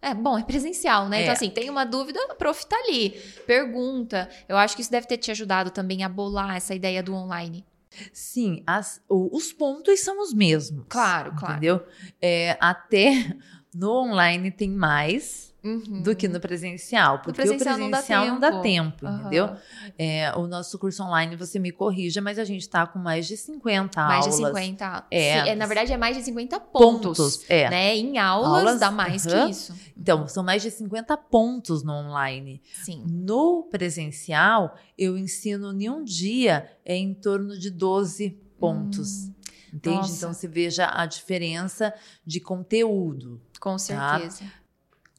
É 0.03 0.12
bom, 0.12 0.37
é 0.37 0.42
presencial, 0.42 1.09
né? 1.09 1.20
Então, 1.20 1.31
É. 1.31 1.37
assim, 1.37 1.48
tem 1.48 1.70
uma 1.70 1.85
dúvida, 1.85 2.18
a 2.29 2.35
prof 2.35 2.66
tá 2.66 2.74
ali, 2.77 3.11
pergunta. 3.46 4.29
Eu 4.48 4.57
acho 4.57 4.74
que 4.74 4.83
isso 4.83 4.90
deve 4.90 5.07
ter 5.07 5.16
te 5.16 5.31
ajudado 5.31 5.70
também 5.70 6.03
a 6.03 6.09
bolar 6.09 6.57
essa 6.57 6.74
ideia 6.74 7.05
do 7.05 7.14
online. 7.14 7.64
Sim, 8.12 8.64
as- 8.66 9.01
os 9.09 9.53
pontos 9.53 10.01
são 10.01 10.20
os 10.20 10.35
mesmos. 10.35 10.85
Claro, 10.88 11.33
claro. 11.37 11.53
Entendeu? 11.55 11.87
É, 12.20 12.57
até 12.61 13.07
no 13.72 13.92
online 13.92 14.51
tem 14.51 14.68
mais 14.70 15.48
Uhum. 15.64 16.03
do 16.03 16.14
que 16.14 16.29
no 16.29 16.38
presencial. 16.38 17.18
Porque 17.18 17.33
presencial 17.40 17.75
o 17.75 17.79
não 17.79 17.90
dá 17.90 17.97
presencial 17.99 18.27
não 18.27 18.38
dá 18.40 18.51
tempo. 18.61 18.62
tempo, 19.01 19.07
Aham. 19.07 19.21
entendeu? 19.21 19.57
É, 19.99 20.33
o 20.37 20.47
nosso 20.47 20.79
curso 20.79 21.03
online, 21.03 21.35
você 21.35 21.59
me 21.59 21.73
corrija, 21.73 22.21
mas 22.21 22.38
a 22.38 22.44
gente 22.44 22.61
está 22.62 22.87
com 22.87 22.99
mais 22.99 23.27
de 23.27 23.37
50 23.37 24.01
Mais 24.07 24.25
aulas. 24.27 24.38
de 24.38 24.47
50. 24.47 25.07
É. 25.11 25.42
Sim, 25.42 25.49
é, 25.51 25.55
na 25.57 25.66
verdade, 25.66 25.92
é 25.92 25.97
mais 25.97 26.16
de 26.16 26.23
50 26.23 26.61
pontos. 26.61 27.18
pontos. 27.18 27.44
É. 27.51 27.68
Né? 27.68 27.97
Em 27.97 28.18
aulas, 28.18 28.53
Aulas, 28.61 28.81
dá 28.81 28.90
mais 28.92 29.27
aham. 29.27 29.47
que 29.47 29.51
isso. 29.51 29.75
Então, 29.97 30.29
são 30.29 30.44
mais 30.44 30.62
de 30.62 30.71
50 30.71 31.16
pontos 31.16 31.83
no 31.83 31.92
online. 31.92 32.62
Sim. 32.85 33.05
No 33.09 33.64
presencial, 33.64 34.77
eu 34.97 35.18
ensino 35.18 35.73
em 35.73 35.90
um 35.90 36.05
dia 36.05 36.71
é 36.85 36.94
em 36.97 37.12
torno 37.12 37.59
de 37.59 37.68
12 37.71 38.31
pontos. 38.61 39.25
Hum, 39.27 39.35
entende? 39.75 39.96
nossa. 39.96 40.17
Então, 40.17 40.33
você 40.33 40.46
veja 40.46 40.88
a 40.94 41.04
diferença 41.04 41.92
de 42.25 42.38
conteúdo. 42.40 43.40
com 43.61 43.77
certeza. 43.77 44.44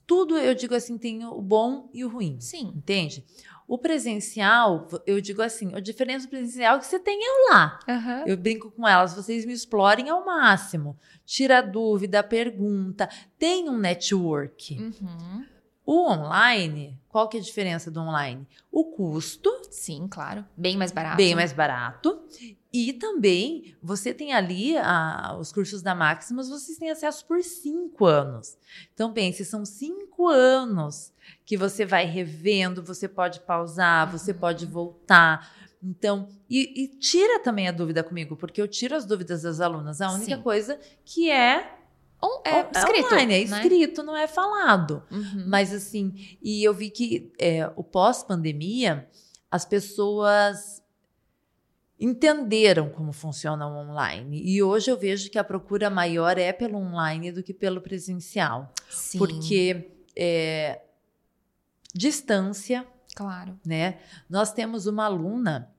Tudo, 0.10 0.39
eu 0.39 0.55
digo 0.55 0.74
assim, 0.74 0.97
tem 0.97 1.24
o 1.24 1.39
bom 1.39 1.88
e 1.93 2.03
o 2.03 2.10
ruim. 2.10 2.41
Sim. 2.41 2.74
Entende? 2.76 3.24
O 3.68 3.78
presencial, 3.78 4.88
eu 5.05 5.22
digo 5.22 5.39
assim, 5.43 5.76
a 5.76 5.80
diferença 5.80 6.26
do 6.26 6.32
presencial 6.32 6.78
é 6.78 6.80
que 6.80 6.88
você 6.88 6.97
tem 6.97 7.20
eu 7.24 7.53
lá. 7.53 7.80
Aham. 7.88 8.24
Eu 8.26 8.36
brinco 8.36 8.72
com 8.72 8.88
elas, 8.88 9.14
vocês 9.14 9.45
me 9.45 9.53
explorem 9.53 10.10
ao 10.10 10.26
máximo. 10.26 10.97
Tira 11.24 11.62
dúvida, 11.62 12.24
pergunta, 12.24 13.07
tem 13.38 13.70
um 13.70 13.78
network. 13.78 14.80
Uhum. 14.82 15.45
O 15.86 16.10
online, 16.10 16.99
qual 17.07 17.30
que 17.30 17.38
é 17.38 17.39
a 17.39 17.43
diferença 17.43 17.91
do 17.91 17.99
online? 17.99 18.47
O 18.72 18.86
custo. 18.86 19.51
Sim, 19.70 20.07
claro. 20.10 20.43
Bem 20.57 20.76
mais 20.76 20.91
barato. 20.91 21.18
Bem 21.18 21.36
mais 21.36 21.53
barato. 21.53 22.20
E 22.72 22.94
também 22.94 23.76
você 23.82 24.14
tem 24.14 24.32
ali 24.32 24.78
a, 24.78 25.36
os 25.40 25.52
cursos 25.52 25.82
da 25.82 25.96
Maximus, 25.96 26.50
vocês 26.50 26.78
têm 26.78 26.92
acesso 26.92 27.26
por 27.26 27.42
cinco 27.42 28.06
anos. 28.06 28.58
Então 28.94 29.12
pense, 29.12 29.44
são 29.44 29.66
cinco 29.66 30.28
anos 30.28 31.12
que 31.46 31.58
você 31.58 31.86
vai 31.86 32.06
revendo, 32.06 32.84
você 32.84 33.08
pode 33.08 33.40
pausar, 33.40 34.12
você 34.12 34.32
uhum. 34.32 34.38
pode 34.38 34.66
voltar. 34.68 35.52
Então, 35.82 36.28
e, 36.50 36.84
e, 36.84 36.88
tira 37.00 37.40
também 37.40 37.68
a 37.68 37.72
dúvida 37.72 38.04
comigo, 38.04 38.36
porque 38.36 38.62
eu 38.62 38.68
tiro 38.68 38.96
as 38.96 39.06
dúvidas 39.06 39.42
das 39.44 39.60
alunas. 39.60 40.02
A 40.02 40.12
única 40.12 40.36
Sim. 40.36 40.42
coisa 40.42 40.80
que 41.04 41.32
é 41.32 41.76
On, 42.22 42.42
é, 42.46 42.60
é 42.60 42.70
escrito, 42.76 43.06
online, 43.06 43.34
é 43.34 43.46
né? 43.46 43.58
escrito, 43.62 44.04
não 44.04 44.16
é 44.16 44.28
falado. 44.28 45.02
Uhum. 45.10 45.46
Mas 45.48 45.74
assim, 45.74 46.38
e 46.44 46.64
eu 46.64 46.74
vi 46.74 46.90
que 46.90 47.32
é, 47.40 47.72
o 47.76 47.84
pós-pandemia, 47.84 49.08
as 49.50 49.64
pessoas 49.64 50.84
entenderam 52.00 52.89
como 52.89 53.12
funciona 53.12 53.68
o 53.68 53.76
online. 53.76 54.41
E 54.43 54.64
hoje 54.64 54.89
eu 54.89 54.97
vejo 54.97 55.30
que 55.30 55.38
a 55.38 55.43
procura 55.43 55.89
maior 55.89 56.38
é 56.38 56.54
pelo 56.54 56.78
online 56.78 57.32
do 57.32 57.43
que 57.43 57.54
pelo 57.54 57.82
presencial. 57.82 58.74
Sim. 58.89 59.18
Porque 59.18 59.91
é, 60.16 60.82
distância. 61.93 62.88
Claro. 63.16 63.60
Né? 63.66 64.00
Nós 64.30 64.54
temos 64.54 64.86
uma 64.86 65.06
aluna 65.06 65.70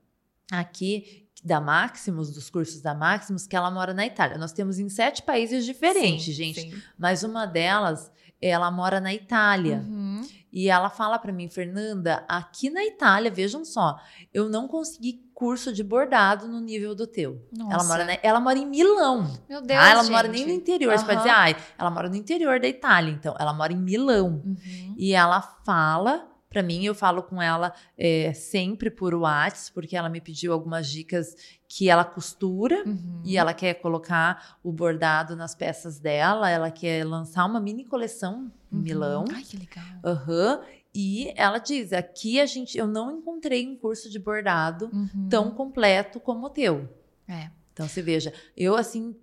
aqui 0.53 1.27
da 1.43 1.61
Maximus, 1.61 2.31
dos 2.33 2.51
cursos 2.51 2.83
da 2.83 2.95
Maximus, 2.95 3.47
que 3.47 3.57
ela 3.57 3.71
mora 3.71 3.95
na 3.95 4.05
Itália. 4.05 4.37
Nós 4.37 4.53
temos 4.53 4.79
em 4.79 4.89
sete 4.91 5.23
países 5.23 5.65
diferentes, 5.65 6.27
sim, 6.27 6.33
gente. 6.33 6.61
Sim. 6.61 6.83
Mas 6.99 7.23
uma 7.23 7.47
delas, 7.47 8.13
ela 8.41 8.71
mora 8.71 9.01
na 9.01 9.15
Itália. 9.15 9.79
Uhum. 9.79 10.23
E 10.53 10.69
ela 10.69 10.91
fala 10.91 11.19
para 11.19 11.33
mim, 11.33 11.49
Fernanda, 11.49 12.25
aqui 12.29 12.71
na 12.71 12.85
Itália, 12.85 13.31
vejam 13.31 13.65
só, 13.65 13.99
eu 14.35 14.49
não 14.49 14.67
consegui 14.67 15.25
curso 15.33 15.73
de 15.73 15.83
bordado 15.83 16.47
no 16.47 16.61
nível 16.61 16.95
do 16.95 17.07
teu. 17.07 17.41
Nossa. 17.57 17.75
Ela 17.75 17.85
mora, 17.85 18.05
na, 18.05 18.19
ela 18.23 18.41
mora 18.41 18.59
em 18.59 18.67
Milão. 18.67 19.31
Meu 19.49 19.63
Deus, 19.63 19.81
ah, 19.81 19.91
ela 19.91 20.03
gente. 20.03 20.13
mora 20.13 20.29
nem 20.29 20.47
no 20.47 20.53
interior. 20.53 20.93
Uhum. 20.93 20.99
Você 20.99 21.05
pode 21.07 21.19
dizer, 21.19 21.31
ah, 21.31 21.57
ela 21.79 21.91
mora 21.91 22.09
no 22.09 22.17
interior 22.17 22.61
da 22.61 22.69
Itália. 22.69 23.11
Então, 23.11 23.35
ela 23.39 23.53
mora 23.53 23.73
em 23.73 23.79
Milão. 23.79 24.43
Uhum. 24.45 24.95
E 24.99 25.15
ela 25.15 25.41
fala 25.41 26.30
para 26.51 26.65
mim, 26.65 26.85
eu 26.85 26.97
falo 26.97 27.23
com 27.23 27.41
ela 27.41 27.73
é, 27.97 28.33
sempre 28.33 28.91
por 28.91 29.15
WhatsApp, 29.15 29.73
porque 29.73 29.97
ela 29.97 30.09
me 30.09 30.21
pediu 30.21 30.53
algumas 30.53 30.91
dicas 30.91 31.37
que 31.69 31.89
ela 31.89 32.05
costura 32.05 32.83
uhum. 32.85 33.23
e 33.25 33.37
ela 33.37 33.55
quer 33.55 33.75
colocar 33.75 34.59
o 34.61 34.73
bordado 34.73 35.37
nas 35.37 35.55
peças 35.55 36.01
dela. 36.01 36.51
Ela 36.51 36.69
quer 36.69 37.07
lançar 37.07 37.47
uma 37.47 37.61
mini 37.61 37.85
coleção 37.85 38.51
em 38.73 38.77
uhum. 38.77 38.83
Milão. 38.83 39.25
Ai, 39.33 39.45
que 39.45 39.57
legal. 39.57 39.85
Uhum. 40.05 40.65
E 40.93 41.33
ela 41.37 41.59
diz: 41.59 41.93
aqui 41.93 42.41
a 42.41 42.47
gente, 42.47 42.77
eu 42.77 42.89
não 42.89 43.17
encontrei 43.17 43.69
um 43.69 43.77
curso 43.77 44.11
de 44.11 44.19
bordado 44.19 44.91
uhum. 44.93 45.29
tão 45.29 45.53
completo 45.53 46.19
como 46.19 46.47
o 46.47 46.51
teu. 46.51 46.89
É. 47.29 47.49
Então 47.73 47.87
você 47.87 48.03
veja, 48.03 48.35
eu 48.57 48.75
assim 48.75 49.15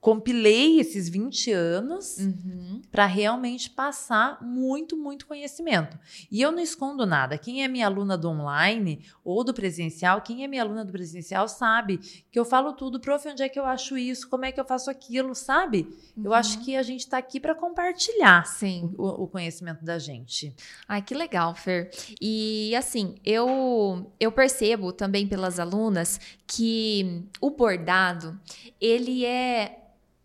compilei 0.00 0.78
esses 0.80 1.08
20 1.08 1.52
anos 1.52 2.18
uhum. 2.18 2.82
para 2.90 3.06
realmente 3.06 3.70
passar 3.70 4.42
muito, 4.42 4.96
muito 4.96 5.26
conhecimento. 5.26 5.98
E 6.30 6.40
eu 6.40 6.52
não 6.52 6.60
escondo 6.60 7.06
nada. 7.06 7.38
Quem 7.38 7.62
é 7.64 7.68
minha 7.68 7.86
aluna 7.86 8.16
do 8.16 8.28
online 8.28 9.04
ou 9.24 9.42
do 9.42 9.54
presencial, 9.54 10.20
quem 10.20 10.44
é 10.44 10.48
minha 10.48 10.62
aluna 10.62 10.84
do 10.84 10.92
presencial 10.92 11.48
sabe 11.48 11.98
que 12.30 12.38
eu 12.38 12.44
falo 12.44 12.72
tudo, 12.72 13.00
prof, 13.00 13.28
onde 13.28 13.42
é 13.42 13.48
que 13.48 13.58
eu 13.58 13.64
acho 13.64 13.96
isso, 13.96 14.28
como 14.28 14.44
é 14.44 14.52
que 14.52 14.60
eu 14.60 14.64
faço 14.64 14.90
aquilo, 14.90 15.34
sabe? 15.34 15.88
Uhum. 16.16 16.24
Eu 16.26 16.34
acho 16.34 16.60
que 16.60 16.76
a 16.76 16.82
gente 16.82 17.00
está 17.00 17.18
aqui 17.18 17.40
para 17.40 17.54
compartilhar 17.54 18.46
Sim. 18.46 18.94
O, 18.96 19.24
o, 19.24 19.28
conhecimento 19.28 19.84
da 19.84 19.98
gente. 19.98 20.54
Ai, 20.88 21.02
que 21.02 21.14
legal, 21.14 21.54
Fer. 21.54 21.90
E 22.20 22.74
assim, 22.76 23.16
eu, 23.24 24.12
eu 24.18 24.30
percebo 24.32 24.92
também 24.92 25.26
pelas 25.26 25.58
alunas 25.58 26.20
que 26.46 27.24
o 27.40 27.50
bordado, 27.50 28.38
ele 28.80 29.24
é 29.24 29.79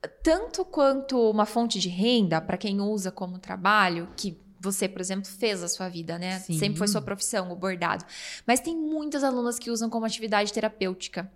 tanto 0.08 0.64
quanto 0.66 1.30
uma 1.30 1.46
fonte 1.46 1.80
de 1.80 1.90
renda 1.90 2.42
para 2.42 2.58
quem 2.58 2.82
usa 2.82 3.12
como 3.12 3.40
trabalho, 3.40 4.10
que 4.16 4.38
você, 4.60 4.88
por 4.88 5.00
exemplo, 5.00 5.26
fez 5.26 5.62
a 5.64 5.68
sua 5.68 5.90
vida, 5.90 6.18
né? 6.18 6.40
Sim. 6.40 6.58
Sempre 6.58 6.78
foi 6.78 6.88
sua 6.88 7.02
profissão, 7.02 7.52
o 7.52 7.56
bordado. 7.56 8.04
Mas 8.48 8.60
tem 8.60 8.76
muitas 8.76 9.24
alunas 9.24 9.60
que 9.60 9.70
usam 9.70 9.90
como 9.90 10.06
atividade 10.06 10.52
terapêutica 10.52 11.32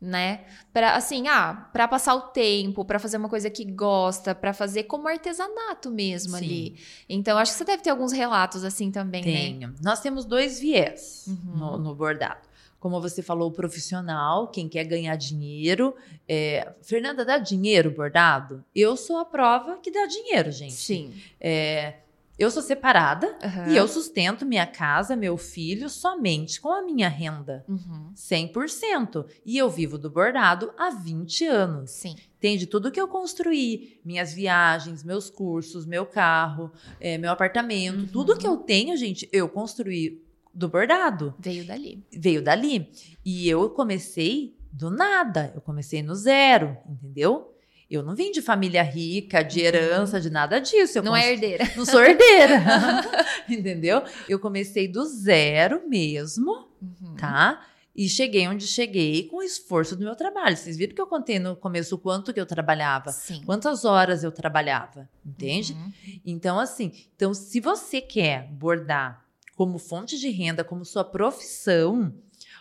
né? 0.00 0.40
Para 0.72 0.96
assim, 0.96 1.28
ah, 1.28 1.68
para 1.72 1.86
passar 1.86 2.14
o 2.14 2.22
tempo, 2.22 2.84
para 2.84 2.98
fazer 2.98 3.18
uma 3.18 3.28
coisa 3.28 3.50
que 3.50 3.64
gosta, 3.64 4.34
para 4.34 4.54
fazer 4.54 4.84
como 4.84 5.06
artesanato 5.06 5.90
mesmo 5.90 6.38
Sim. 6.38 6.44
ali. 6.44 6.76
Então, 7.08 7.36
acho 7.36 7.52
que 7.52 7.58
você 7.58 7.64
deve 7.64 7.82
ter 7.82 7.90
alguns 7.90 8.10
relatos 8.10 8.64
assim 8.64 8.90
também, 8.90 9.22
né? 9.22 9.32
Tenho. 9.32 9.68
né? 9.68 9.74
Nós 9.82 10.00
temos 10.00 10.24
dois 10.24 10.58
viés 10.58 11.26
uhum. 11.28 11.56
no, 11.56 11.78
no, 11.78 11.94
bordado 11.94 12.48
como 12.80 13.00
você 13.00 13.22
falou, 13.22 13.50
o 13.50 13.52
profissional, 13.52 14.48
quem 14.48 14.66
quer 14.66 14.84
ganhar 14.84 15.14
dinheiro. 15.14 15.94
É, 16.26 16.72
Fernanda, 16.80 17.24
dá 17.26 17.36
dinheiro 17.36 17.90
bordado? 17.90 18.64
Eu 18.74 18.96
sou 18.96 19.18
a 19.18 19.24
prova 19.24 19.76
que 19.76 19.90
dá 19.90 20.06
dinheiro, 20.06 20.50
gente. 20.50 20.72
Sim. 20.72 21.12
É, 21.38 21.96
eu 22.38 22.50
sou 22.50 22.62
separada 22.62 23.26
uhum. 23.44 23.70
e 23.70 23.76
eu 23.76 23.86
sustento 23.86 24.46
minha 24.46 24.66
casa, 24.66 25.14
meu 25.14 25.36
filho, 25.36 25.90
somente 25.90 26.58
com 26.58 26.72
a 26.72 26.80
minha 26.80 27.06
renda. 27.06 27.62
Uhum. 27.68 28.14
100%. 28.16 29.26
E 29.44 29.58
eu 29.58 29.68
vivo 29.68 29.98
do 29.98 30.08
bordado 30.08 30.72
há 30.78 30.88
20 30.88 31.44
anos. 31.44 31.90
Sim. 31.90 32.16
Entende? 32.38 32.66
Tudo 32.66 32.90
que 32.90 32.98
eu 32.98 33.06
construí, 33.06 34.00
minhas 34.02 34.32
viagens, 34.32 35.04
meus 35.04 35.28
cursos, 35.28 35.84
meu 35.84 36.06
carro, 36.06 36.72
é, 36.98 37.18
meu 37.18 37.30
apartamento, 37.30 38.00
uhum. 38.00 38.06
tudo 38.06 38.38
que 38.38 38.46
eu 38.46 38.56
tenho, 38.56 38.96
gente, 38.96 39.28
eu 39.30 39.46
construí 39.46 40.24
do 40.52 40.68
bordado. 40.68 41.34
Veio 41.38 41.64
dali. 41.64 42.04
Veio 42.12 42.42
dali. 42.42 42.90
E 43.24 43.48
eu 43.48 43.70
comecei 43.70 44.56
do 44.72 44.90
nada. 44.90 45.52
Eu 45.54 45.60
comecei 45.60 46.02
no 46.02 46.14
zero, 46.14 46.76
entendeu? 46.88 47.54
Eu 47.90 48.04
não 48.04 48.14
vim 48.14 48.30
de 48.30 48.40
família 48.40 48.84
rica, 48.84 49.42
de 49.42 49.58
uhum. 49.58 49.66
herança, 49.66 50.20
de 50.20 50.30
nada 50.30 50.60
disso. 50.60 50.98
Eu 50.98 51.02
não 51.02 51.16
é 51.16 51.32
herdeira. 51.32 51.68
Não 51.76 51.84
sou 51.84 52.00
herdeira. 52.00 52.62
entendeu? 53.50 54.04
Eu 54.28 54.38
comecei 54.38 54.86
do 54.86 55.04
zero 55.04 55.88
mesmo, 55.88 56.68
uhum. 56.80 57.16
tá? 57.16 57.66
E 57.94 58.08
cheguei 58.08 58.46
onde 58.46 58.64
cheguei 58.64 59.24
com 59.24 59.38
o 59.38 59.42
esforço 59.42 59.96
do 59.96 60.04
meu 60.04 60.14
trabalho. 60.14 60.56
Vocês 60.56 60.76
viram 60.76 60.94
que 60.94 61.00
eu 61.00 61.06
contei 61.08 61.40
no 61.40 61.56
começo 61.56 61.96
o 61.96 61.98
quanto 61.98 62.32
que 62.32 62.40
eu 62.40 62.46
trabalhava? 62.46 63.10
Sim. 63.10 63.42
Quantas 63.44 63.84
horas 63.84 64.22
eu 64.22 64.30
trabalhava, 64.30 65.08
entende? 65.26 65.72
Uhum. 65.72 65.92
Então, 66.24 66.60
assim, 66.60 66.92
então 67.16 67.34
se 67.34 67.58
você 67.58 68.00
quer 68.00 68.46
bordar 68.52 69.26
como 69.60 69.76
fonte 69.76 70.18
de 70.18 70.30
renda, 70.30 70.64
como 70.64 70.86
sua 70.86 71.04
profissão, 71.04 72.14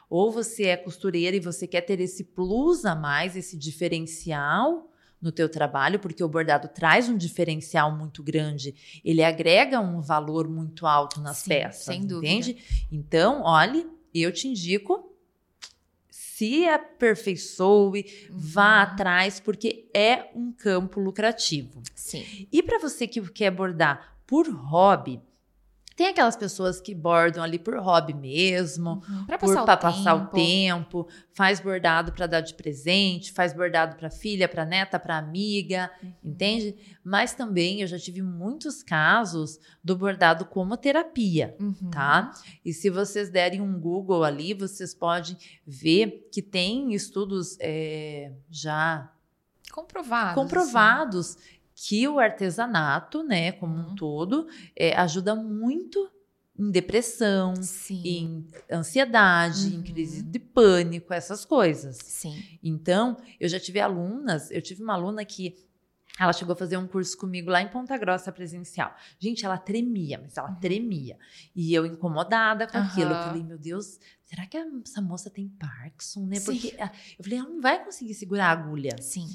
ou 0.10 0.34
você 0.34 0.66
é 0.66 0.76
costureira 0.76 1.34
e 1.34 1.39
você 1.39 1.66
quer 1.66 1.80
ter 1.80 2.02
esse 2.02 2.26
plus 2.26 2.84
a 2.84 2.93
mais, 2.93 3.38
esse 3.38 3.56
diferencial 3.56 4.91
no 5.22 5.32
teu 5.32 5.47
trabalho, 5.47 5.97
porque 5.97 6.22
o 6.22 6.28
bordado 6.28 6.68
traz 6.68 7.08
um 7.08 7.16
diferencial 7.16 7.95
muito 7.95 8.22
grande, 8.22 8.76
ele 9.02 9.24
agrega 9.24 9.80
um 9.80 10.02
valor 10.02 10.50
muito 10.50 10.86
alto 10.86 11.22
nas 11.22 11.38
Sim, 11.38 11.52
peças, 11.52 11.86
sem 11.86 12.06
dúvida. 12.06 12.34
entende? 12.34 12.58
Então, 12.91 13.43
olhe, 13.43 13.88
eu 14.14 14.30
te 14.34 14.50
indico 14.50 15.10
se 16.10 16.68
aperfeiçoe, 16.68 18.06
uhum. 18.30 18.38
vá 18.38 18.82
atrás, 18.82 19.39
porque 19.39 19.89
é 19.93 20.30
um 20.36 20.52
campo 20.52 21.00
lucrativo. 21.00 21.82
Sim. 21.95 22.45
E 22.52 22.62
para 22.62 22.78
você 22.78 23.08
que 23.08 23.22
quer 23.30 23.52
bordar 23.52 24.18
por 24.28 24.50
hobby, 24.50 25.22
tem 26.00 26.08
aquelas 26.08 26.38
pessoas 26.38 26.80
que 26.80 26.95
bordam 26.95 27.43
ali 27.43 27.60
por 27.60 27.78
hobby 27.78 28.14
mesmo, 28.14 29.04
uhum. 29.06 29.26
para 29.26 29.38
passar, 29.38 29.66
passar, 29.78 30.16
o 30.16 30.28
tempo, 30.28 31.06
faz 31.34 31.60
bordado 31.60 32.14
para 32.14 32.26
dar 32.26 32.39
de 32.39 32.54
presente, 32.54 33.34
faz 33.34 33.52
bordado 33.52 33.97
para 33.97 34.10
filha, 34.10 34.47
para 34.47 34.64
neta, 34.64 34.97
para 34.97 35.18
amiga, 35.18 35.91
uhum. 36.02 36.14
entende? 36.24 36.74
Mas 37.04 37.34
também 37.34 37.82
eu 37.82 37.88
já 37.88 38.00
tive 38.00 38.22
muitos 38.22 38.82
casos 38.82 39.60
do 39.84 39.93
bordado 39.93 40.45
como 40.45 40.78
terapia, 40.78 41.54
uhum. 41.60 41.89
tá? 41.91 42.32
E 42.64 42.72
se 42.72 42.89
vocês 42.89 43.30
derem 43.30 43.60
um 43.60 43.78
Google 43.78 44.24
ali, 44.24 44.54
vocês 44.54 44.95
podem 44.95 45.36
ver 45.68 46.30
que 46.32 46.41
tem 46.41 46.93
estudos 46.93 47.58
é, 47.60 48.32
já 48.50 49.12
comprovados, 49.70 50.36
comprovados 50.36 51.38
que 51.88 52.05
o 52.07 52.19
artesanato, 52.19 53.23
né, 53.23 53.53
como 53.53 53.73
um 53.73 53.89
uhum. 53.89 53.95
todo, 53.95 54.47
é, 54.75 54.95
ajuda 54.97 55.34
muito 55.34 56.11
em 56.57 56.69
depressão, 56.71 57.55
Sim. 57.55 58.01
em 58.05 58.47
ansiedade, 58.69 59.67
uhum. 59.67 59.80
em 59.80 59.84
crise 59.84 60.21
de 60.21 60.39
pânico, 60.39 61.13
essas 61.13 61.45
coisas. 61.45 61.97
Sim. 62.03 62.59
Então, 62.61 63.15
eu 63.39 63.47
já 63.47 63.57
tive 63.57 63.80
alunas, 63.80 64.51
eu 64.51 64.61
tive 64.61 64.84
uma 64.84 64.93
aluna 64.93 65.23
que 65.23 65.55
ela 66.19 66.34
chegou 66.34 66.51
a 66.51 66.55
fazer 66.57 66.75
um 66.75 66.86
curso 66.86 67.17
comigo 67.17 67.49
lá 67.49 67.61
em 67.61 67.69
Ponta 67.69 67.97
Grossa 67.97 68.30
presencial. 68.30 68.93
Gente, 69.17 69.45
ela 69.45 69.57
tremia, 69.57 70.19
mas 70.21 70.36
ela 70.36 70.49
uhum. 70.49 70.59
tremia. 70.59 71.17
E 71.55 71.73
eu 71.73 71.86
incomodada 71.86 72.67
com 72.67 72.77
uhum. 72.77 72.84
aquilo. 72.84 73.11
Eu 73.11 73.23
falei, 73.23 73.43
meu 73.43 73.57
Deus, 73.57 73.97
será 74.25 74.45
que 74.45 74.57
essa 74.57 75.01
moça 75.01 75.30
tem 75.30 75.47
Parkinson, 75.47 76.25
né? 76.25 76.36
Sim. 76.36 76.45
Porque 76.45 76.75
eu 77.17 77.23
falei, 77.23 77.39
ela 77.39 77.47
não 77.47 77.61
vai 77.61 77.82
conseguir 77.86 78.13
segurar 78.15 78.47
a 78.47 78.51
agulha. 78.51 78.97
Sim. 79.01 79.30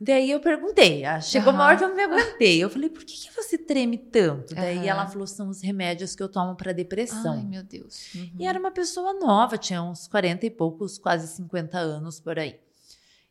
Daí 0.00 0.30
eu 0.30 0.38
perguntei, 0.38 1.04
ah, 1.04 1.20
chegou 1.20 1.52
uma 1.52 1.64
Aham. 1.64 1.68
hora 1.68 1.76
que 1.76 1.84
eu 1.84 1.94
me 1.94 2.02
aguentei. 2.02 2.62
Eu 2.62 2.70
falei, 2.70 2.88
por 2.88 3.04
que, 3.04 3.14
que 3.14 3.34
você 3.34 3.58
treme 3.58 3.98
tanto? 3.98 4.54
Daí 4.54 4.78
Aham. 4.78 4.86
ela 4.86 5.06
falou, 5.08 5.26
são 5.26 5.48
os 5.48 5.60
remédios 5.60 6.14
que 6.14 6.22
eu 6.22 6.28
tomo 6.28 6.54
para 6.54 6.72
depressão. 6.72 7.34
Ai, 7.34 7.44
meu 7.44 7.64
Deus. 7.64 8.14
Uhum. 8.14 8.30
E 8.38 8.46
era 8.46 8.58
uma 8.60 8.70
pessoa 8.70 9.12
nova, 9.14 9.58
tinha 9.58 9.82
uns 9.82 10.06
40 10.06 10.46
e 10.46 10.50
poucos, 10.50 10.98
quase 10.98 11.26
50 11.34 11.78
anos 11.78 12.20
por 12.20 12.38
aí. 12.38 12.60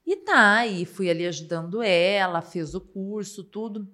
E 0.06 0.16
tá, 0.18 0.66
e 0.68 0.86
fui 0.86 1.10
ali 1.10 1.26
ajudando 1.26 1.82
ela, 1.82 2.42
fez 2.42 2.74
o 2.76 2.82
curso, 2.82 3.44
tudo. 3.44 3.88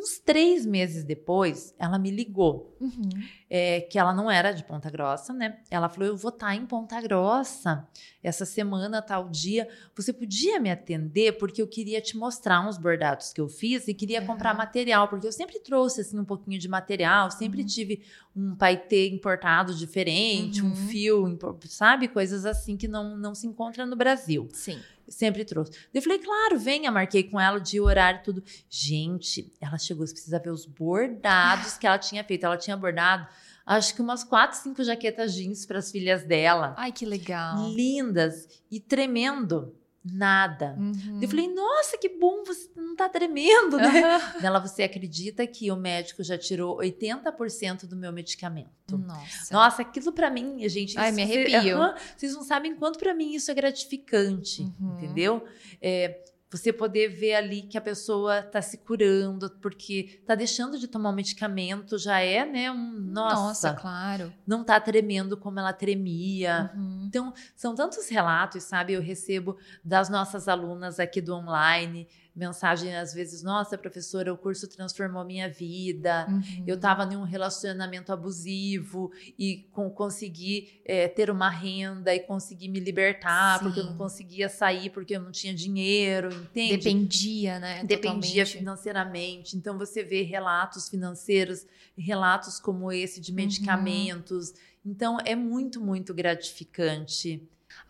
Uns 0.00 0.18
três 0.18 0.64
meses 0.64 1.04
depois, 1.04 1.74
ela 1.78 1.98
me 1.98 2.10
ligou, 2.10 2.74
Uhum. 2.80 3.10
é, 3.50 3.82
que 3.82 3.98
ela 3.98 4.14
não 4.14 4.30
era 4.30 4.52
de 4.52 4.64
Ponta 4.64 4.88
Grossa, 4.88 5.34
né? 5.34 5.58
Ela 5.70 5.90
falou: 5.90 6.08
Eu 6.08 6.16
vou 6.16 6.30
estar 6.30 6.54
em 6.56 6.64
Ponta 6.64 6.98
Grossa 7.02 7.86
essa 8.22 8.46
semana, 8.46 9.02
tal 9.02 9.28
dia. 9.28 9.68
Você 9.94 10.10
podia 10.12 10.58
me 10.58 10.70
atender? 10.70 11.32
Porque 11.32 11.60
eu 11.60 11.66
queria 11.66 12.00
te 12.00 12.16
mostrar 12.16 12.66
uns 12.66 12.78
bordados 12.78 13.32
que 13.34 13.40
eu 13.40 13.48
fiz 13.48 13.88
e 13.88 13.92
queria 13.94 14.18
Aham. 14.20 14.26
comprar 14.26 14.54
material, 14.54 15.08
porque 15.08 15.26
eu 15.26 15.32
sempre 15.32 15.58
trouxe 15.60 16.00
assim 16.00 16.18
um 16.18 16.24
pouquinho 16.24 16.58
de 16.58 16.68
material, 16.68 17.30
sempre 17.30 17.60
Uhum. 17.60 17.66
tive 17.66 18.02
um 18.34 18.54
paetê 18.56 19.08
importado 19.10 19.74
diferente, 19.74 20.64
um 20.64 20.68
Uhum. 20.70 20.74
fio, 20.74 21.38
sabe? 21.66 22.08
Coisas 22.08 22.46
assim 22.46 22.74
que 22.76 22.88
não, 22.88 23.16
não 23.18 23.34
se 23.34 23.46
encontra 23.46 23.84
no 23.84 23.96
Brasil. 23.96 24.48
Sim. 24.54 24.80
Sempre 25.10 25.44
trouxe. 25.44 25.72
Eu 25.92 26.00
falei, 26.00 26.20
claro, 26.20 26.58
venha, 26.58 26.90
marquei 26.90 27.24
com 27.24 27.38
ela 27.38 27.58
o 27.58 27.60
dia, 27.60 27.82
o 27.82 27.86
horário, 27.86 28.22
tudo. 28.22 28.42
Gente, 28.68 29.52
ela 29.60 29.76
chegou, 29.76 30.06
você 30.06 30.12
precisa 30.12 30.38
ver 30.38 30.50
os 30.50 30.64
bordados 30.64 31.76
que 31.76 31.86
ela 31.86 31.98
tinha 31.98 32.22
feito. 32.22 32.46
Ela 32.46 32.56
tinha 32.56 32.76
bordado, 32.76 33.26
acho 33.66 33.94
que 33.94 34.00
umas 34.00 34.22
quatro, 34.22 34.56
cinco 34.56 34.84
jaquetas 34.84 35.34
jeans 35.34 35.66
para 35.66 35.80
as 35.80 35.90
filhas 35.90 36.22
dela. 36.22 36.74
Ai, 36.78 36.92
que 36.92 37.04
legal. 37.04 37.68
Lindas 37.70 38.48
e 38.70 38.78
tremendo. 38.78 39.74
Nada. 40.02 40.76
Uhum. 40.78 41.18
Eu 41.20 41.28
falei, 41.28 41.46
nossa, 41.52 41.98
que 41.98 42.08
bom, 42.08 42.42
você 42.44 42.70
não 42.74 42.96
tá 42.96 43.06
tremendo, 43.08 43.76
né? 43.76 44.02
Aham. 44.02 44.32
Ela, 44.42 44.58
você 44.58 44.82
acredita 44.82 45.46
que 45.46 45.70
o 45.70 45.76
médico 45.76 46.22
já 46.24 46.38
tirou 46.38 46.78
80% 46.78 47.86
do 47.86 47.94
meu 47.96 48.10
medicamento? 48.12 48.96
Nossa. 48.96 49.52
Nossa, 49.54 49.82
aquilo 49.82 50.10
pra 50.12 50.30
mim, 50.30 50.66
gente. 50.68 50.98
Ai, 50.98 51.08
isso- 51.08 51.16
me 51.16 51.22
arrepio. 51.22 51.76
Aham, 51.78 51.94
Vocês 52.16 52.34
não 52.34 52.42
sabem 52.42 52.74
quanto 52.74 52.98
pra 52.98 53.12
mim 53.14 53.34
isso 53.34 53.50
é 53.50 53.54
gratificante, 53.54 54.62
Uhum. 54.80 54.96
entendeu? 54.96 55.44
É, 55.82 56.24
você 56.50 56.72
poder 56.72 57.08
ver 57.08 57.34
ali 57.34 57.62
que 57.62 57.78
a 57.78 57.80
pessoa 57.80 58.42
tá 58.42 58.60
se 58.60 58.78
curando, 58.78 59.48
porque 59.62 60.20
tá 60.26 60.34
deixando 60.34 60.78
de 60.78 60.88
tomar 60.88 61.10
um 61.10 61.14
medicamento, 61.14 61.96
já 61.96 62.18
é, 62.20 62.44
né? 62.44 62.70
Um, 62.72 62.90
nossa, 63.12 63.34
Nossa, 63.36 63.74
claro. 63.74 64.32
não 64.44 64.64
tá 64.64 64.80
tremendo 64.80 65.36
como 65.36 65.60
ela 65.60 65.72
tremia. 65.72 66.72
Uhum. 66.74 67.04
Então, 67.06 67.32
são 67.54 67.74
tantos 67.74 68.08
relatos, 68.08 68.64
sabe? 68.64 68.94
Eu 68.94 69.00
recebo 69.00 69.56
das 69.84 70.08
nossas 70.08 70.48
alunas 70.48 70.98
aqui 70.98 71.20
do 71.20 71.34
online, 71.34 72.08
mensagem 72.34 72.96
às 72.96 73.12
vezes, 73.12 73.42
nossa, 73.42 73.76
professora, 73.76 74.32
o 74.32 74.36
curso 74.36 74.68
transformou 74.68 75.24
minha 75.24 75.48
vida. 75.48 76.26
Uhum. 76.28 76.64
Eu 76.66 76.76
estava 76.76 77.04
em 77.12 77.16
um 77.16 77.24
relacionamento 77.24 78.12
abusivo 78.12 79.10
e 79.38 79.68
com, 79.72 79.90
consegui 79.90 80.80
é, 80.84 81.08
ter 81.08 81.30
uma 81.30 81.48
renda 81.48 82.14
e 82.14 82.20
consegui 82.20 82.68
me 82.68 82.80
libertar 82.80 83.60
porque 83.60 83.80
eu 83.80 83.84
não 83.84 83.92
Sim. 83.92 83.98
conseguia 83.98 84.48
sair 84.48 84.90
porque 84.90 85.16
eu 85.16 85.20
não 85.20 85.30
tinha 85.30 85.52
dinheiro, 85.52 86.32
entende? 86.32 86.76
Dependia, 86.76 87.58
né? 87.58 87.84
Dependia 87.84 88.44
totalmente. 88.44 88.58
financeiramente. 88.58 89.56
Então 89.56 89.76
você 89.76 90.02
vê 90.02 90.22
relatos 90.22 90.88
financeiros, 90.88 91.66
relatos 91.96 92.58
como 92.58 92.90
esse 92.92 93.18
Uhum. 93.18 93.22
de 93.22 93.32
medicamentos. 93.32 94.54
Então 94.84 95.18
é 95.24 95.34
muito, 95.34 95.80
muito 95.80 96.14
gratificante. 96.14 97.42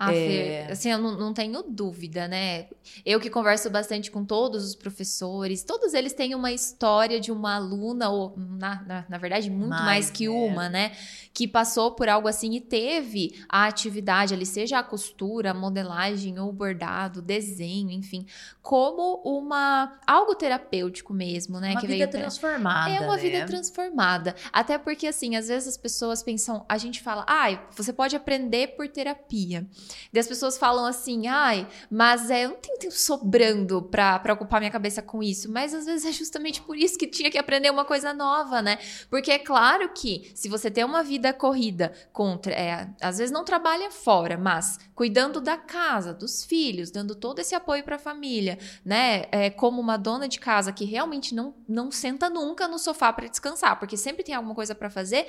Ah, 0.02 0.14
É. 0.14 0.64
Fer, 0.66 0.72
assim, 0.72 0.90
eu 0.90 0.96
não, 0.96 1.14
não 1.14 1.34
tenho 1.34 1.62
dúvida, 1.62 2.26
né? 2.26 2.68
Eu 3.04 3.20
que 3.20 3.28
converso 3.28 3.68
bastante 3.68 4.10
com 4.10 4.24
todos 4.24 4.64
os 4.64 4.74
professores, 4.74 5.62
todos 5.62 5.92
eles 5.92 6.14
têm 6.14 6.34
uma 6.34 6.50
história 6.50 7.20
de 7.20 7.30
uma 7.30 7.56
aluna, 7.56 8.08
ou 8.08 8.34
na, 8.34 8.82
na, 8.82 9.04
na 9.06 9.18
verdade, 9.18 9.50
muito 9.50 9.68
mais, 9.68 9.84
Mais, 9.84 10.10
que 10.10 10.24
é. 10.24 10.30
uma, 10.30 10.70
né? 10.70 10.92
Que 11.34 11.46
passou 11.46 11.92
por 11.92 12.08
algo 12.08 12.26
assim 12.26 12.54
e 12.54 12.60
teve 12.62 13.44
a 13.46 13.66
atividade 13.66 14.32
ali, 14.32 14.46
seja 14.46 14.78
a 14.78 14.82
costura, 14.82 15.50
a 15.50 15.54
modelagem 15.54 16.38
ou 16.38 16.50
bordado, 16.50 17.20
desenho, 17.20 17.90
enfim, 17.90 18.24
como 18.62 19.20
uma 19.22 20.00
algo 20.06 20.34
terapêutico 20.34 21.12
mesmo, 21.12 21.60
né? 21.60 21.72
uma 21.72 21.80
que 21.80 21.86
vida 21.86 22.06
veio 22.06 22.10
transformada. 22.10 22.90
é 22.90 23.00
uma 23.00 23.16
né? 23.16 23.22
vida 23.22 23.46
transformada. 23.46 24.34
Até 24.50 24.78
porque, 24.78 25.06
assim, 25.06 25.36
às 25.36 25.48
vezes 25.48 25.68
as 25.68 25.76
pessoas 25.76 26.22
pensam, 26.22 26.64
a 26.66 26.78
gente 26.78 27.02
fala, 27.02 27.24
ai, 27.28 27.60
você 27.76 27.92
pode 27.92 28.16
aprender 28.16 28.68
por 28.68 28.88
terapia. 28.88 29.66
Daí 30.12 30.20
as 30.20 30.26
pessoas 30.26 30.58
falam 30.58 30.84
assim, 30.84 31.26
ai, 31.26 31.66
mas 31.90 32.30
é, 32.30 32.44
eu 32.44 32.50
não 32.50 32.56
tenho 32.56 32.78
tempo 32.78 32.94
sobrando 32.94 33.82
pra, 33.82 34.18
pra 34.18 34.34
ocupar 34.34 34.60
minha 34.60 34.70
cabeça 34.70 35.02
com 35.02 35.22
isso. 35.22 35.50
Mas 35.50 35.74
às 35.74 35.86
vezes 35.86 36.04
é 36.04 36.12
justamente 36.12 36.60
por 36.62 36.76
isso 36.76 36.98
que 36.98 37.06
tinha 37.06 37.30
que 37.30 37.38
aprender 37.38 37.70
uma 37.70 37.84
coisa 37.84 38.12
nova, 38.12 38.62
né? 38.62 38.78
Porque 39.08 39.30
é 39.30 39.38
claro 39.38 39.88
que 39.92 40.30
se 40.34 40.48
você 40.48 40.70
tem 40.70 40.84
uma 40.84 41.02
vida 41.02 41.32
corrida 41.32 41.92
contra, 42.12 42.52
é, 42.52 42.88
às 43.00 43.18
vezes 43.18 43.32
não 43.32 43.44
trabalha 43.44 43.90
fora, 43.90 44.36
mas 44.36 44.78
cuidando 44.94 45.40
da 45.40 45.56
casa, 45.56 46.12
dos 46.12 46.44
filhos, 46.44 46.90
dando 46.90 47.14
todo 47.14 47.38
esse 47.38 47.54
apoio 47.54 47.82
pra 47.84 47.98
família, 47.98 48.58
né? 48.84 49.24
É, 49.30 49.50
como 49.50 49.80
uma 49.80 49.96
dona 49.96 50.28
de 50.28 50.38
casa 50.38 50.72
que 50.72 50.84
realmente 50.84 51.34
não, 51.34 51.54
não 51.68 51.90
senta 51.90 52.28
nunca 52.28 52.68
no 52.68 52.78
sofá 52.78 53.12
para 53.12 53.28
descansar, 53.28 53.78
porque 53.78 53.96
sempre 53.96 54.22
tem 54.22 54.34
alguma 54.34 54.54
coisa 54.54 54.74
para 54.74 54.90
fazer. 54.90 55.26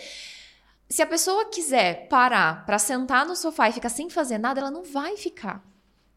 Se 0.92 1.02
a 1.02 1.08
pessoa 1.08 1.46
quiser 1.46 2.10
parar 2.10 2.66
para 2.66 2.78
sentar 2.78 3.26
no 3.26 3.34
sofá 3.34 3.70
e 3.70 3.72
ficar 3.72 3.88
sem 3.88 4.10
fazer 4.10 4.38
nada, 4.38 4.60
ela 4.60 4.70
não 4.70 4.84
vai 4.84 5.16
ficar. 5.16 5.64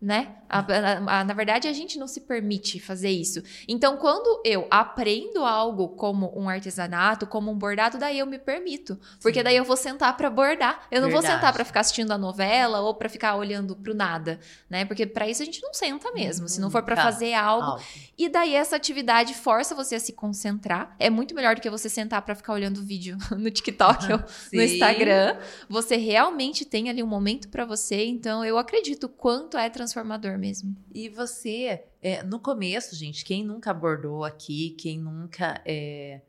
Né? 0.03 0.37
A- 0.51 0.59
a- 0.59 1.21
a- 1.21 1.25
na 1.25 1.33
verdade, 1.33 1.67
a 1.67 1.73
gente 1.73 1.99
não 1.99 2.07
se 2.07 2.21
permite 2.21 2.79
fazer 2.79 3.09
isso. 3.09 3.43
Então, 3.67 3.97
quando 3.97 4.43
eu 4.45 4.67
aprendo 4.71 5.43
algo 5.47 5.89
como 5.89 6.31
um 6.39 6.47
artesanato, 6.47 7.27
como 7.27 7.51
um 7.51 7.57
bordado, 7.57 7.97
daí 7.97 8.19
eu 8.19 8.27
me 8.27 8.39
permito. 8.39 9.01
Porque 9.23 9.39
Sim. 9.41 9.45
daí 9.45 9.57
eu 9.57 9.65
vou 9.65 9.79
sentar 9.79 10.15
para 10.15 10.29
bordar. 10.29 10.87
Eu 10.91 11.01
não 11.01 11.09
vou 11.11 11.23
sentar 11.23 11.55
para 11.55 11.65
ficar 11.65 11.81
assistindo 11.81 12.11
a 12.13 12.19
novela 12.19 12.81
ou 12.81 12.95
para 12.95 13.09
ficar 13.09 13.35
olhando 13.37 13.75
pro 13.77 13.95
nada, 13.95 14.39
né? 14.69 14.85
Porque 14.85 15.07
para 15.07 15.27
isso 15.27 15.41
a 15.41 15.45
gente 15.47 15.63
não 15.63 15.73
senta 15.73 16.13
mesmo. 16.13 16.49
Se 16.51 16.61
não 16.61 16.71
for 16.71 16.83
para 16.83 16.97
Nunca. 16.97 17.11
fazer 17.11 17.33
algo, 17.33 17.67
Algo. 17.71 17.83
e 18.19 18.29
daí 18.29 18.55
essa 18.55 18.77
atividade 18.77 19.33
força 19.33 19.75
você 19.75 19.95
a 19.95 20.01
se 20.01 20.13
concentrar. 20.13 20.95
É 20.99 21.09
muito 21.09 21.35
melhor 21.35 21.55
do 21.55 21.63
que 21.63 21.71
você 21.71 21.89
sentar 21.89 22.21
pra 22.21 22.35
ficar 22.35 22.53
olhando 22.53 22.83
vídeo 22.83 23.17
no 23.39 23.51
TikTok 23.51 24.05
ou 24.13 24.19
no. 24.53 24.61
Instagram. 24.63 25.39
Você 25.67 25.97
realmente 25.97 26.67
tem 26.67 26.91
ali 26.91 27.03
um 27.03 27.07
momento 27.07 27.49
pra 27.49 27.65
você, 27.65 28.05
então 28.05 28.45
eu 28.45 28.59
acredito 28.59 29.09
quanto 29.09 29.57
é 29.57 29.71
transformador 29.85 30.39
mesmo. 30.39 30.75
E 30.93 31.09
você, 31.09 31.85
é, 32.01 32.23
no 32.23 32.41
começo, 32.41 32.95
gente, 32.97 33.25
quem 33.25 33.45
nunca 33.45 33.73
bordou 33.73 34.25
aqui, 34.25 34.71
quem 34.71 34.99
nunca 34.99 35.61
é, 35.65 36.23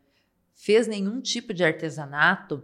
fez 0.53 0.87
nenhum 0.87 1.21
tipo 1.21 1.53
de 1.53 1.63
artesanato, 1.63 2.63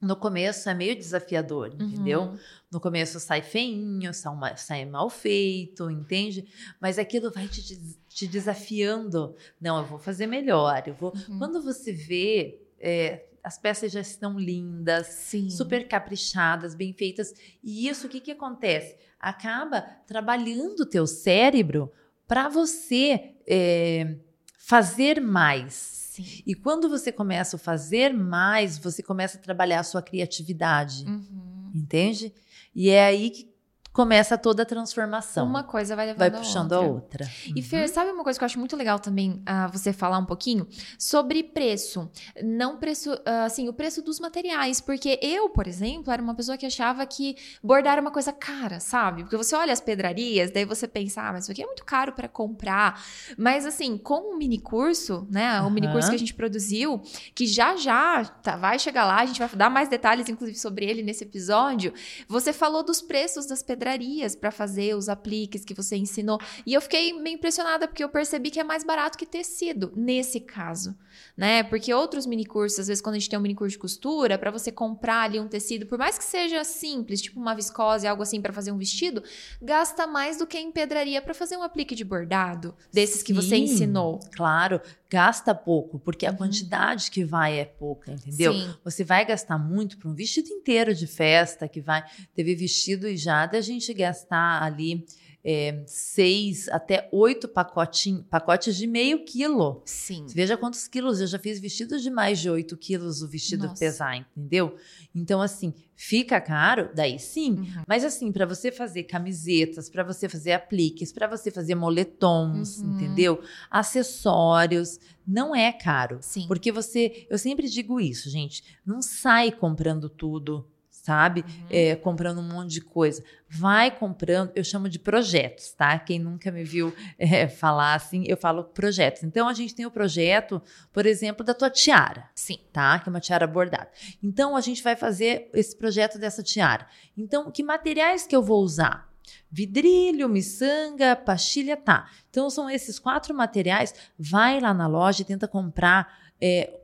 no 0.00 0.16
começo 0.16 0.68
é 0.68 0.72
meio 0.74 0.96
desafiador, 0.96 1.74
entendeu? 1.78 2.22
Uhum. 2.22 2.38
No 2.72 2.80
começo 2.80 3.20
sai 3.20 3.42
feinho, 3.42 4.14
sai, 4.14 4.34
ma- 4.34 4.56
sai 4.56 4.84
mal 4.86 5.10
feito, 5.10 5.90
entende? 5.90 6.48
Mas 6.80 6.98
aquilo 6.98 7.30
vai 7.30 7.46
te, 7.46 7.62
te 8.08 8.26
desafiando. 8.26 9.36
Não, 9.60 9.76
eu 9.78 9.84
vou 9.84 9.98
fazer 9.98 10.26
melhor. 10.26 10.82
Eu 10.86 10.94
vou. 10.94 11.12
Uhum. 11.28 11.38
Quando 11.38 11.62
você 11.62 11.92
vê, 11.92 12.62
é, 12.78 13.26
as 13.42 13.58
peças 13.58 13.92
já 13.92 14.00
estão 14.00 14.38
lindas, 14.38 15.06
Sim. 15.06 15.50
super 15.50 15.86
caprichadas, 15.88 16.74
bem 16.74 16.92
feitas. 16.92 17.32
E 17.62 17.88
isso, 17.88 18.06
o 18.06 18.10
que, 18.10 18.20
que 18.20 18.30
acontece? 18.30 18.96
Acaba 19.18 19.82
trabalhando 20.06 20.80
o 20.80 20.86
teu 20.86 21.06
cérebro 21.06 21.90
para 22.26 22.48
você 22.48 23.34
é, 23.46 24.16
fazer 24.58 25.20
mais. 25.20 25.74
Sim. 25.74 26.42
E 26.46 26.54
quando 26.54 26.88
você 26.88 27.10
começa 27.10 27.56
a 27.56 27.58
fazer 27.58 28.12
mais, 28.14 28.78
você 28.78 29.02
começa 29.02 29.38
a 29.38 29.40
trabalhar 29.40 29.80
a 29.80 29.84
sua 29.84 30.02
criatividade, 30.02 31.04
Uhum. 31.06 31.70
entende? 31.74 32.32
E 32.74 32.88
é 32.90 33.04
aí 33.04 33.30
que 33.30 33.49
começa 33.92 34.38
toda 34.38 34.62
a 34.62 34.66
transformação. 34.66 35.46
Uma 35.46 35.64
coisa 35.64 35.96
vai 35.96 36.06
levando 36.06 36.18
Vai 36.18 36.28
a 36.28 36.32
puxando 36.32 36.72
outra. 36.72 36.86
a 36.86 36.90
outra. 36.90 37.30
E 37.56 37.62
Fer, 37.62 37.88
sabe 37.88 38.10
uma 38.12 38.22
coisa 38.22 38.38
que 38.38 38.44
eu 38.44 38.46
acho 38.46 38.58
muito 38.58 38.76
legal 38.76 38.98
também 39.00 39.42
ah, 39.44 39.66
você 39.66 39.92
falar 39.92 40.18
um 40.18 40.24
pouquinho 40.24 40.66
sobre 40.98 41.42
preço? 41.42 42.08
Não 42.42 42.78
preço, 42.78 43.10
ah, 43.26 43.44
assim, 43.44 43.68
o 43.68 43.72
preço 43.72 44.00
dos 44.02 44.20
materiais. 44.20 44.80
Porque 44.80 45.18
eu, 45.20 45.48
por 45.48 45.66
exemplo, 45.66 46.12
era 46.12 46.22
uma 46.22 46.34
pessoa 46.34 46.56
que 46.56 46.64
achava 46.64 47.04
que 47.04 47.36
bordar 47.62 47.94
era 47.94 48.00
uma 48.00 48.12
coisa 48.12 48.32
cara, 48.32 48.78
sabe? 48.78 49.22
Porque 49.22 49.36
você 49.36 49.56
olha 49.56 49.72
as 49.72 49.80
pedrarias, 49.80 50.52
daí 50.52 50.64
você 50.64 50.86
pensa, 50.86 51.22
ah, 51.22 51.32
mas 51.32 51.44
isso 51.44 51.52
aqui 51.52 51.62
é 51.62 51.66
muito 51.66 51.84
caro 51.84 52.12
para 52.12 52.28
comprar. 52.28 53.02
Mas 53.36 53.66
assim, 53.66 53.98
com 53.98 54.34
o 54.34 54.38
mini 54.38 54.60
curso, 54.60 55.26
né? 55.30 55.60
O 55.62 55.70
mini 55.70 55.90
curso 55.90 56.10
que 56.10 56.14
a 56.14 56.18
gente 56.18 56.34
produziu, 56.34 57.02
que 57.34 57.46
já 57.46 57.76
já 57.76 58.24
tá, 58.24 58.56
vai 58.56 58.78
chegar 58.78 59.04
lá, 59.04 59.20
a 59.20 59.26
gente 59.26 59.40
vai 59.40 59.48
dar 59.48 59.68
mais 59.68 59.88
detalhes, 59.88 60.28
inclusive, 60.28 60.58
sobre 60.58 60.86
ele 60.86 61.02
nesse 61.02 61.24
episódio. 61.24 61.92
Você 62.28 62.52
falou 62.52 62.84
dos 62.84 63.02
preços 63.02 63.46
das 63.46 63.62
pedrarias 63.62 63.79
pedrarias 63.80 64.36
para 64.36 64.50
fazer 64.50 64.94
os 64.94 65.08
apliques 65.08 65.64
que 65.64 65.72
você 65.72 65.96
ensinou. 65.96 66.38
E 66.66 66.74
eu 66.74 66.82
fiquei 66.82 67.14
meio 67.14 67.36
impressionada 67.36 67.88
porque 67.88 68.04
eu 68.04 68.10
percebi 68.10 68.50
que 68.50 68.60
é 68.60 68.64
mais 68.64 68.84
barato 68.84 69.16
que 69.16 69.24
tecido 69.24 69.90
nesse 69.96 70.38
caso, 70.38 70.94
né? 71.34 71.62
Porque 71.62 71.92
outros 71.94 72.26
mini 72.26 72.44
cursos, 72.44 72.80
às 72.80 72.88
vezes 72.88 73.00
quando 73.00 73.16
a 73.16 73.18
gente 73.18 73.30
tem 73.30 73.38
um 73.38 73.42
mini 73.42 73.54
curso 73.54 73.72
de 73.72 73.78
costura, 73.78 74.38
para 74.38 74.50
você 74.50 74.70
comprar 74.70 75.22
ali 75.22 75.40
um 75.40 75.48
tecido, 75.48 75.86
por 75.86 75.98
mais 75.98 76.18
que 76.18 76.24
seja 76.24 76.62
simples, 76.62 77.22
tipo 77.22 77.40
uma 77.40 77.54
viscose, 77.54 78.06
algo 78.06 78.22
assim 78.22 78.40
para 78.40 78.52
fazer 78.52 78.70
um 78.70 78.76
vestido, 78.76 79.22
gasta 79.62 80.06
mais 80.06 80.36
do 80.36 80.46
que 80.46 80.58
em 80.58 80.70
pedraria 80.70 81.22
para 81.22 81.32
fazer 81.32 81.56
um 81.56 81.62
aplique 81.62 81.94
de 81.94 82.04
bordado 82.04 82.74
desses 82.92 83.22
que 83.22 83.32
você 83.32 83.56
ensinou. 83.56 84.20
Claro, 84.32 84.80
gasta 85.10 85.52
pouco, 85.52 85.98
porque 85.98 86.24
a 86.24 86.30
uhum. 86.30 86.36
quantidade 86.36 87.10
que 87.10 87.24
vai 87.24 87.58
é 87.58 87.64
pouca, 87.64 88.12
entendeu? 88.12 88.52
Sim. 88.52 88.74
Você 88.84 89.02
vai 89.02 89.24
gastar 89.24 89.58
muito 89.58 89.98
para 89.98 90.08
um 90.08 90.14
vestido 90.14 90.48
inteiro 90.48 90.94
de 90.94 91.06
festa, 91.08 91.66
que 91.66 91.80
vai. 91.80 92.04
Teve 92.32 92.54
vestido 92.54 93.08
e 93.08 93.16
já 93.16 93.44
da 93.44 93.60
gente 93.60 93.92
gastar 93.92 94.62
ali 94.62 95.04
é, 95.44 95.82
seis 95.86 96.68
até 96.68 97.08
oito 97.12 97.48
pacotes 97.48 98.76
de 98.76 98.86
meio 98.86 99.24
quilo. 99.24 99.82
Sim. 99.84 100.26
Veja 100.28 100.56
quantos 100.56 100.86
quilos. 100.86 101.20
Eu 101.20 101.26
já 101.26 101.38
fiz 101.38 101.58
vestidos 101.58 102.02
de 102.02 102.10
mais 102.10 102.38
de 102.38 102.50
oito 102.50 102.76
quilos 102.76 103.22
o 103.22 103.28
vestido 103.28 103.66
Nossa. 103.66 103.78
pesar, 103.78 104.16
entendeu? 104.16 104.76
Então, 105.14 105.40
assim, 105.40 105.74
fica 105.96 106.40
caro, 106.40 106.90
daí 106.94 107.18
sim. 107.18 107.52
Uhum. 107.52 107.82
Mas, 107.86 108.04
assim, 108.04 108.30
para 108.30 108.46
você 108.46 108.70
fazer 108.70 109.04
camisetas, 109.04 109.88
para 109.88 110.04
você 110.04 110.28
fazer 110.28 110.52
apliques, 110.52 111.12
para 111.12 111.26
você 111.26 111.50
fazer 111.50 111.74
moletons, 111.74 112.78
uhum. 112.78 112.94
entendeu? 112.94 113.42
Acessórios, 113.70 115.00
não 115.26 115.54
é 115.54 115.72
caro. 115.72 116.18
Sim. 116.20 116.46
Porque 116.46 116.70
você. 116.70 117.26
Eu 117.30 117.38
sempre 117.38 117.68
digo 117.68 118.00
isso, 118.00 118.28
gente. 118.28 118.62
Não 118.84 119.00
sai 119.00 119.50
comprando 119.50 120.08
tudo 120.08 120.66
sabe? 121.02 121.40
Uhum. 121.40 121.66
É, 121.70 121.96
comprando 121.96 122.38
um 122.38 122.48
monte 122.48 122.72
de 122.72 122.80
coisa. 122.80 123.22
Vai 123.48 123.90
comprando, 123.90 124.52
eu 124.54 124.62
chamo 124.62 124.88
de 124.88 124.98
projetos, 124.98 125.72
tá? 125.72 125.98
Quem 125.98 126.18
nunca 126.18 126.50
me 126.50 126.62
viu 126.62 126.94
é, 127.18 127.48
falar 127.48 127.94
assim, 127.94 128.24
eu 128.26 128.36
falo 128.36 128.64
projetos. 128.64 129.22
Então 129.24 129.48
a 129.48 129.52
gente 129.52 129.74
tem 129.74 129.86
o 129.86 129.90
projeto, 129.90 130.62
por 130.92 131.06
exemplo, 131.06 131.44
da 131.44 131.54
tua 131.54 131.70
tiara. 131.70 132.28
Sim. 132.34 132.58
Tá? 132.72 132.98
Que 132.98 133.08
é 133.08 133.10
uma 133.10 133.20
tiara 133.20 133.46
bordada. 133.46 133.88
Então 134.22 134.56
a 134.56 134.60
gente 134.60 134.82
vai 134.82 134.94
fazer 134.94 135.48
esse 135.54 135.74
projeto 135.74 136.18
dessa 136.18 136.42
tiara. 136.42 136.86
Então, 137.16 137.50
que 137.50 137.62
materiais 137.62 138.26
que 138.26 138.36
eu 138.36 138.42
vou 138.42 138.62
usar? 138.62 139.08
Vidrilho, 139.50 140.28
miçanga, 140.28 141.16
pastilha, 141.16 141.76
tá. 141.76 142.08
Então 142.28 142.50
são 142.50 142.68
esses 142.68 142.98
quatro 142.98 143.34
materiais. 143.34 143.94
Vai 144.18 144.60
lá 144.60 144.74
na 144.74 144.86
loja 144.86 145.22
e 145.22 145.24
tenta 145.24 145.48
comprar 145.48 146.32
é, 146.40 146.80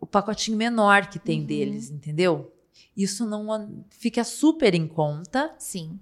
o 0.00 0.06
pacotinho 0.06 0.56
menor 0.56 1.06
que 1.06 1.18
tem 1.18 1.40
uhum. 1.40 1.46
deles, 1.46 1.90
entendeu? 1.90 2.52
Isso 2.98 3.24
não 3.24 3.84
fica 3.90 4.24
super 4.24 4.74
em 4.74 4.88
conta. 4.88 5.54
Sim. 5.56 6.00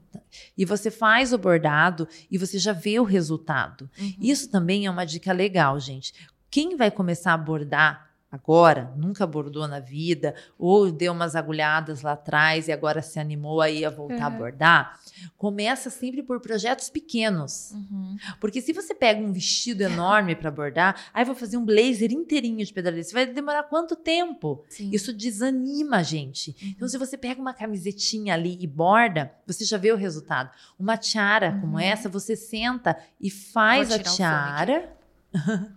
E 0.57 0.64
você 0.64 0.90
faz 0.90 1.30
o 1.30 1.38
bordado 1.38 2.09
e 2.30 2.38
você 2.38 2.59
já 2.59 2.72
vê 2.72 2.99
o 2.99 3.05
resultado. 3.05 3.90
Uhum. 3.99 4.14
Isso 4.18 4.49
também 4.49 4.86
é 4.86 4.90
uma 4.90 5.05
dica 5.05 5.30
legal, 5.30 5.78
gente. 5.78 6.14
Quem 6.51 6.74
vai 6.74 6.90
começar 6.90 7.34
a 7.34 7.38
bordar 7.38 8.06
agora, 8.37 8.93
nunca 8.97 9.26
bordou 9.26 9.66
na 9.66 9.80
vida, 9.80 10.34
ou 10.59 10.93
deu 10.93 11.12
umas 11.12 11.34
agulhadas 11.34 12.03
lá 12.03 12.12
atrás 12.12 12.68
e 12.68 12.72
agora 12.72 13.03
se 13.03 13.18
animou 13.18 13.61
aí 13.61 13.84
a 13.84 13.91
voltar 13.91 14.26
a 14.26 14.30
bordar, 14.30 15.01
começa 15.37 15.91
sempre 15.91 16.22
por 16.22 16.41
projetos 16.41 16.89
pequenos. 16.89 17.72
Uhum. 17.72 18.16
Porque 18.41 18.61
se 18.61 18.72
você 18.72 18.95
pega 18.95 19.20
um 19.20 19.32
vestido 19.32 19.82
enorme 19.82 20.37
para 20.37 20.51
bordar, 20.51 20.97
aí 21.12 21.24
vou 21.24 21.34
fazer 21.34 21.57
um 21.57 21.64
blazer 21.64 22.12
inteirinho 22.12 22.64
de 22.64 22.72
pedraria, 22.72 23.03
você 23.03 23.12
vai 23.12 23.26
demorar 23.26 23.64
quanto 23.64 23.97
tempo? 23.97 24.64
Sim. 24.68 24.91
Isso 24.93 25.12
desanima 25.12 25.99
a 25.99 26.03
gente. 26.03 26.51
Uhum. 26.51 26.68
Então, 26.76 26.89
se 26.89 26.99
você 26.99 27.16
pega 27.16 27.41
uma 27.41 27.55
camisetinha 27.55 28.34
ali 28.34 28.57
e 28.61 28.66
borda, 28.66 29.32
você 29.47 29.64
já 29.64 29.78
vê 29.78 29.93
o 29.93 29.97
resultado. 29.97 30.51
Uma 30.78 30.97
tiara 30.97 31.53
uhum. 31.53 31.61
como 31.62 31.80
essa, 31.80 32.09
você 32.09 32.37
senta 32.37 32.97
e 33.20 33.30
faz 33.30 33.91
a 33.91 33.99
tiara. 33.99 34.95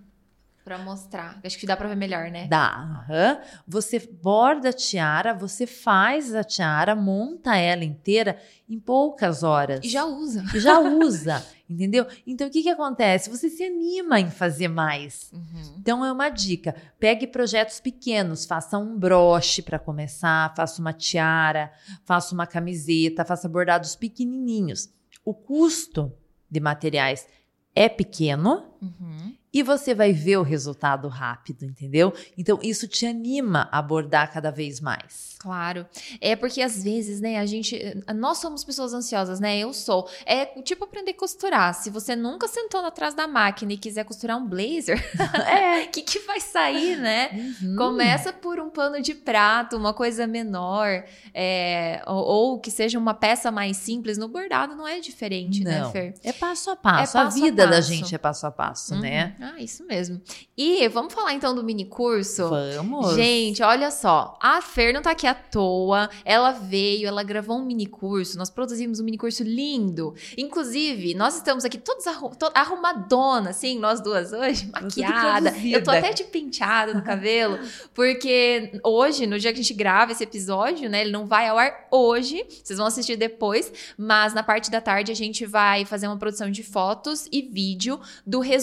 Para 0.69 0.77
mostrar. 0.77 1.41
Acho 1.43 1.57
que 1.57 1.65
dá 1.65 1.75
para 1.75 1.87
ver 1.87 1.95
melhor, 1.95 2.29
né? 2.29 2.45
Dá. 2.47 3.03
Uhum. 3.09 3.41
Você 3.67 3.97
borda 3.97 4.69
a 4.69 4.71
tiara, 4.73 5.33
você 5.33 5.65
faz 5.65 6.35
a 6.35 6.43
tiara, 6.43 6.95
monta 6.95 7.55
ela 7.57 7.83
inteira 7.83 8.37
em 8.69 8.79
poucas 8.79 9.41
horas. 9.41 9.79
E 9.83 9.89
já 9.89 10.05
usa. 10.05 10.45
E 10.53 10.59
já 10.59 10.79
usa, 10.79 11.43
entendeu? 11.67 12.05
Então 12.27 12.47
o 12.47 12.51
que, 12.51 12.61
que 12.61 12.69
acontece? 12.69 13.31
Você 13.31 13.49
se 13.49 13.63
anima 13.63 14.19
em 14.19 14.29
fazer 14.29 14.67
mais. 14.67 15.31
Uhum. 15.33 15.77
Então 15.79 16.05
é 16.05 16.11
uma 16.11 16.29
dica: 16.29 16.75
pegue 16.99 17.25
projetos 17.25 17.79
pequenos, 17.79 18.45
faça 18.45 18.77
um 18.77 18.95
broche 18.95 19.63
para 19.63 19.79
começar, 19.79 20.53
faça 20.55 20.79
uma 20.79 20.93
tiara, 20.93 21.71
faça 22.05 22.31
uma 22.35 22.45
camiseta, 22.45 23.25
faça 23.25 23.49
bordados 23.49 23.95
pequenininhos. 23.95 24.87
O 25.25 25.33
custo 25.33 26.13
de 26.47 26.59
materiais 26.59 27.27
é 27.73 27.89
pequeno. 27.89 28.68
Uhum 28.81 29.33
e 29.51 29.63
você 29.63 29.95
vai 29.95 30.13
ver 30.13 30.37
o 30.37 30.43
resultado 30.43 31.07
rápido, 31.07 31.65
entendeu? 31.65 32.13
Então 32.37 32.59
isso 32.61 32.87
te 32.87 33.05
anima 33.05 33.67
a 33.71 33.79
abordar 33.79 34.31
cada 34.31 34.51
vez 34.51 34.79
mais. 34.79 35.29
Claro. 35.39 35.87
É 36.19 36.35
porque 36.35 36.61
às 36.61 36.83
vezes, 36.83 37.21
né, 37.21 37.37
a 37.37 37.45
gente. 37.45 37.79
Nós 38.13 38.39
somos 38.39 38.63
pessoas 38.63 38.93
ansiosas, 38.93 39.39
né? 39.39 39.57
Eu 39.57 39.73
sou. 39.73 40.07
É 40.25 40.45
tipo 40.61 40.83
aprender 40.83 41.11
a 41.11 41.17
costurar. 41.17 41.73
Se 41.73 41.89
você 41.89 42.13
nunca 42.13 42.47
sentou 42.47 42.85
atrás 42.85 43.13
da 43.13 43.25
máquina 43.25 43.73
e 43.73 43.77
quiser 43.77 44.03
costurar 44.03 44.37
um 44.37 44.45
blazer, 44.45 45.01
é. 45.47 45.85
que, 45.87 46.01
que 46.01 46.19
vai 46.19 46.41
sair, 46.41 46.97
né? 46.97 47.29
Uhum. 47.61 47.75
Começa 47.77 48.33
por 48.33 48.59
um 48.59 48.69
pano 48.69 49.01
de 49.01 49.15
prato, 49.15 49.77
uma 49.77 49.93
coisa 49.93 50.27
menor, 50.27 51.05
é, 51.33 52.03
ou, 52.05 52.25
ou, 52.25 52.59
que 52.59 52.69
seja 52.69 52.99
uma 52.99 53.13
peça 53.13 53.49
mais 53.49 53.77
simples. 53.77 54.17
No 54.17 54.27
bordado 54.27 54.75
não 54.75 54.87
é 54.87 54.99
diferente, 54.99 55.63
né, 55.63 55.79
não. 55.79 55.87
né, 55.87 55.91
Fer? 55.91 56.13
É 56.21 56.33
passo 56.33 56.69
a 56.69 56.75
passo. 56.75 57.17
É 57.17 57.21
passo 57.23 57.39
a 57.39 57.41
vida 57.41 57.63
a 57.63 57.67
passo. 57.67 57.79
da 57.79 57.95
gente 57.95 58.13
é 58.13 58.17
passo 58.17 58.45
a 58.45 58.51
passo, 58.51 58.68
uhum. 58.91 59.01
né? 59.01 59.35
Ah, 59.39 59.55
isso 59.59 59.85
mesmo. 59.85 60.21
E 60.57 60.87
vamos 60.89 61.13
falar 61.13 61.33
então 61.33 61.55
do 61.55 61.63
mini 61.63 61.85
curso? 61.85 62.49
Vamos. 62.49 63.15
Gente, 63.15 63.63
olha 63.63 63.91
só. 63.91 64.37
A 64.41 64.61
Fer 64.61 64.93
não 64.93 65.01
tá 65.01 65.11
aqui 65.11 65.27
à 65.27 65.33
toa. 65.33 66.09
Ela 66.23 66.51
veio, 66.51 67.07
ela 67.07 67.23
gravou 67.23 67.57
um 67.57 67.65
mini 67.65 67.85
curso. 67.85 68.37
Nós 68.37 68.49
produzimos 68.49 68.99
um 68.99 69.03
mini 69.03 69.17
curso 69.17 69.43
lindo. 69.43 70.13
Inclusive, 70.37 71.13
nós 71.13 71.35
estamos 71.35 71.65
aqui 71.65 71.77
todos 71.77 72.05
arrum 72.07 72.31
arrumadona, 72.53 73.49
assim, 73.49 73.79
nós 73.79 74.01
duas 74.01 74.31
hoje, 74.31 74.69
maquiada. 74.71 75.53
Eu 75.57 75.83
tô 75.83 75.91
até 75.91 76.11
de 76.13 76.23
penteada 76.23 76.93
no 76.93 77.01
cabelo, 77.03 77.59
porque 77.93 78.79
hoje, 78.83 79.25
no 79.25 79.39
dia 79.39 79.51
que 79.51 79.59
a 79.59 79.63
gente 79.63 79.73
grava 79.73 80.11
esse 80.11 80.23
episódio, 80.23 80.89
né, 80.89 81.01
ele 81.01 81.11
não 81.11 81.25
vai 81.25 81.47
ao 81.47 81.57
ar 81.57 81.87
hoje. 81.91 82.45
Vocês 82.63 82.77
vão 82.77 82.87
assistir 82.87 83.15
depois, 83.15 83.71
mas 83.97 84.33
na 84.33 84.43
parte 84.43 84.69
da 84.69 84.79
tarde 84.81 85.11
a 85.11 85.15
gente 85.15 85.45
vai 85.45 85.85
fazer 85.85 86.07
uma 86.07 86.17
produção 86.17 86.49
de 86.51 86.63
fotos 86.63 87.27
e 87.31 87.41
vídeo 87.41 87.99
do 88.25 88.39
resultado 88.39 88.58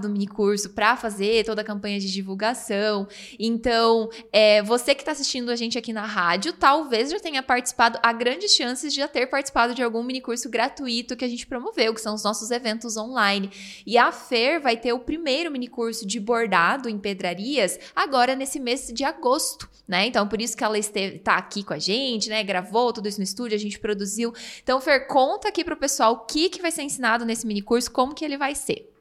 do 0.00 0.08
mini 0.08 0.26
curso 0.26 0.70
para 0.70 0.96
fazer 0.96 1.44
toda 1.44 1.62
a 1.62 1.64
campanha 1.64 1.98
de 1.98 2.10
divulgação. 2.12 3.08
Então, 3.38 4.08
é, 4.32 4.62
você 4.62 4.94
que 4.94 5.02
está 5.02 5.12
assistindo 5.12 5.50
a 5.50 5.56
gente 5.56 5.78
aqui 5.78 5.92
na 5.92 6.04
rádio, 6.04 6.52
talvez 6.52 7.10
já 7.10 7.18
tenha 7.18 7.42
participado, 7.42 7.98
há 8.02 8.12
grandes 8.12 8.52
chances 8.52 8.92
de 8.92 9.00
já 9.00 9.08
ter 9.08 9.26
participado 9.26 9.74
de 9.74 9.82
algum 9.82 10.02
mini 10.02 10.20
curso 10.20 10.48
gratuito 10.48 11.16
que 11.16 11.24
a 11.24 11.28
gente 11.28 11.46
promoveu, 11.46 11.94
que 11.94 12.00
são 12.00 12.14
os 12.14 12.22
nossos 12.22 12.50
eventos 12.50 12.96
online. 12.96 13.50
E 13.86 13.98
a 13.98 14.12
Fer 14.12 14.60
vai 14.60 14.76
ter 14.76 14.92
o 14.92 14.98
primeiro 14.98 15.50
mini 15.50 15.68
curso 15.68 16.06
de 16.06 16.18
bordado 16.18 16.88
em 16.88 16.98
pedrarias 16.98 17.78
agora 17.94 18.34
nesse 18.34 18.58
mês 18.58 18.90
de 18.92 19.04
agosto, 19.04 19.68
né? 19.86 20.06
Então, 20.06 20.26
por 20.26 20.40
isso 20.40 20.56
que 20.56 20.64
ela 20.64 20.78
esteve, 20.78 21.18
tá 21.18 21.36
aqui 21.36 21.62
com 21.62 21.74
a 21.74 21.78
gente, 21.78 22.28
né? 22.28 22.42
Gravou 22.42 22.92
tudo 22.92 23.08
isso 23.08 23.18
no 23.18 23.24
estúdio, 23.24 23.56
a 23.56 23.60
gente 23.60 23.78
produziu. 23.78 24.32
Então, 24.62 24.80
Fer, 24.80 25.06
conta 25.06 25.48
aqui 25.48 25.64
pro 25.64 25.76
pessoal 25.76 26.12
o 26.12 26.18
que, 26.20 26.48
que 26.48 26.62
vai 26.62 26.70
ser 26.70 26.82
ensinado 26.82 27.24
nesse 27.24 27.46
mini 27.46 27.62
curso, 27.62 27.90
como 27.90 28.14
que 28.14 28.24
ele 28.24 28.36
vai 28.36 28.54
ser. 28.54 28.95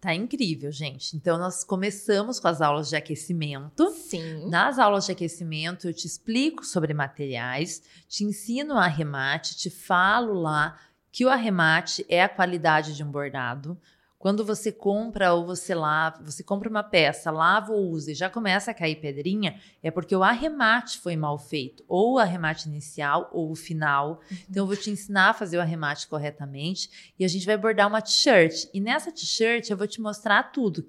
Tá 0.00 0.14
incrível, 0.14 0.72
gente. 0.72 1.14
Então, 1.14 1.36
nós 1.36 1.62
começamos 1.62 2.40
com 2.40 2.48
as 2.48 2.62
aulas 2.62 2.88
de 2.88 2.96
aquecimento. 2.96 3.90
Sim. 3.90 4.48
Nas 4.48 4.78
aulas 4.78 5.04
de 5.04 5.12
aquecimento, 5.12 5.86
eu 5.86 5.92
te 5.92 6.06
explico 6.06 6.64
sobre 6.64 6.94
materiais, 6.94 7.82
te 8.08 8.24
ensino 8.24 8.74
o 8.74 8.78
arremate, 8.78 9.56
te 9.56 9.68
falo 9.68 10.32
lá 10.40 10.78
que 11.12 11.26
o 11.26 11.28
arremate 11.28 12.06
é 12.08 12.22
a 12.22 12.28
qualidade 12.28 12.96
de 12.96 13.04
um 13.04 13.10
bordado. 13.10 13.78
Quando 14.20 14.44
você 14.44 14.70
compra 14.70 15.32
ou 15.32 15.46
você 15.46 15.74
lava, 15.74 16.22
você 16.22 16.42
compra 16.42 16.68
uma 16.68 16.82
peça, 16.82 17.30
lava 17.30 17.72
ou 17.72 17.88
usa 17.88 18.12
e 18.12 18.14
já 18.14 18.28
começa 18.28 18.70
a 18.70 18.74
cair 18.74 18.96
pedrinha, 18.96 19.58
é 19.82 19.90
porque 19.90 20.14
o 20.14 20.22
arremate 20.22 20.98
foi 20.98 21.16
mal 21.16 21.38
feito, 21.38 21.82
ou 21.88 22.12
o 22.12 22.18
arremate 22.18 22.68
inicial 22.68 23.30
ou 23.32 23.50
o 23.50 23.56
final. 23.56 24.20
Uhum. 24.30 24.36
Então 24.50 24.62
eu 24.62 24.66
vou 24.66 24.76
te 24.76 24.90
ensinar 24.90 25.30
a 25.30 25.32
fazer 25.32 25.56
o 25.56 25.60
arremate 25.62 26.06
corretamente 26.06 27.14
e 27.18 27.24
a 27.24 27.28
gente 27.28 27.46
vai 27.46 27.56
bordar 27.56 27.88
uma 27.88 28.02
t-shirt. 28.02 28.68
E 28.74 28.78
nessa 28.78 29.10
t-shirt 29.10 29.70
eu 29.70 29.76
vou 29.76 29.86
te 29.86 30.02
mostrar 30.02 30.52
tudo. 30.52 30.82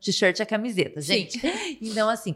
T-shirt 0.00 0.40
é 0.40 0.44
camiseta, 0.44 1.00
gente. 1.00 1.38
Sim. 1.38 1.78
Então 1.80 2.08
assim, 2.08 2.34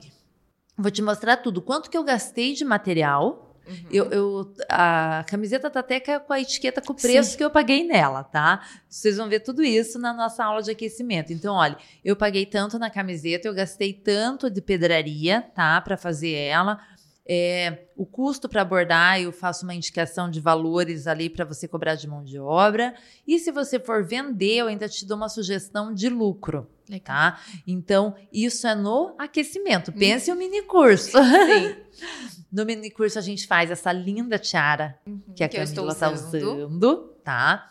vou 0.79 0.91
te 0.93 1.03
mostrar 1.03 1.39
tudo. 1.39 1.61
Quanto 1.61 1.91
que 1.91 1.99
eu 1.99 2.05
gastei 2.05 2.55
de 2.55 2.65
material, 2.65 3.52
Uhum. 3.67 3.87
Eu, 3.91 4.11
eu, 4.11 4.55
a 4.69 5.25
camiseta 5.29 5.71
tá 5.71 5.81
até 5.81 6.01
com 6.01 6.33
a 6.33 6.41
etiqueta 6.41 6.81
com 6.81 6.93
o 6.93 6.97
preço 6.97 7.33
Sim. 7.33 7.37
que 7.37 7.45
eu 7.45 7.51
paguei 7.51 7.85
nela, 7.85 8.25
tá? 8.25 8.67
Vocês 8.89 9.17
vão 9.17 9.29
ver 9.29 9.41
tudo 9.41 9.63
isso 9.63 9.99
na 9.99 10.13
nossa 10.13 10.45
aula 10.45 10.63
de 10.63 10.71
aquecimento. 10.71 11.33
Então, 11.33 11.55
olha, 11.55 11.77
eu 12.05 12.17
paguei 12.17 12.45
tanto 12.45 12.79
na 12.79 12.91
camiseta, 12.91 13.47
eu 13.47 13.55
gastei 13.55 13.93
tanto 13.93 14.51
de 14.51 14.61
pedraria, 14.61 15.43
tá? 15.55 15.81
Para 15.81 15.97
fazer 15.97 16.33
ela. 16.33 16.81
É, 17.25 17.87
o 17.97 18.05
custo 18.05 18.49
para 18.49 18.65
bordar, 18.65 19.21
eu 19.21 19.33
faço 19.33 19.65
uma 19.65 19.75
indicação 19.75 20.29
de 20.29 20.41
valores 20.41 21.07
ali 21.07 21.31
para 21.31 21.45
você 21.45 21.69
cobrar 21.69 21.95
de 21.95 22.09
mão 22.09 22.25
de 22.25 22.39
obra. 22.39 22.95
E 23.27 23.39
se 23.39 23.53
você 23.53 23.79
for 23.79 24.05
vender, 24.05 24.57
eu 24.57 24.67
ainda 24.67 24.89
te 24.89 25.07
dou 25.07 25.17
uma 25.17 25.29
sugestão 25.29 25.95
de 25.95 26.09
lucro. 26.09 26.67
Legal. 26.89 27.05
Tá? 27.05 27.41
Então, 27.67 28.15
isso 28.33 28.67
é 28.67 28.75
no 28.75 29.15
aquecimento. 29.19 29.93
Pense 29.93 30.31
hum. 30.31 30.35
um 30.35 30.39
mini 30.39 30.63
curso. 30.63 31.13
Sim. 31.17 31.77
no 32.53 32.67
mini 32.67 32.91
curso 32.91 33.19
a 33.19 33.23
gente 33.23 33.47
faz 33.47 33.71
essa 33.71 33.93
linda 33.93 34.39
tiara 34.39 34.99
uhum, 35.07 35.21
que 35.35 35.45
a 35.45 35.49
que 35.49 35.57
Camila 35.57 35.93
está 35.93 36.11
usando. 36.11 36.35
usando, 36.35 37.15
tá? 37.25 37.69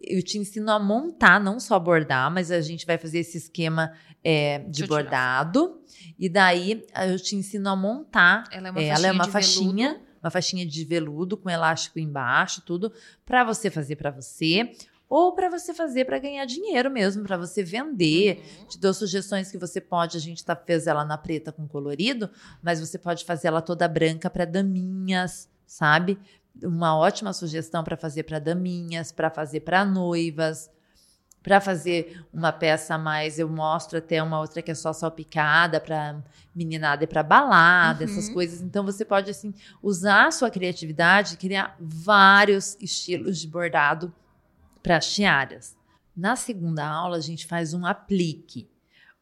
Eu 0.00 0.22
te 0.22 0.38
ensino 0.38 0.70
a 0.70 0.78
montar, 0.78 1.40
não 1.40 1.58
só 1.58 1.78
bordar, 1.78 2.30
mas 2.30 2.50
a 2.50 2.60
gente 2.60 2.86
vai 2.86 2.96
fazer 2.96 3.18
esse 3.18 3.36
esquema 3.36 3.92
é, 4.22 4.60
de 4.60 4.86
bordado. 4.86 5.80
E 6.18 6.28
daí 6.28 6.84
eu 7.06 7.18
te 7.18 7.36
ensino 7.36 7.68
a 7.68 7.76
montar. 7.76 8.44
Ela 8.50 8.68
é 8.68 8.70
uma, 8.70 8.80
é, 8.80 8.86
ela 8.86 9.06
é 9.08 9.12
uma 9.12 9.28
faixinha, 9.28 10.00
uma 10.22 10.30
faixinha 10.30 10.66
de 10.66 10.84
veludo 10.84 11.36
com 11.36 11.50
elástico 11.50 11.98
embaixo, 11.98 12.62
tudo 12.62 12.92
para 13.24 13.44
você 13.44 13.70
fazer 13.70 13.96
para 13.96 14.10
você 14.10 14.72
ou 15.08 15.32
para 15.34 15.48
você 15.48 15.72
fazer 15.72 16.04
para 16.04 16.18
ganhar 16.18 16.44
dinheiro 16.44 16.90
mesmo, 16.90 17.24
para 17.24 17.36
você 17.36 17.62
vender. 17.62 18.42
Uhum. 18.60 18.66
Te 18.66 18.78
dou 18.78 18.92
sugestões 18.92 19.50
que 19.50 19.56
você 19.56 19.80
pode, 19.80 20.16
a 20.16 20.20
gente 20.20 20.44
tá, 20.44 20.54
fez 20.54 20.86
ela 20.86 21.04
na 21.04 21.16
preta 21.16 21.50
com 21.50 21.66
colorido, 21.66 22.28
mas 22.62 22.78
você 22.78 22.98
pode 22.98 23.24
fazer 23.24 23.48
ela 23.48 23.62
toda 23.62 23.88
branca 23.88 24.28
para 24.28 24.44
daminhas, 24.44 25.48
sabe? 25.66 26.18
Uma 26.62 26.96
ótima 26.96 27.32
sugestão 27.32 27.84
para 27.84 27.96
fazer 27.96 28.24
para 28.24 28.38
daminhas, 28.38 29.12
para 29.12 29.30
fazer 29.30 29.60
para 29.60 29.84
noivas. 29.84 30.70
Para 31.42 31.60
fazer 31.60 32.24
uma 32.32 32.52
peça 32.52 32.96
a 32.96 32.98
mais, 32.98 33.38
eu 33.38 33.48
mostro 33.48 33.98
até 33.98 34.22
uma 34.22 34.40
outra 34.40 34.60
que 34.60 34.72
é 34.72 34.74
só 34.74 34.92
salpicada 34.92 35.80
para 35.80 36.20
meninada 36.54 37.04
e 37.04 37.06
para 37.06 37.22
balada, 37.22 38.04
uhum. 38.04 38.10
essas 38.10 38.28
coisas. 38.28 38.60
Então 38.60 38.84
você 38.84 39.04
pode 39.04 39.30
assim 39.30 39.54
usar 39.80 40.26
a 40.26 40.30
sua 40.30 40.50
criatividade, 40.50 41.36
criar 41.36 41.76
vários 41.80 42.76
estilos 42.80 43.38
de 43.38 43.46
bordado 43.46 44.12
para 44.82 44.96
as 44.96 45.14
tiaras. 45.14 45.76
Na 46.16 46.34
segunda 46.34 46.84
aula, 46.84 47.16
a 47.16 47.20
gente 47.20 47.46
faz 47.46 47.72
um 47.72 47.86
aplique. 47.86 48.68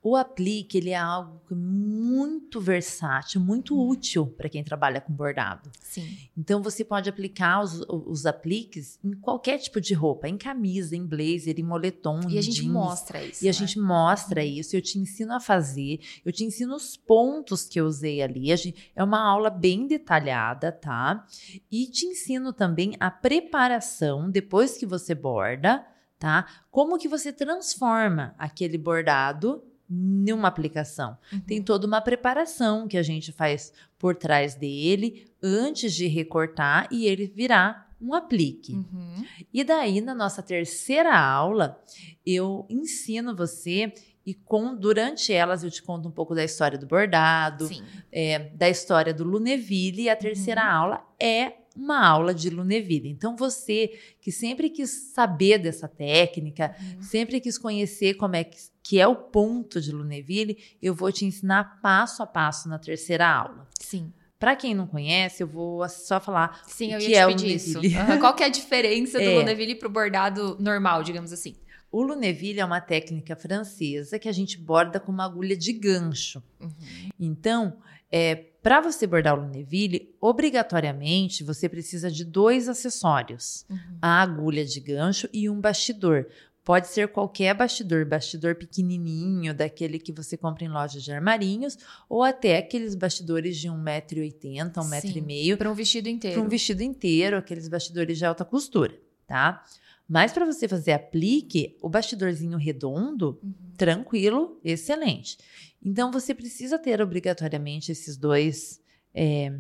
O 0.09 0.15
aplique 0.15 0.79
ele 0.79 0.91
é 0.91 0.97
algo 0.97 1.41
muito 1.53 2.61
versátil, 2.61 3.41
muito 3.41 3.77
útil 3.77 4.25
para 4.25 4.49
quem 4.49 4.63
trabalha 4.63 5.01
com 5.01 5.13
bordado. 5.13 5.69
Sim. 5.81 6.17
Então 6.39 6.63
você 6.63 6.85
pode 6.85 7.11
aplicar 7.11 7.61
os, 7.61 7.81
os 7.89 8.25
apliques 8.25 9.01
em 9.03 9.15
qualquer 9.15 9.59
tipo 9.59 9.81
de 9.81 9.95
roupa, 9.95 10.29
em 10.29 10.39
camisa, 10.39 10.95
em 10.95 11.05
blazer, 11.05 11.59
em 11.59 11.65
moletom. 11.65 12.21
E 12.29 12.37
em 12.37 12.39
a 12.39 12.41
gente 12.41 12.61
jeans. 12.61 12.73
mostra 12.73 13.21
isso. 13.21 13.45
E 13.45 13.49
a 13.49 13.51
né? 13.51 13.53
gente 13.53 13.81
mostra 13.81 14.43
uhum. 14.43 14.47
isso. 14.47 14.77
Eu 14.77 14.81
te 14.81 14.97
ensino 14.97 15.35
a 15.35 15.41
fazer. 15.41 15.99
Eu 16.25 16.31
te 16.31 16.45
ensino 16.45 16.77
os 16.77 16.97
pontos 16.97 17.67
que 17.67 17.81
eu 17.81 17.87
usei 17.87 18.23
ali. 18.23 18.57
Gente, 18.57 18.93
é 18.95 19.03
uma 19.03 19.21
aula 19.21 19.51
bem 19.51 19.89
detalhada, 19.89 20.71
tá? 20.71 21.27
E 21.69 21.85
te 21.87 22.07
ensino 22.07 22.53
também 22.53 22.95
a 23.01 23.11
preparação 23.11 24.31
depois 24.31 24.79
que 24.79 24.87
você 24.87 25.17
borda, 25.17 25.85
tá? 26.17 26.47
Como 26.71 26.97
que 26.97 27.09
você 27.09 27.33
transforma 27.33 28.37
aquele 28.39 28.79
bordado 28.79 29.65
numa 29.89 30.49
aplicação. 30.49 31.17
Uhum. 31.33 31.41
Tem 31.41 31.63
toda 31.63 31.87
uma 31.87 32.01
preparação 32.01 32.89
que 32.89 32.97
a 32.97 33.03
gente 33.03 33.33
faz 33.33 33.73
por 33.99 34.15
trás 34.17 34.55
dele 34.55 35.31
antes 35.43 35.95
de 35.95 36.07
recortar 36.07 36.89
e 36.91 37.07
ele 37.07 37.27
virar 37.27 37.87
um 38.01 38.13
aplique. 38.15 38.75
Uhum. 38.75 39.25
E 39.53 39.65
daí, 39.65 40.01
na 40.01 40.15
nossa 40.15 40.43
terceira 40.43 41.19
aula, 41.19 41.81
eu 42.25 42.67
ensino 42.69 43.35
você 43.35 43.93
e 44.25 44.35
com, 44.35 44.75
durante 44.75 45.33
elas 45.33 45.63
eu 45.63 45.71
te 45.71 45.83
conto 45.83 46.09
um 46.09 46.11
pouco 46.11 46.35
da 46.35 46.45
história 46.45 46.77
do 46.77 46.87
bordado, 46.87 47.71
é, 48.11 48.51
da 48.51 48.69
história 48.69 49.15
do 49.15 49.23
Luneville. 49.23 50.03
E 50.03 50.11
a 50.11 50.17
terceira 50.17 50.63
uhum. 50.63 50.71
aula 50.71 51.07
é 51.19 51.53
uma 51.77 52.05
aula 52.05 52.35
de 52.35 52.49
Luneville. 52.51 53.09
Então, 53.09 53.37
você 53.37 53.99
que 54.21 54.33
sempre 54.33 54.71
quis 54.71 55.13
saber 55.15 55.59
dessa 55.59 55.87
técnica, 55.87 56.75
uhum. 56.81 57.03
sempre 57.03 57.41
quis 57.41 57.59
conhecer 57.59 58.15
como 58.15 58.35
é 58.35 58.45
que, 58.45 58.57
que 58.83 58.99
é 58.99 59.07
o 59.07 59.15
ponto 59.15 59.81
de 59.81 59.93
Luneville, 59.93 60.57
eu 60.81 60.95
vou 60.95 61.13
te 61.13 61.25
ensinar 61.25 61.81
passo 61.81 62.23
a 62.23 62.27
passo 62.27 62.69
na 62.69 62.79
terceira 62.79 63.29
aula. 63.29 63.69
Sim. 63.79 64.13
Para 64.39 64.55
quem 64.55 64.75
não 64.75 64.87
conhece, 64.87 65.43
eu 65.43 65.47
vou 65.47 65.89
só 65.89 66.21
falar 66.21 66.63
Sim, 66.67 66.95
o 66.95 66.99
que 66.99 67.15
é 67.15 67.27
o 67.27 67.31
Luneville. 67.31 67.97
Uhum. 67.97 68.19
Qual 68.19 68.35
que 68.35 68.43
é 68.43 68.47
a 68.47 68.51
diferença 68.51 69.19
do 69.19 69.25
é. 69.31 69.39
Luneville 69.39 69.75
para 69.75 69.89
o 69.89 69.91
bordado 69.91 70.57
normal, 70.61 71.03
digamos 71.03 71.33
assim? 71.33 71.57
O 71.91 72.03
Luneville 72.03 72.61
é 72.61 72.65
uma 72.65 72.81
técnica 72.81 73.35
francesa 73.35 74.19
que 74.19 74.29
a 74.29 74.33
gente 74.33 74.59
borda 74.59 75.01
com 75.01 75.11
uma 75.11 75.25
agulha 75.25 75.57
de 75.57 75.73
gancho. 75.73 76.43
Uhum. 76.61 76.71
Então, 77.19 77.79
é, 78.11 78.35
para 78.63 78.81
você 78.81 79.07
bordar 79.07 79.39
o 79.39 79.43
Luneville, 79.43 80.15
obrigatoriamente 80.21 81.45
você 81.45 81.69
precisa 81.69 82.11
de 82.11 82.25
dois 82.25 82.69
acessórios: 82.69 83.65
uhum. 83.71 83.99
a 84.03 84.23
agulha 84.23 84.65
de 84.65 84.81
gancho 84.81 85.29
e 85.33 85.49
um 85.49 85.61
bastidor. 85.61 86.27
Pode 86.65 86.89
ser 86.89 87.07
qualquer 87.07 87.55
bastidor, 87.55 88.05
bastidor 88.05 88.57
pequenininho, 88.57 89.55
daquele 89.55 90.01
que 90.01 90.11
você 90.11 90.37
compra 90.37 90.65
em 90.65 90.69
lojas 90.69 91.05
de 91.05 91.13
armarinhos, 91.13 91.79
ou 92.09 92.25
até 92.25 92.59
aqueles 92.59 92.97
bastidores 92.97 93.57
de 93.57 93.69
1,80m, 93.69 94.73
1,5m. 94.73 95.57
Para 95.57 95.71
um 95.71 95.75
vestido 95.75 96.09
inteiro. 96.09 96.35
Para 96.35 96.45
um 96.45 96.49
vestido 96.49 96.83
inteiro, 96.83 97.37
aqueles 97.37 97.69
bastidores 97.69 98.19
de 98.19 98.25
alta 98.25 98.45
costura, 98.45 98.99
tá? 99.29 99.63
Mas 100.09 100.33
para 100.33 100.47
você 100.47 100.69
fazer 100.69 100.93
aplique, 100.93 101.77
o 101.83 101.89
bastidorzinho 101.89 102.57
redondo, 102.57 103.39
uhum. 103.43 103.53
tranquilo, 103.77 104.61
excelente. 104.63 105.37
Então 105.85 106.13
você 106.13 106.35
precisa 106.35 106.79
ter 106.79 107.01
obrigatoriamente 107.01 107.91
esses 107.91 108.17
dois 108.17 108.81
é, 109.13 109.53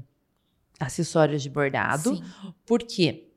acessórios 0.78 1.42
de 1.42 1.50
bordado, 1.50 2.16
Sim. 2.16 2.22
porque 2.64 3.28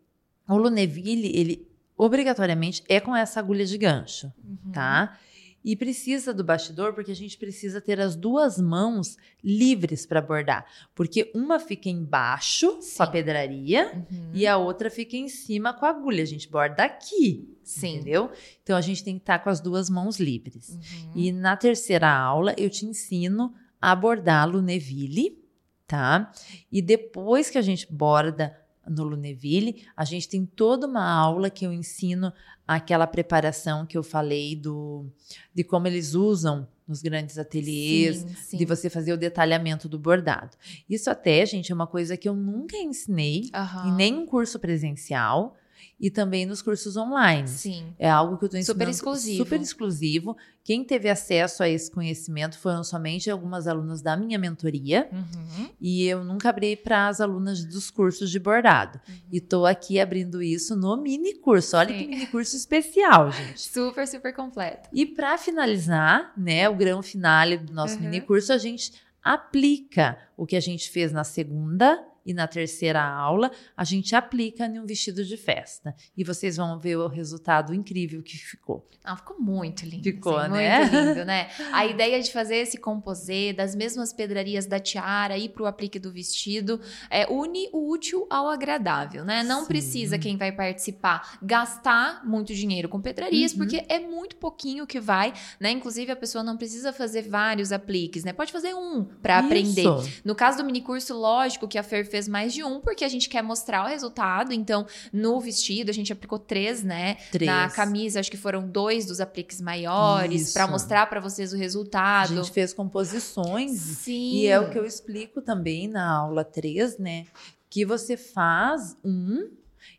o 0.48 0.58
Luneville, 0.58 1.36
ele 1.36 1.68
obrigatoriamente 1.98 2.84
é 2.88 3.00
com 3.00 3.16
essa 3.16 3.40
agulha 3.40 3.66
de 3.66 3.78
gancho, 3.78 4.32
uhum. 4.44 4.72
tá? 4.72 5.18
E 5.64 5.76
precisa 5.76 6.34
do 6.34 6.44
bastidor 6.44 6.94
porque 6.94 7.12
a 7.12 7.16
gente 7.16 7.38
precisa 7.38 7.82
ter 7.82 8.00
as 8.00 8.16
duas 8.16 8.58
mãos 8.58 9.18
livres 9.44 10.06
para 10.06 10.22
bordar. 10.22 10.66
Porque 10.96 11.32
uma 11.36 11.60
fica 11.60 11.90
embaixo 11.90 12.82
Sim. 12.82 12.98
com 12.98 13.04
a 13.04 13.08
pedraria 13.08 14.06
uhum. 14.10 14.32
e 14.34 14.48
a 14.48 14.58
outra 14.58 14.90
fica 14.90 15.18
em 15.18 15.28
cima 15.28 15.74
com 15.74 15.86
a 15.86 15.90
agulha. 15.90 16.24
A 16.24 16.28
gente 16.28 16.50
borda 16.50 16.84
aqui. 16.84 17.58
Sim. 17.64 17.96
Entendeu? 17.96 18.32
Então 18.64 18.78
a 18.78 18.82
gente 18.82 19.04
tem 19.04 19.16
que 19.16 19.24
estar 19.24 19.38
tá 19.38 19.44
com 19.44 19.50
as 19.50 19.60
duas 19.60 19.90
mãos 19.90 20.20
livres. 20.20 20.70
Uhum. 20.70 21.12
E 21.16 21.32
na 21.32 21.58
terceira 21.58 22.10
aula 22.10 22.56
eu 22.58 22.70
te 22.70 22.86
ensino 22.86 23.54
a 23.82 23.96
bordar 23.96 24.50
Luneville, 24.50 25.44
tá? 25.86 26.32
E 26.72 26.82
depois 26.82 27.50
que 27.50 27.58
a 27.58 27.62
gente 27.62 27.92
borda 27.92 28.56
no 28.90 29.04
Luneville, 29.04 29.86
a 29.96 30.04
gente 30.04 30.28
tem 30.28 30.46
toda 30.46 30.88
uma 30.88 31.08
aula 31.08 31.50
que 31.50 31.66
eu 31.66 31.72
ensino 31.72 32.34
aquela 32.68 33.08
preparação 33.08 33.86
que 33.86 33.98
eu 33.98 34.04
falei 34.04 34.56
do 34.56 35.06
de 35.54 35.64
como 35.64 35.88
eles 35.88 36.14
usam 36.14 36.68
nos 36.88 37.02
grandes 37.02 37.38
ateliês, 37.38 38.18
sim, 38.18 38.36
sim. 38.36 38.58
de 38.58 38.66
você 38.66 38.90
fazer 38.90 39.14
o 39.14 39.18
detalhamento 39.18 39.88
do 39.88 40.00
bordado. 40.00 40.58
Isso 40.90 41.10
até, 41.10 41.46
gente, 41.46 41.72
é 41.72 41.76
uma 41.76 41.86
coisa 41.86 42.18
que 42.18 42.28
eu 42.28 42.36
nunca 42.36 42.76
ensinei 42.78 43.52
uhum. 43.54 43.90
em 43.90 43.96
nenhum 43.96 44.26
curso 44.26 44.58
presencial 44.58 45.56
e 46.00 46.10
também 46.10 46.46
nos 46.46 46.62
cursos 46.62 46.96
online. 46.96 47.48
Sim. 47.48 47.94
É 48.00 48.10
algo 48.10 48.38
que 48.38 48.46
eu 48.46 48.48
estou 48.48 48.60
ensinando 48.60 48.80
super 48.80 48.90
exclusivo. 48.90 49.38
Super 49.38 49.62
exclusivo. 49.62 50.38
Quem 50.64 50.84
teve 50.84 51.10
acesso 51.10 51.64
a 51.64 51.70
esse 51.70 51.90
conhecimento 51.90 52.58
foram 52.58 52.84
somente 52.84 53.30
algumas 53.30 53.68
alunas 53.68 54.02
da 54.02 54.16
minha 54.16 54.38
mentoria. 54.38 55.10
Uhum. 55.12 55.70
E 55.82 56.06
eu 56.06 56.24
nunca 56.24 56.50
abri 56.50 56.76
para 56.76 57.08
as 57.08 57.20
alunas 57.20 57.66
dos 57.66 57.90
cursos 57.90 58.30
de 58.30 58.40
bordado. 58.40 59.00
Uhum. 59.08 59.16
E 59.32 59.38
estou 59.38 59.66
aqui 59.66 60.00
abrindo 60.00 60.42
isso 60.42 60.76
no 60.76 60.96
mini 60.98 61.34
curso. 61.36 61.76
Olha 61.76 61.90
Sim. 61.90 62.00
que 62.00 62.08
mini 62.08 62.28
curso 62.28 62.56
especial, 62.56 63.32
gente. 63.32 63.62
Super, 63.70 64.08
super 64.08 64.34
completo. 64.34 64.90
E 64.94 65.06
para 65.06 65.38
finalizar, 65.38 66.34
né, 66.38 66.70
o 66.70 66.76
grão 66.76 67.02
finale 67.02 67.58
do 67.58 67.74
nosso 67.74 67.96
uhum. 67.96 68.02
mini 68.02 68.22
curso, 68.22 68.54
a 68.54 68.58
gente 68.58 68.94
aplica 69.24 70.18
o 70.38 70.46
que 70.46 70.56
a 70.56 70.60
gente 70.60 70.90
fez 70.90 71.12
na 71.12 71.24
segunda 71.24 72.04
e 72.30 72.34
na 72.34 72.48
terceira 72.48 73.04
aula 73.04 73.52
a 73.76 73.84
gente 73.84 74.16
aplica 74.16 74.66
em 74.68 74.80
um 74.80 74.86
vestido 74.86 75.26
de 75.26 75.36
festa. 75.36 75.96
E 76.16 76.24
vocês 76.24 76.58
vão 76.58 76.80
ver 76.80 76.96
o 76.98 77.08
resultado 77.08 77.74
incrível 77.74 78.22
que 78.22 78.38
ficou. 78.38 78.88
Ah, 79.04 79.16
ficou 79.16 79.40
muito 79.40 79.84
lindo. 79.86 80.04
Ficou, 80.04 80.38
assim, 80.38 80.52
né? 80.52 80.80
Muito 80.80 80.96
lindo, 80.96 81.26
né? 81.26 81.50
A 81.74 81.86
ideia 81.86 82.22
de 82.22 82.32
fazer 82.32 82.58
esse 82.58 82.78
composê 82.78 83.52
das 83.52 83.74
mesmas 83.74 84.14
pedrarias 84.14 84.68
da 84.68 84.80
tiara 84.80 85.38
e 85.38 85.50
para 85.50 85.64
o 85.64 85.66
aplique 85.66 85.98
do 85.98 86.12
vestido 86.12 86.80
é, 87.10 87.26
une 87.32 87.70
o 87.74 87.90
útil 87.90 88.28
ao 88.30 88.48
agradável, 88.48 89.26
né? 89.26 89.42
Não 89.42 89.62
Sim. 89.62 89.68
precisa 89.68 90.20
quem 90.20 90.38
vai 90.38 90.52
participar 90.52 91.40
gastar 91.42 92.24
muito 92.26 92.54
dinheiro 92.54 92.88
com 92.88 93.02
pedrarias, 93.02 93.54
uhum. 93.54 93.58
porque 93.58 93.84
é 93.90 94.00
muito 94.00 94.36
pouquinho 94.36 94.86
que 94.86 95.00
vai, 95.00 95.34
né? 95.60 95.72
Inclusive 95.72 96.12
a 96.12 96.16
pessoa 96.16 96.44
não 96.44 96.58
precisa 96.58 96.94
fazer 96.94 97.24
vários 97.28 97.72
apliques, 97.72 98.24
né? 98.24 98.34
Pode 98.34 98.52
fazer 98.52 98.76
um 98.76 99.04
para 99.04 99.40
aprender. 99.40 99.88
No 100.24 100.36
caso 100.36 100.60
do 100.60 100.64
mini 100.64 100.82
curso, 100.82 101.18
lógico 101.18 101.68
que 101.68 101.78
a 101.78 101.84
Fer 101.84 102.06
fez 102.06 102.19
fez 102.20 102.28
mais 102.28 102.54
de 102.54 102.64
um, 102.64 102.82
porque 102.82 103.06
a 103.06 103.08
gente 103.08 103.30
quer 103.30 103.42
mostrar 103.42 103.86
o 103.86 103.88
resultado. 103.88 104.52
Então, 104.52 104.86
no 105.14 105.40
vestido, 105.40 105.90
a 105.90 105.94
gente 105.94 106.12
aplicou 106.12 106.38
três, 106.38 106.84
né? 106.84 107.16
Três. 107.32 107.50
Na 107.50 107.70
camisa, 107.70 108.20
acho 108.20 108.30
que 108.30 108.38
foram 108.38 108.68
dois 108.68 109.06
dos 109.06 109.22
apliques 109.22 109.62
maiores, 109.62 110.52
para 110.52 110.68
mostrar 110.68 111.08
para 111.08 111.20
vocês 111.22 111.54
o 111.54 111.56
A 111.56 111.60
resultado. 111.60 112.36
gente 112.36 112.52
fez 112.52 112.74
composições 112.74 113.80
Sim. 113.80 114.34
E 114.34 114.48
é 114.48 114.60
o 114.60 114.70
que 114.70 114.78
eu 114.78 114.86
explico 114.86 115.42
também 115.42 115.88
na 115.88 116.10
aula 116.18 116.44
3, 116.44 116.98
né? 116.98 117.26
Que 117.70 117.86
você 117.86 118.18
faz 118.18 118.98
um, 119.04 119.50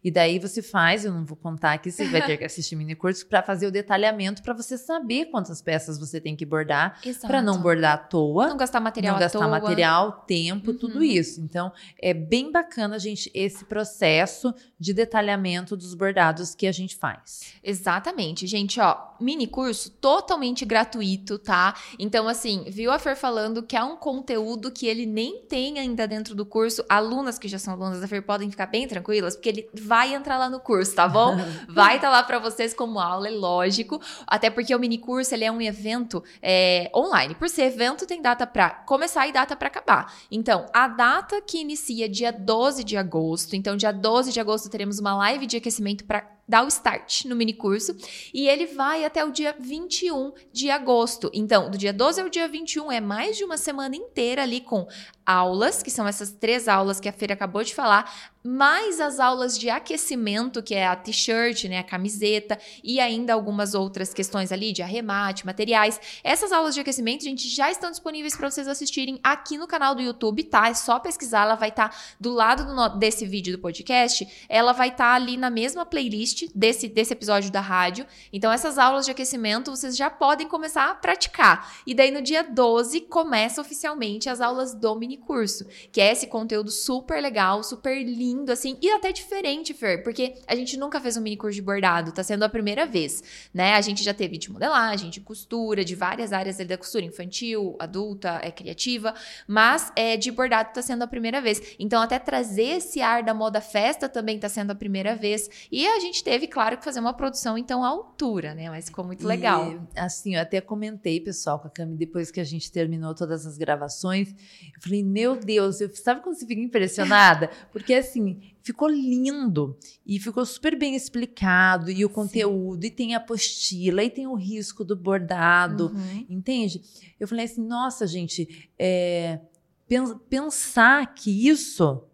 e 0.02 0.10
daí 0.10 0.38
você 0.38 0.62
faz, 0.62 1.04
eu 1.04 1.12
não 1.12 1.24
vou 1.24 1.36
contar 1.36 1.72
aqui, 1.72 1.90
você 1.90 2.06
vai 2.08 2.24
ter 2.24 2.36
que 2.36 2.44
assistir 2.46 2.76
mini 2.76 2.94
curso 2.94 3.26
para 3.26 3.42
fazer 3.42 3.66
o 3.66 3.70
detalhamento 3.70 4.42
para 4.42 4.54
você 4.54 4.78
saber 4.78 5.26
quantas 5.26 5.60
peças 5.62 5.98
você 5.98 6.20
tem 6.20 6.34
que 6.34 6.44
bordar, 6.46 6.98
para 7.26 7.42
não 7.42 7.60
bordar 7.60 7.94
à 7.94 7.98
toa. 7.98 8.48
Não 8.48 8.56
gastar 8.56 8.80
material 8.80 9.14
não 9.14 9.20
gastar 9.20 9.38
toa. 9.38 9.48
material, 9.48 10.12
tempo, 10.26 10.70
Uhum. 10.70 10.76
tudo 10.78 11.02
isso. 11.02 11.40
Então, 11.40 11.72
é 12.00 12.12
bem 12.14 12.50
bacana, 12.50 12.98
gente, 12.98 13.30
esse 13.34 13.64
processo 13.64 14.54
de 14.78 14.92
detalhamento 14.94 15.76
dos 15.76 15.94
bordados 15.94 16.54
que 16.54 16.66
a 16.66 16.72
gente 16.72 16.96
faz. 16.96 17.54
Exatamente, 17.62 18.46
gente, 18.46 18.80
ó, 18.80 18.96
mini 19.20 19.46
curso 19.46 19.90
totalmente 19.90 20.64
gratuito, 20.64 21.38
tá? 21.38 21.74
Então, 21.98 22.26
assim, 22.28 22.64
viu 22.68 22.90
a 22.90 22.98
Fer 22.98 23.16
falando 23.16 23.62
que 23.62 23.76
é 23.76 23.82
um 23.84 23.96
conteúdo 23.96 24.70
que 24.70 24.86
ele 24.86 25.06
nem 25.06 25.42
tem 25.46 25.78
ainda 25.78 26.06
dentro 26.06 26.34
do 26.34 26.46
curso. 26.46 26.84
Alunas 26.88 27.38
que 27.38 27.48
já 27.48 27.58
são 27.58 27.74
alunas 27.74 28.00
da 28.00 28.08
Fer 28.08 28.22
podem 28.22 28.50
ficar 28.50 28.66
bem 28.66 28.86
tranquilas, 28.88 29.34
porque 29.36 29.48
ele 29.48 29.68
vai 29.90 30.14
entrar 30.14 30.38
lá 30.38 30.48
no 30.48 30.60
curso, 30.60 30.94
tá 30.94 31.08
bom? 31.08 31.36
Vai 31.68 31.96
estar 31.96 32.10
lá 32.10 32.22
para 32.22 32.38
vocês 32.38 32.72
como 32.72 33.00
aula, 33.00 33.26
é 33.26 33.30
lógico. 33.32 34.00
Até 34.24 34.48
porque 34.48 34.72
o 34.72 34.78
mini 34.78 34.98
curso 34.98 35.34
ele 35.34 35.44
é 35.44 35.50
um 35.50 35.60
evento 35.60 36.22
é, 36.40 36.88
online. 36.94 37.34
Por 37.34 37.48
ser 37.48 37.64
evento, 37.64 38.06
tem 38.06 38.22
data 38.22 38.46
para 38.46 38.70
começar 38.70 39.26
e 39.26 39.32
data 39.32 39.56
para 39.56 39.66
acabar. 39.66 40.14
Então, 40.30 40.66
a 40.72 40.86
data 40.86 41.42
que 41.42 41.58
inicia 41.58 42.08
dia 42.08 42.32
12 42.32 42.84
de 42.84 42.96
agosto. 42.96 43.56
Então, 43.56 43.76
dia 43.76 43.92
12 43.92 44.30
de 44.30 44.38
agosto 44.38 44.70
teremos 44.70 45.00
uma 45.00 45.16
live 45.16 45.44
de 45.44 45.56
aquecimento 45.56 46.04
para 46.04 46.24
dar 46.50 46.64
o 46.64 46.68
start 46.68 47.26
no 47.26 47.36
mini 47.36 47.54
curso. 47.54 47.96
E 48.34 48.48
ele 48.48 48.66
vai 48.66 49.04
até 49.04 49.24
o 49.24 49.30
dia 49.30 49.54
21 49.58 50.32
de 50.52 50.68
agosto. 50.68 51.30
Então, 51.32 51.70
do 51.70 51.78
dia 51.78 51.92
12 51.92 52.20
ao 52.20 52.28
dia 52.28 52.48
21 52.48 52.90
é 52.90 53.00
mais 53.00 53.36
de 53.36 53.44
uma 53.44 53.56
semana 53.56 53.94
inteira 53.94 54.42
ali 54.42 54.60
com 54.60 54.88
aulas, 55.24 55.80
que 55.80 55.92
são 55.92 56.08
essas 56.08 56.32
três 56.32 56.66
aulas 56.66 56.98
que 56.98 57.08
a 57.08 57.12
Feira 57.12 57.34
acabou 57.34 57.62
de 57.62 57.72
falar, 57.72 58.32
mais 58.42 59.00
as 59.00 59.20
aulas 59.20 59.56
de 59.56 59.70
aquecimento, 59.70 60.62
que 60.62 60.74
é 60.74 60.86
a 60.86 60.96
t-shirt, 60.96 61.64
né, 61.64 61.78
a 61.78 61.84
camiseta, 61.84 62.58
e 62.82 62.98
ainda 62.98 63.32
algumas 63.32 63.74
outras 63.74 64.12
questões 64.12 64.50
ali 64.50 64.72
de 64.72 64.82
arremate, 64.82 65.46
materiais. 65.46 66.00
Essas 66.24 66.50
aulas 66.50 66.74
de 66.74 66.80
aquecimento, 66.80 67.22
gente, 67.22 67.48
já 67.48 67.70
estão 67.70 67.90
disponíveis 67.90 68.34
para 68.34 68.50
vocês 68.50 68.66
assistirem 68.66 69.20
aqui 69.22 69.56
no 69.56 69.68
canal 69.68 69.94
do 69.94 70.02
YouTube, 70.02 70.42
tá? 70.44 70.68
É 70.68 70.74
só 70.74 70.98
pesquisar, 70.98 71.42
ela 71.42 71.54
vai 71.54 71.68
estar 71.68 71.94
do 72.18 72.32
lado 72.32 72.64
do 72.64 72.98
desse 72.98 73.26
vídeo 73.26 73.56
do 73.56 73.60
podcast, 73.60 74.26
ela 74.48 74.72
vai 74.72 74.88
estar 74.88 75.14
ali 75.14 75.36
na 75.36 75.50
mesma 75.50 75.84
playlist 75.84 76.39
desse, 76.54 76.88
desse 76.88 77.12
episódio 77.12 77.50
da 77.50 77.60
rádio. 77.60 78.06
Então, 78.32 78.52
essas 78.52 78.78
aulas 78.78 79.04
de 79.04 79.10
aquecimento 79.10 79.70
vocês 79.70 79.96
já 79.96 80.08
podem 80.08 80.48
começar 80.48 80.90
a 80.90 80.94
praticar. 80.94 81.74
E 81.86 81.94
daí, 81.94 82.10
no 82.10 82.22
dia 82.22 82.42
12, 82.42 83.02
começa 83.02 83.60
oficialmente 83.60 84.28
as 84.28 84.40
aulas 84.40 84.74
do 84.74 84.94
mini 84.94 85.16
curso, 85.16 85.66
que 85.92 86.00
é 86.00 86.12
esse 86.12 86.26
conteúdo 86.26 86.70
super 86.70 87.20
legal, 87.20 87.62
super 87.62 88.02
lindo, 88.02 88.52
assim, 88.52 88.78
e 88.80 88.90
até 88.90 89.12
diferente, 89.12 89.74
Fer, 89.74 90.02
porque 90.02 90.34
a 90.46 90.54
gente 90.54 90.76
nunca 90.76 91.00
fez 91.00 91.16
um 91.16 91.20
mini 91.20 91.36
curso 91.36 91.54
de 91.54 91.62
bordado, 91.62 92.12
tá 92.12 92.22
sendo 92.22 92.44
a 92.44 92.48
primeira 92.48 92.86
vez, 92.86 93.22
né? 93.52 93.74
A 93.74 93.80
gente 93.80 94.02
já 94.02 94.14
teve 94.14 94.38
de 94.38 94.50
modelagem, 94.50 95.10
de 95.10 95.20
costura, 95.20 95.84
de 95.84 95.94
várias 95.94 96.32
áreas 96.32 96.56
da 96.58 96.76
costura, 96.76 97.04
infantil, 97.04 97.76
adulta, 97.78 98.40
é 98.42 98.50
criativa, 98.50 99.14
mas 99.46 99.92
é, 99.96 100.16
de 100.16 100.30
bordado 100.30 100.72
tá 100.72 100.82
sendo 100.82 101.02
a 101.02 101.06
primeira 101.06 101.40
vez. 101.40 101.74
Então, 101.78 102.02
até 102.02 102.18
trazer 102.18 102.76
esse 102.76 103.00
ar 103.00 103.22
da 103.22 103.34
moda 103.34 103.60
festa 103.60 104.08
também 104.08 104.38
tá 104.38 104.48
sendo 104.48 104.70
a 104.70 104.74
primeira 104.74 105.14
vez. 105.14 105.48
E 105.70 105.86
a 105.86 105.98
gente 106.00 106.22
teve, 106.22 106.29
claro, 106.48 106.76
que 106.78 106.84
fazer 106.84 107.00
uma 107.00 107.12
produção, 107.14 107.56
então, 107.58 107.82
à 107.84 107.88
altura, 107.88 108.54
né? 108.54 108.68
Mas 108.70 108.86
ficou 108.86 109.04
muito 109.04 109.26
legal. 109.26 109.72
E, 109.72 109.98
assim, 109.98 110.34
eu 110.36 110.40
até 110.42 110.60
comentei, 110.60 111.20
pessoal, 111.20 111.58
com 111.58 111.66
a 111.68 111.70
Cami, 111.70 111.96
depois 111.96 112.30
que 112.30 112.38
a 112.40 112.44
gente 112.44 112.70
terminou 112.70 113.14
todas 113.14 113.46
as 113.46 113.56
gravações. 113.58 114.28
Eu 114.74 114.80
falei, 114.82 115.02
meu 115.02 115.36
Deus, 115.36 115.80
eu, 115.80 115.94
sabe 115.94 116.20
quando 116.22 116.36
você 116.36 116.46
fica 116.46 116.60
impressionada? 116.60 117.50
Porque, 117.72 117.94
assim, 117.94 118.40
ficou 118.62 118.88
lindo 118.88 119.76
e 120.06 120.18
ficou 120.18 120.44
super 120.46 120.76
bem 120.78 120.94
explicado, 120.94 121.90
e 121.90 122.04
o 122.04 122.10
conteúdo, 122.10 122.84
e 122.84 122.90
tem 122.90 123.14
a 123.14 123.18
apostila, 123.18 124.02
e 124.04 124.10
tem 124.10 124.26
o 124.26 124.34
risco 124.34 124.84
do 124.84 124.94
bordado, 124.96 125.86
Uhum. 125.94 126.26
entende? 126.28 126.82
Eu 127.18 127.26
falei 127.26 127.44
assim, 127.46 127.66
nossa, 127.66 128.06
gente, 128.06 128.70
é, 128.78 129.40
pen- 129.88 130.18
pensar 130.28 131.14
que 131.14 131.48
isso 131.48 132.04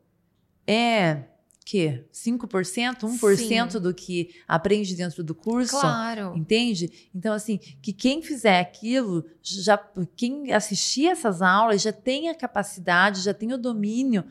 é 0.67 1.25
que 1.67 2.05
5%, 2.12 3.01
1% 3.01 3.81
do 3.81 3.93
que 3.93 4.37
aprende 4.47 4.95
dentro 4.95 5.25
do 5.25 5.35
curso. 5.35 5.73
Claro. 5.73 6.33
Entende? 6.37 7.11
Então, 7.12 7.35
assim, 7.35 7.59
que 7.83 7.93
quem 7.93 8.23
fizer 8.23 8.61
aquilo, 8.61 9.25
já, 9.43 9.77
quem 10.14 10.53
assistir 10.53 11.09
essas 11.09 11.43
aulas 11.43 11.83
já 11.83 11.93
tem 11.93 12.29
a 12.29 12.37
capacidade, 12.37 13.21
já 13.21 13.35
tem 13.35 13.53
o 13.53 13.59
domínio 13.59 14.25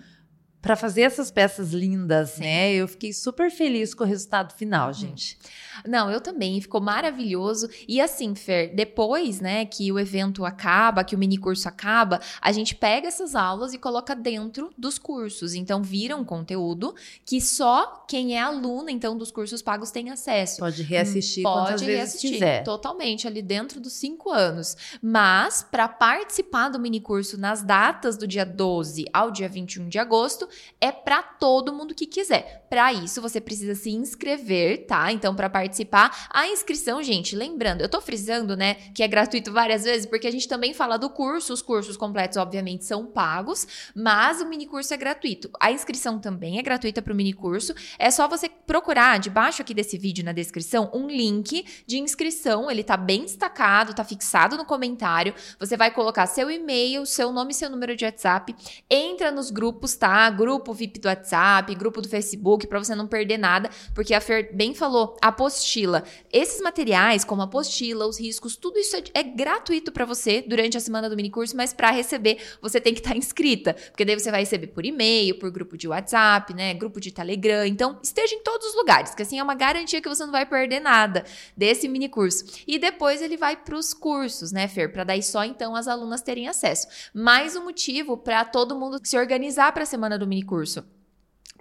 para 0.65 0.75
fazer 0.75 1.01
essas 1.03 1.29
peças 1.29 1.73
lindas, 1.73 2.31
Sim. 2.31 2.41
né? 2.41 2.73
Eu 2.73 2.87
fiquei 2.87 3.13
super 3.13 3.51
feliz 3.51 3.93
com 3.93 4.03
o 4.03 4.07
resultado 4.07 4.51
final, 4.55 4.91
gente. 4.91 5.37
Não, 5.85 6.09
eu 6.09 6.19
também, 6.19 6.59
ficou 6.59 6.81
maravilhoso. 6.81 7.69
E 7.87 8.01
assim, 8.01 8.33
Fer, 8.33 8.73
depois, 8.73 9.39
né, 9.39 9.65
que 9.65 9.91
o 9.91 9.99
evento 9.99 10.43
acaba, 10.43 11.03
que 11.03 11.13
o 11.13 11.19
mini 11.19 11.37
curso 11.37 11.67
acaba, 11.67 12.19
a 12.41 12.51
gente 12.51 12.73
pega 12.73 13.07
essas 13.07 13.35
aulas 13.35 13.75
e 13.75 13.77
coloca 13.77 14.15
dentro 14.15 14.71
dos 14.75 14.97
cursos. 14.97 15.53
Então, 15.53 15.83
vira 15.83 16.15
um 16.15 16.25
conteúdo 16.25 16.95
que 17.23 17.39
só 17.39 18.03
quem 18.07 18.35
é 18.35 18.41
aluno, 18.41 18.89
então, 18.89 19.15
dos 19.15 19.29
cursos 19.29 19.61
pagos 19.61 19.91
tem 19.91 20.09
acesso. 20.09 20.57
Pode 20.61 20.81
reassistir 20.81 21.41
Hum, 21.41 21.43
Pode 21.43 21.59
quantas 21.65 21.81
vezes 21.81 21.95
reassistir, 21.97 22.31
quiser. 22.31 22.63
totalmente 22.63 23.27
ali 23.27 23.43
dentro 23.43 23.79
dos 23.79 23.93
cinco 23.93 24.31
anos. 24.31 24.75
Mas 24.99 25.61
para 25.61 25.87
participar 25.87 26.69
do 26.69 26.79
mini 26.79 26.99
curso 26.99 27.37
nas 27.39 27.61
datas 27.61 28.17
do 28.17 28.25
dia 28.25 28.45
12 28.45 29.05
ao 29.13 29.29
dia 29.29 29.47
21 29.47 29.89
de 29.89 29.99
agosto 29.99 30.47
é 30.79 30.91
para 30.91 31.21
todo 31.21 31.73
mundo 31.73 31.95
que 31.95 32.05
quiser. 32.05 32.65
Para 32.69 32.93
isso 32.93 33.21
você 33.21 33.39
precisa 33.39 33.75
se 33.75 33.91
inscrever, 33.91 34.85
tá? 34.85 35.11
Então 35.11 35.35
para 35.35 35.49
participar, 35.49 36.27
a 36.31 36.47
inscrição, 36.47 37.01
gente, 37.01 37.35
lembrando, 37.35 37.81
eu 37.81 37.89
tô 37.89 38.01
frisando, 38.01 38.55
né, 38.55 38.75
que 38.93 39.03
é 39.03 39.07
gratuito 39.07 39.51
várias 39.51 39.83
vezes 39.83 40.05
porque 40.05 40.27
a 40.27 40.31
gente 40.31 40.47
também 40.47 40.73
fala 40.73 40.97
do 40.97 41.09
curso, 41.09 41.53
os 41.53 41.61
cursos 41.61 41.97
completos 41.97 42.37
obviamente 42.37 42.85
são 42.85 43.05
pagos, 43.05 43.67
mas 43.95 44.41
o 44.41 44.45
mini 44.45 44.65
curso 44.65 44.93
é 44.93 44.97
gratuito. 44.97 45.49
A 45.59 45.71
inscrição 45.71 46.19
também 46.19 46.59
é 46.59 46.61
gratuita 46.61 47.01
para 47.01 47.13
o 47.13 47.15
mini 47.15 47.33
curso. 47.33 47.73
É 47.97 48.11
só 48.11 48.27
você 48.27 48.49
procurar 48.49 49.19
debaixo 49.19 49.61
aqui 49.61 49.73
desse 49.73 49.97
vídeo 49.97 50.23
na 50.23 50.31
descrição 50.31 50.89
um 50.93 51.07
link 51.07 51.65
de 51.85 51.97
inscrição. 51.97 52.69
Ele 52.69 52.83
tá 52.83 52.97
bem 52.97 53.23
destacado, 53.23 53.93
tá 53.93 54.03
fixado 54.03 54.57
no 54.57 54.65
comentário. 54.65 55.33
Você 55.59 55.77
vai 55.77 55.91
colocar 55.91 56.25
seu 56.27 56.49
e-mail, 56.49 57.05
seu 57.05 57.31
nome 57.31 57.51
e 57.51 57.55
seu 57.55 57.69
número 57.69 57.95
de 57.95 58.05
WhatsApp. 58.05 58.55
Entra 58.89 59.31
nos 59.31 59.49
grupos, 59.49 59.95
tá? 59.95 60.29
Grupo 60.45 60.75
VIP 60.75 60.99
do 60.99 61.07
WhatsApp, 61.07 61.73
grupo 61.73 61.99
do 62.03 62.07
Facebook, 62.07 62.67
para 62.67 62.77
você 62.77 62.93
não 62.93 63.07
perder 63.07 63.39
nada, 63.39 63.67
porque 63.95 64.13
a 64.13 64.21
Fer 64.21 64.55
bem 64.55 64.75
falou, 64.75 65.17
apostila. 65.19 66.03
Esses 66.31 66.61
materiais, 66.61 67.25
como 67.25 67.41
a 67.41 67.45
apostila, 67.45 68.05
os 68.05 68.19
riscos, 68.19 68.55
tudo 68.55 68.77
isso 68.77 68.95
é, 68.95 69.01
é 69.15 69.23
gratuito 69.23 69.91
para 69.91 70.05
você 70.05 70.43
durante 70.43 70.77
a 70.77 70.79
semana 70.79 71.09
do 71.09 71.15
mini 71.15 71.31
curso, 71.31 71.57
mas 71.57 71.73
para 71.73 71.89
receber, 71.89 72.37
você 72.61 72.79
tem 72.79 72.93
que 72.93 72.99
estar 72.99 73.17
inscrita, 73.17 73.73
porque 73.89 74.05
daí 74.05 74.19
você 74.19 74.29
vai 74.29 74.41
receber 74.41 74.67
por 74.67 74.85
e-mail, 74.85 75.39
por 75.39 75.49
grupo 75.49 75.75
de 75.75 75.87
WhatsApp, 75.87 76.53
né, 76.53 76.75
grupo 76.75 77.01
de 77.01 77.09
Telegram. 77.09 77.65
Então, 77.65 77.97
esteja 78.03 78.35
em 78.35 78.43
todos 78.43 78.67
os 78.67 78.75
lugares, 78.75 79.15
que 79.15 79.23
assim 79.23 79.39
é 79.39 79.43
uma 79.43 79.55
garantia 79.55 79.99
que 79.99 80.07
você 80.07 80.23
não 80.23 80.31
vai 80.31 80.45
perder 80.45 80.79
nada 80.79 81.25
desse 81.57 81.87
mini 81.87 82.07
curso. 82.07 82.45
E 82.67 82.77
depois 82.77 83.19
ele 83.19 83.35
vai 83.35 83.57
para 83.57 83.75
os 83.75 83.95
cursos, 83.95 84.51
né, 84.51 84.67
Fer, 84.67 84.93
para 84.93 85.03
daí 85.03 85.23
só 85.23 85.43
então 85.43 85.75
as 85.75 85.87
alunas 85.87 86.21
terem 86.21 86.47
acesso. 86.47 86.87
Mais 87.15 87.55
um 87.55 87.63
motivo 87.63 88.15
para 88.15 88.45
todo 88.45 88.75
mundo 88.75 88.99
se 89.03 89.17
organizar 89.17 89.71
para 89.71 89.81
a 89.81 89.87
semana 89.87 90.19
do 90.19 90.24
mini 90.27 90.43
curso. 90.43 90.83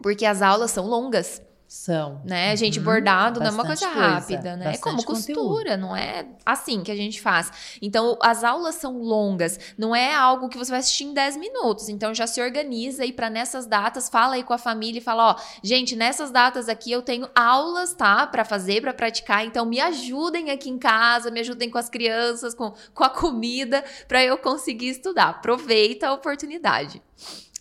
Porque 0.03 0.27
as 0.27 0.43
aulas 0.43 0.71
são 0.73 0.87
longas, 0.87 1.41
São. 1.69 2.21
né? 2.25 2.55
Gente, 2.57 2.79
Uhum. 2.79 2.85
bordado 2.85 3.41
não 3.41 3.47
é 3.47 3.51
uma 3.51 3.65
coisa 3.65 3.87
coisa, 3.87 4.01
rápida, 4.01 4.57
né? 4.57 4.75
É 4.75 4.77
como 4.79 4.97
bastante 4.97 5.35
costura, 5.35 5.77
não 5.77 5.97
é 5.97 6.27
assim 6.45 6.83
que 6.83 6.91
a 6.91 6.97
gente 6.97 7.21
faz. 7.21 7.51
Então, 7.81 8.19
as 8.21 8.45
aulas 8.45 8.75
são 8.75 8.99
longas, 8.99 9.59
não 9.79 9.95
é 9.95 10.15
algo 10.15 10.49
que 10.49 10.59
você 10.59 10.71
vai 10.71 10.81
assistir 10.81 11.05
em 11.05 11.15
10 11.15 11.37
minutos. 11.37 11.89
Então, 11.89 12.12
já 12.12 12.27
se 12.27 12.41
organiza 12.43 13.03
aí 13.05 13.12
para 13.12 13.31
nessas 13.31 13.67
datas, 13.67 14.09
fala 14.09 14.35
aí 14.35 14.43
com 14.43 14.53
a 14.53 14.59
família 14.59 14.99
e 14.99 15.03
fala, 15.03 15.31
ó, 15.31 15.37
gente, 15.62 15.95
nessas 15.97 16.31
datas 16.31 16.69
aqui 16.69 16.91
eu 16.93 17.03
tenho 17.03 17.29
aulas, 17.35 17.95
tá, 17.95 18.27
para 18.27 18.45
fazer, 18.45 18.81
para 18.81 18.93
praticar. 18.93 19.45
Então, 19.45 19.65
me 19.65 19.81
ajudem 19.81 20.51
aqui 20.51 20.69
em 20.69 20.79
casa, 20.79 21.31
me 21.31 21.41
ajudem 21.41 21.71
com 21.71 21.79
as 21.79 21.89
crianças, 21.89 22.53
com, 22.55 22.73
com 22.93 23.05
a 23.05 23.11
comida, 23.11 23.85
para 24.07 24.23
eu 24.25 24.37
conseguir 24.39 24.89
estudar. 24.91 25.29
Aproveita 25.31 26.09
a 26.09 26.12
oportunidade. 26.12 27.01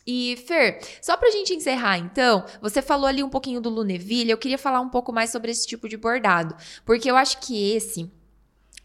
E, 0.06 0.36
Fer, 0.46 0.80
só 1.02 1.16
pra 1.16 1.32
gente 1.32 1.54
encerrar, 1.54 1.98
então, 1.98 2.46
você 2.62 2.82
falou 2.82 3.06
ali 3.08 3.24
um 3.24 3.30
pouquinho 3.30 3.62
do 3.62 3.70
Luneville, 3.70 4.32
eu 4.32 4.38
queria 4.38 4.58
falar 4.58 4.82
um 4.82 4.90
pouco 4.90 5.14
mais 5.14 5.30
sobre 5.30 5.50
esse 5.52 5.66
tipo 5.66 5.88
de 5.88 5.96
bordado, 5.96 6.56
porque 6.86 7.10
eu 7.10 7.16
acho 7.16 7.40
que 7.40 7.72
esse 7.72 8.12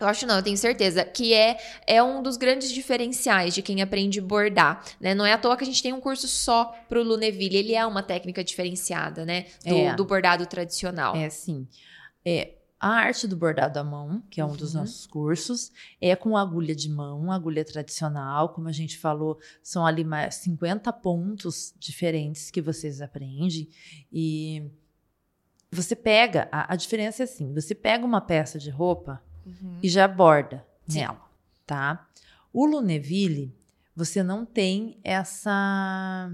Eu 0.01 0.07
acho 0.07 0.25
não, 0.29 0.37
eu 0.37 0.43
tenho 0.45 0.57
certeza 0.57 1.05
que 1.05 1.35
é, 1.35 1.59
é 1.85 2.01
um 2.01 2.23
dos 2.23 2.37
grandes 2.37 2.71
diferenciais 2.71 3.53
de 3.53 3.63
quem 3.63 3.83
aprende 3.83 4.21
bordar, 4.21 4.81
né? 5.01 5.13
Não 5.13 5.27
é 5.27 5.33
à 5.33 5.39
toa 5.39 5.57
que 5.57 5.65
a 5.65 5.67
gente 5.67 5.83
tem 5.83 5.93
um 5.93 6.01
curso 6.01 6.29
só 6.29 6.67
pro 6.89 7.03
Luneville, 7.03 7.57
ele 7.57 7.75
é 7.75 7.85
uma 7.85 8.01
técnica 8.01 8.45
diferenciada, 8.45 9.25
né? 9.25 9.47
Do, 9.67 9.75
É. 9.77 9.95
do 9.97 10.05
bordado 10.05 10.47
tradicional. 10.47 11.17
É 11.17 11.25
assim. 11.27 11.67
É, 12.25 12.53
a 12.81 12.89
arte 12.91 13.27
do 13.27 13.37
bordado 13.37 13.79
à 13.79 13.85
mão, 13.85 14.23
que 14.31 14.41
é 14.41 14.45
um 14.45 14.55
dos 14.55 14.75
Uhum. 14.75 14.81
nossos 14.81 15.07
cursos, 15.07 15.73
é 16.01 16.15
com 16.15 16.37
agulha 16.37 16.75
de 16.77 16.89
mão, 16.89 17.33
agulha 17.33 17.65
tradicional, 17.65 18.51
como 18.51 18.69
a 18.69 18.73
gente 18.73 18.97
falou, 18.99 19.39
são 19.63 19.85
ali 19.85 20.05
mais 20.05 20.37
50 20.37 20.93
pontos 20.93 21.75
diferentes 21.79 22.51
que 22.51 22.61
vocês 22.63 23.01
aprendem. 23.01 23.69
E 24.13 24.71
você 25.71 25.97
pega, 25.97 26.49
a, 26.53 26.73
a 26.73 26.77
diferença 26.77 27.23
é 27.23 27.25
assim: 27.25 27.53
você 27.53 27.75
pega 27.75 28.05
uma 28.05 28.21
peça 28.21 28.59
de 28.59 28.71
roupa 28.71 29.23
Uhum. 29.45 29.79
e 29.83 29.89
já 29.89 30.07
borda 30.07 30.65
Sim. 30.87 31.01
nela, 31.01 31.21
tá? 31.67 32.07
O 32.53 32.65
Luneville, 32.67 33.55
você 33.97 34.23
não 34.23 34.45
tem 34.47 34.99
essa 35.03 36.31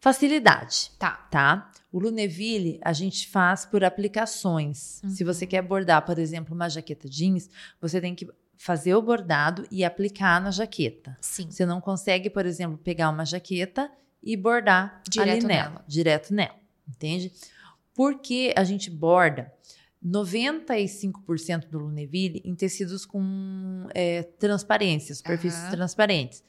facilidade 0.00 0.92
Tá. 0.98 1.12
tá? 1.30 1.70
O 1.96 1.98
Luneville 1.98 2.78
a 2.84 2.92
gente 2.92 3.26
faz 3.28 3.64
por 3.64 3.82
aplicações. 3.82 5.00
Se 5.08 5.22
Uhum. 5.24 5.32
você 5.32 5.46
quer 5.46 5.62
bordar, 5.62 6.04
por 6.04 6.18
exemplo, 6.18 6.54
uma 6.54 6.68
jaqueta 6.68 7.08
jeans, 7.08 7.48
você 7.80 8.02
tem 8.02 8.14
que 8.14 8.28
fazer 8.58 8.94
o 8.94 9.00
bordado 9.00 9.66
e 9.70 9.82
aplicar 9.82 10.38
na 10.42 10.50
jaqueta. 10.50 11.16
Sim. 11.22 11.50
Você 11.50 11.64
não 11.64 11.80
consegue, 11.80 12.28
por 12.28 12.44
exemplo, 12.44 12.76
pegar 12.76 13.08
uma 13.08 13.24
jaqueta 13.24 13.90
e 14.22 14.36
bordar 14.36 15.00
Direto 15.08 15.30
ali 15.38 15.46
nela, 15.46 15.68
nela. 15.70 15.84
direto 15.88 16.34
nela, 16.34 16.56
entende? 16.86 17.32
Porque 17.94 18.52
a 18.56 18.62
gente 18.64 18.90
borda 18.90 19.50
95% 20.04 21.68
do 21.70 21.78
Luneville 21.78 22.42
em 22.44 22.54
tecidos 22.54 23.06
com 23.06 23.86
é, 23.94 24.22
transparência, 24.22 25.14
superfícies 25.14 25.60
Aham. 25.60 25.70
transparentes. 25.72 26.42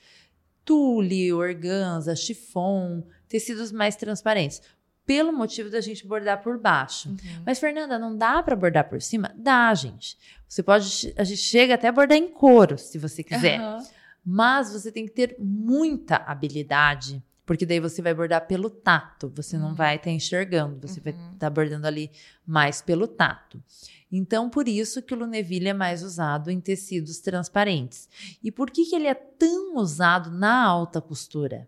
Tule, 0.66 1.32
organza, 1.32 2.14
chiffon, 2.16 3.04
tecidos 3.30 3.72
mais 3.72 3.96
transparentes. 3.96 4.62
Pelo 5.08 5.32
motivo 5.34 5.70
da 5.72 5.82
gente 5.82 6.06
bordar 6.06 6.44
por 6.44 6.60
baixo. 6.60 7.10
Uhum. 7.10 7.44
Mas, 7.46 7.58
Fernanda, 7.60 7.98
não 7.98 8.16
dá 8.16 8.44
para 8.44 8.56
bordar 8.56 8.88
por 8.90 9.02
cima? 9.02 9.34
Dá, 9.36 9.74
gente. 9.74 10.18
Você 10.48 10.62
pode, 10.62 11.14
a 11.18 11.24
gente 11.24 11.42
chega 11.42 11.74
até 11.76 11.88
a 11.88 11.92
bordar 11.92 12.18
em 12.18 12.28
couro, 12.28 12.78
se 12.78 12.98
você 13.00 13.24
quiser. 13.24 13.60
Aham. 13.60 13.84
Mas 14.24 14.72
você 14.74 14.92
tem 14.92 15.06
que 15.06 15.14
ter 15.14 15.36
muita 15.40 16.18
habilidade, 16.18 17.24
porque 17.46 17.66
daí 17.66 17.80
você 17.80 18.02
vai 18.02 18.14
bordar 18.14 18.46
pelo 18.46 18.70
tato, 18.70 19.32
você 19.34 19.58
não 19.58 19.70
Uhum. 19.70 19.74
vai 19.74 19.96
estar 19.96 20.12
enxergando, 20.12 20.86
você 20.86 21.00
vai 21.00 21.14
Uhum. 21.14 21.32
estar 21.34 21.50
bordando 21.50 21.88
ali 21.88 22.12
mais 22.46 22.82
pelo 22.82 23.08
tato. 23.08 23.64
Então, 24.12 24.50
por 24.50 24.68
isso 24.68 25.02
que 25.02 25.14
o 25.14 25.18
Luneville 25.18 25.70
é 25.70 25.74
mais 25.74 26.04
usado 26.04 26.52
em 26.52 26.60
tecidos 26.60 27.20
transparentes. 27.20 28.10
E 28.44 28.52
por 28.52 28.70
que, 28.70 28.84
que 28.86 28.96
ele 28.96 29.08
é 29.08 29.14
tão 29.14 29.78
usado 29.78 30.30
na 30.32 30.62
alta 30.66 31.00
costura? 31.02 31.68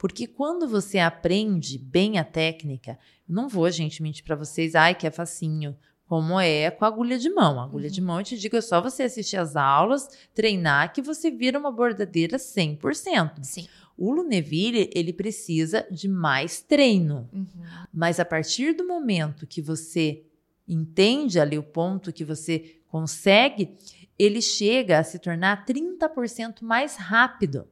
Porque 0.00 0.26
quando 0.26 0.66
você 0.66 0.98
aprende 0.98 1.76
bem 1.76 2.18
a 2.18 2.24
técnica, 2.24 2.98
não 3.28 3.50
vou, 3.50 3.70
gente, 3.70 4.02
mentir 4.02 4.24
para 4.24 4.34
vocês, 4.34 4.74
ai, 4.74 4.94
que 4.94 5.06
é 5.06 5.10
facinho, 5.10 5.76
como 6.06 6.40
é 6.40 6.70
com 6.70 6.86
a 6.86 6.88
agulha 6.88 7.18
de 7.18 7.28
mão. 7.28 7.60
A 7.60 7.64
agulha 7.64 7.90
de 7.90 8.00
mão, 8.00 8.18
eu 8.18 8.24
te 8.24 8.38
digo, 8.38 8.56
é 8.56 8.62
só 8.62 8.80
você 8.80 9.02
assistir 9.02 9.36
as 9.36 9.56
aulas, 9.56 10.08
treinar, 10.34 10.94
que 10.94 11.02
você 11.02 11.30
vira 11.30 11.58
uma 11.58 11.70
bordadeira 11.70 12.38
100%. 12.38 13.44
Sim. 13.44 13.68
O 13.94 14.10
Luneville, 14.10 14.88
ele 14.94 15.12
precisa 15.12 15.86
de 15.90 16.08
mais 16.08 16.62
treino. 16.62 17.28
Uhum. 17.30 17.46
Mas 17.92 18.18
a 18.18 18.24
partir 18.24 18.72
do 18.72 18.88
momento 18.88 19.46
que 19.46 19.60
você 19.60 20.24
entende 20.66 21.38
ali 21.38 21.58
o 21.58 21.62
ponto 21.62 22.10
que 22.10 22.24
você 22.24 22.80
consegue, 22.88 23.76
ele 24.18 24.40
chega 24.40 24.98
a 24.98 25.04
se 25.04 25.18
tornar 25.18 25.66
30% 25.66 26.62
mais 26.62 26.96
rápido. 26.96 27.68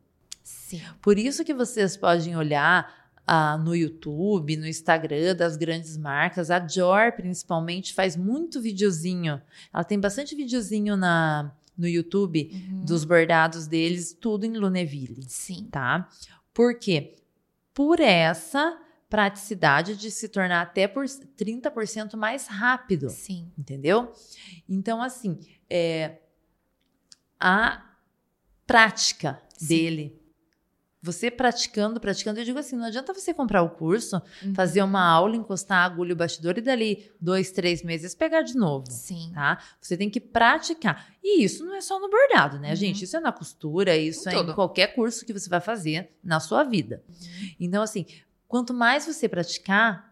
Sim. 0.49 0.81
Por 1.03 1.19
isso 1.19 1.45
que 1.45 1.53
vocês 1.53 1.97
podem 1.97 2.37
olhar 2.37 3.11
ah, 3.27 3.59
no 3.59 3.75
YouTube, 3.77 4.57
no 4.57 4.67
Instagram 4.67 5.35
das 5.37 5.57
grandes 5.57 5.97
marcas. 5.97 6.51
A 6.51 6.59
Dior, 6.59 7.13
principalmente, 7.13 7.93
faz 7.93 8.17
muito 8.17 8.61
videozinho. 8.61 9.41
Ela 9.73 9.85
tem 9.85 10.01
bastante 10.01 10.35
videozinho 10.35 10.97
na, 10.97 11.53
no 11.77 11.87
YouTube 11.87 12.51
Uhum. 12.53 12.85
dos 12.85 13.05
bordados 13.05 13.67
deles, 13.67 14.17
tudo 14.19 14.45
em 14.45 14.57
Luneville 14.57 15.23
Sim. 15.29 15.69
tá? 15.71 16.09
Por 16.55 16.79
quê? 16.79 17.17
Por 17.75 18.01
essa 18.01 18.79
praticidade 19.09 19.97
de 19.97 20.11
se 20.11 20.29
tornar 20.29 20.63
até 20.63 20.89
por 20.89 21.05
30% 21.05 22.17
mais 22.17 22.47
rápido, 22.47 23.09
Sim. 23.11 23.51
entendeu? 23.57 24.13
Então, 24.69 25.01
assim, 25.03 25.39
é, 25.69 26.19
a 27.41 27.83
prática 28.67 29.41
Sim. 29.57 29.67
dele, 29.67 30.18
você 31.01 31.31
praticando, 31.31 32.01
praticando, 32.01 32.41
eu 32.41 32.45
digo 32.45 32.59
assim, 32.59 32.77
não 32.77 32.85
adianta 32.87 33.15
você 33.15 33.33
comprar 33.33 33.63
o 33.63 33.71
curso, 33.71 34.21
Uhum. 34.43 34.55
fazer 34.55 34.83
uma 34.83 35.01
aula, 35.01 35.37
encostar 35.37 35.79
a 35.79 35.85
agulha 35.85 36.11
e 36.11 36.13
o 36.13 36.17
bastidor 36.17 36.59
e 36.59 36.61
dali 36.61 37.11
dois, 37.21 37.51
três 37.53 37.83
meses 37.85 38.15
pegar 38.15 38.43
de 38.43 38.57
novo 38.57 38.91
Sim. 38.91 39.31
tá? 39.33 39.59
Você 39.81 39.97
tem 39.97 40.11
que 40.11 40.21
praticar. 40.21 41.07
E 41.23 41.43
isso 41.45 41.65
não 41.65 41.75
é 41.75 41.81
só 41.81 42.01
no 42.01 42.11
bordado, 42.11 42.59
né, 42.59 42.71
Uhum. 42.71 42.77
gente? 42.77 43.05
Isso 43.05 43.17
é 43.17 43.21
na 43.21 43.31
costura, 43.33 43.97
isso 43.97 44.29
Em 44.29 44.35
é 44.35 44.39
em 44.41 44.53
qualquer 44.55 44.89
curso 44.95 45.25
que 45.25 45.33
você 45.33 45.49
vai 45.49 45.61
fazer 45.61 46.11
na 46.23 46.41
sua 46.41 46.65
vida. 46.65 47.03
Uhum. 47.09 47.51
Então, 47.61 47.83
assim, 47.83 48.05
quanto 48.49 48.75
mais 48.75 49.07
você 49.07 49.29
praticar, 49.29 50.08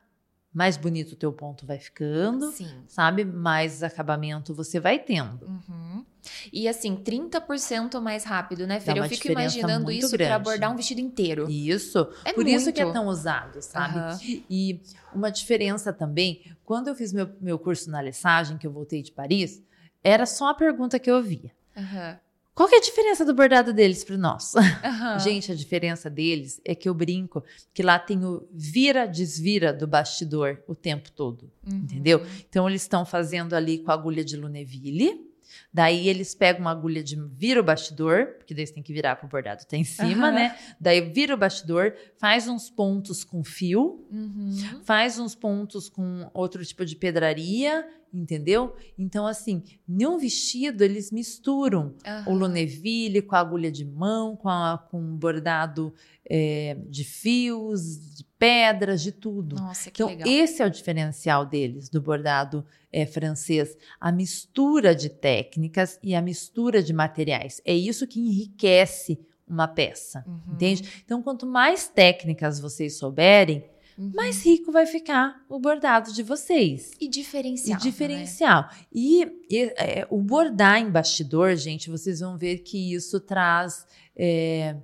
mais 0.56 0.78
bonito 0.78 1.12
o 1.12 1.16
teu 1.16 1.30
ponto 1.34 1.66
vai 1.66 1.78
ficando, 1.78 2.50
Sim. 2.50 2.66
sabe? 2.88 3.26
Mais 3.26 3.82
acabamento 3.82 4.54
você 4.54 4.80
vai 4.80 4.98
tendo. 4.98 5.44
Uhum. 5.44 6.02
E 6.50 6.66
assim, 6.66 6.96
30% 6.96 8.00
mais 8.00 8.24
rápido, 8.24 8.66
né? 8.66 8.80
Dá 8.80 8.96
Eu 8.96 9.04
fico 9.04 9.28
imaginando 9.28 9.84
muito 9.84 10.06
isso 10.06 10.16
para 10.16 10.26
grande. 10.28 10.44
bordar 10.44 10.72
um 10.72 10.76
vestido 10.76 10.98
inteiro. 11.02 11.46
Isso. 11.50 12.08
É 12.24 12.32
Por 12.32 12.48
isso 12.48 12.72
que 12.72 12.80
é 12.80 12.84
muito. 12.84 12.94
tão 12.94 13.06
usado, 13.06 13.60
sabe? 13.60 13.98
Aham. 13.98 14.18
E 14.48 14.80
uma 15.12 15.30
diferença 15.30 15.92
também, 15.92 16.42
quando 16.64 16.88
eu 16.88 16.94
fiz 16.94 17.12
meu, 17.12 17.28
meu 17.38 17.58
curso 17.58 17.90
na 17.90 18.00
Lessagem, 18.00 18.56
que 18.56 18.66
eu 18.66 18.72
voltei 18.72 19.02
de 19.02 19.12
Paris, 19.12 19.62
era 20.02 20.24
só 20.24 20.48
a 20.48 20.54
pergunta 20.54 20.98
que 20.98 21.10
eu 21.10 21.16
ouvia. 21.16 21.52
Aham. 21.76 22.18
Qual 22.56 22.66
que 22.70 22.74
é 22.74 22.78
a 22.78 22.80
diferença 22.80 23.22
do 23.22 23.34
bordado 23.34 23.70
deles 23.74 24.02
pro 24.02 24.16
nosso? 24.16 24.58
Aham. 24.58 25.18
Gente, 25.20 25.52
a 25.52 25.54
diferença 25.54 26.08
deles 26.08 26.58
é 26.64 26.74
que 26.74 26.88
eu 26.88 26.94
brinco 26.94 27.44
que 27.74 27.82
lá 27.82 27.98
tem 27.98 28.24
o 28.24 28.48
vira-desvira 28.50 29.74
do 29.74 29.86
bastidor 29.86 30.62
o 30.66 30.74
tempo 30.74 31.12
todo, 31.12 31.50
Uhum. 31.70 31.76
entendeu? 31.84 32.24
Então 32.48 32.66
eles 32.68 32.80
estão 32.82 33.04
fazendo 33.04 33.54
ali 33.54 33.78
com 33.78 33.90
a 33.90 33.94
agulha 33.94 34.24
de 34.24 34.36
Luneville, 34.38 35.20
daí 35.72 36.08
eles 36.08 36.34
pegam 36.34 36.62
uma 36.62 36.70
agulha 36.70 37.02
de 37.04 37.14
vira 37.36 37.60
o 37.60 37.62
bastidor, 37.62 38.36
porque 38.38 38.54
daí 38.54 38.66
você 38.66 38.72
tem 38.72 38.82
que 38.82 38.92
virar 38.92 39.16
pro 39.16 39.28
bordado 39.28 39.64
tá 39.66 39.76
em 39.76 39.84
cima, 39.84 40.28
Aham. 40.28 40.32
né? 40.36 40.58
Daí 40.80 41.00
vira 41.12 41.34
o 41.34 41.36
bastidor, 41.36 41.92
faz 42.18 42.48
uns 42.48 42.70
pontos 42.70 43.22
com 43.22 43.44
fio, 43.44 44.06
Uhum. 44.10 44.80
faz 44.82 45.18
uns 45.18 45.34
pontos 45.34 45.90
com 45.90 46.30
outro 46.32 46.64
tipo 46.64 46.86
de 46.86 46.96
pedraria, 46.96 47.86
entendeu? 48.12 48.74
Então 48.98 49.26
assim, 49.26 49.62
num 49.86 50.18
vestido 50.18 50.82
eles 50.82 51.10
misturam 51.10 51.94
o 52.04 52.08
Aham. 52.08 52.32
Luneville 52.38 53.20
com 53.22 53.34
a 53.36 53.40
agulha 53.40 53.70
de 53.70 53.84
mão, 53.84 54.34
com, 54.36 54.48
a, 54.48 54.78
com 54.90 55.00
bordado 55.16 55.92
é, 56.28 56.76
de 56.88 57.04
fios, 57.04 58.14
de 58.16 58.24
pedras, 58.38 59.02
de 59.02 59.12
tudo. 59.12 59.56
Nossa, 59.56 59.90
que 59.90 60.02
Então, 60.02 60.08
legal. 60.08 60.28
esse 60.28 60.62
é 60.62 60.66
o 60.66 60.70
diferencial 60.70 61.44
deles, 61.46 61.88
do 61.88 62.00
bordado 62.00 62.64
é, 62.92 63.06
francês. 63.06 63.76
A 64.00 64.10
mistura 64.12 64.94
de 64.94 65.08
técnicas 65.08 65.98
e 66.02 66.14
a 66.14 66.20
mistura 66.22 66.82
de 66.82 66.92
materiais. 66.92 67.60
É 67.64 67.74
isso 67.74 68.06
que 68.06 68.20
enriquece 68.20 69.18
uma 69.48 69.68
peça, 69.68 70.24
Uhum. 70.26 70.54
entende? 70.54 71.02
Então, 71.04 71.22
quanto 71.22 71.46
mais 71.46 71.86
técnicas 71.88 72.58
vocês 72.58 72.98
souberem, 72.98 73.64
Uhum. 73.98 74.12
mais 74.14 74.44
rico 74.44 74.70
vai 74.70 74.86
ficar 74.86 75.42
o 75.48 75.58
bordado 75.58 76.12
de 76.12 76.22
vocês. 76.22 76.92
E 77.00 77.06
E 77.06 77.08
diferencial. 77.08 77.78
diferencial. 77.80 78.68
E, 78.92 79.22
e, 79.50 79.62
é, 79.76 80.06
o 80.10 80.20
bordar 80.20 80.78
em 80.78 80.90
bastidor, 80.90 81.54
gente, 81.56 81.88
vocês 81.90 82.20
vão 82.20 82.36
ver 82.36 82.58
que 82.58 82.92
isso 82.94 83.18
traz 83.20 83.86
é, 84.14 84.76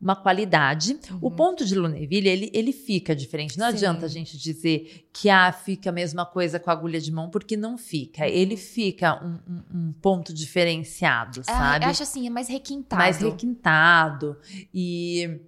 uma 0.00 0.14
qualidade. 0.14 0.98
O 1.22 1.28
Uhum. 1.28 1.34
ponto 1.36 1.64
de 1.64 1.74
Luneville, 1.74 2.28
ele, 2.28 2.50
ele 2.52 2.70
fica 2.72 3.16
diferente. 3.16 3.58
Não 3.58 3.66
Sim. 3.70 3.72
adianta 3.76 4.04
a 4.06 4.08
gente 4.08 4.36
dizer 4.36 5.08
que 5.12 5.28
ah, 5.30 5.50
fica 5.50 5.88
a 5.88 5.92
mesma 5.92 6.24
coisa 6.26 6.60
com 6.60 6.68
a 6.70 6.72
agulha 6.74 7.00
de 7.00 7.10
mão, 7.10 7.30
porque 7.30 7.56
não 7.56 7.76
fica. 7.78 8.22
Uhum. 8.24 8.28
Ele 8.30 8.56
fica 8.56 9.14
um, 9.24 9.38
um- 9.50 9.88
um 9.88 9.92
ponto 9.94 10.32
diferenciado, 10.34 11.40
Ah, 11.46 11.52
sabe? 11.72 11.84
eu 11.86 11.88
acho 11.90 12.02
assim, 12.02 12.26
é 12.26 12.30
mais 12.30 12.46
requintado. 12.48 13.00
mais 13.02 13.18
requintado. 13.18 14.36
E 14.72 15.40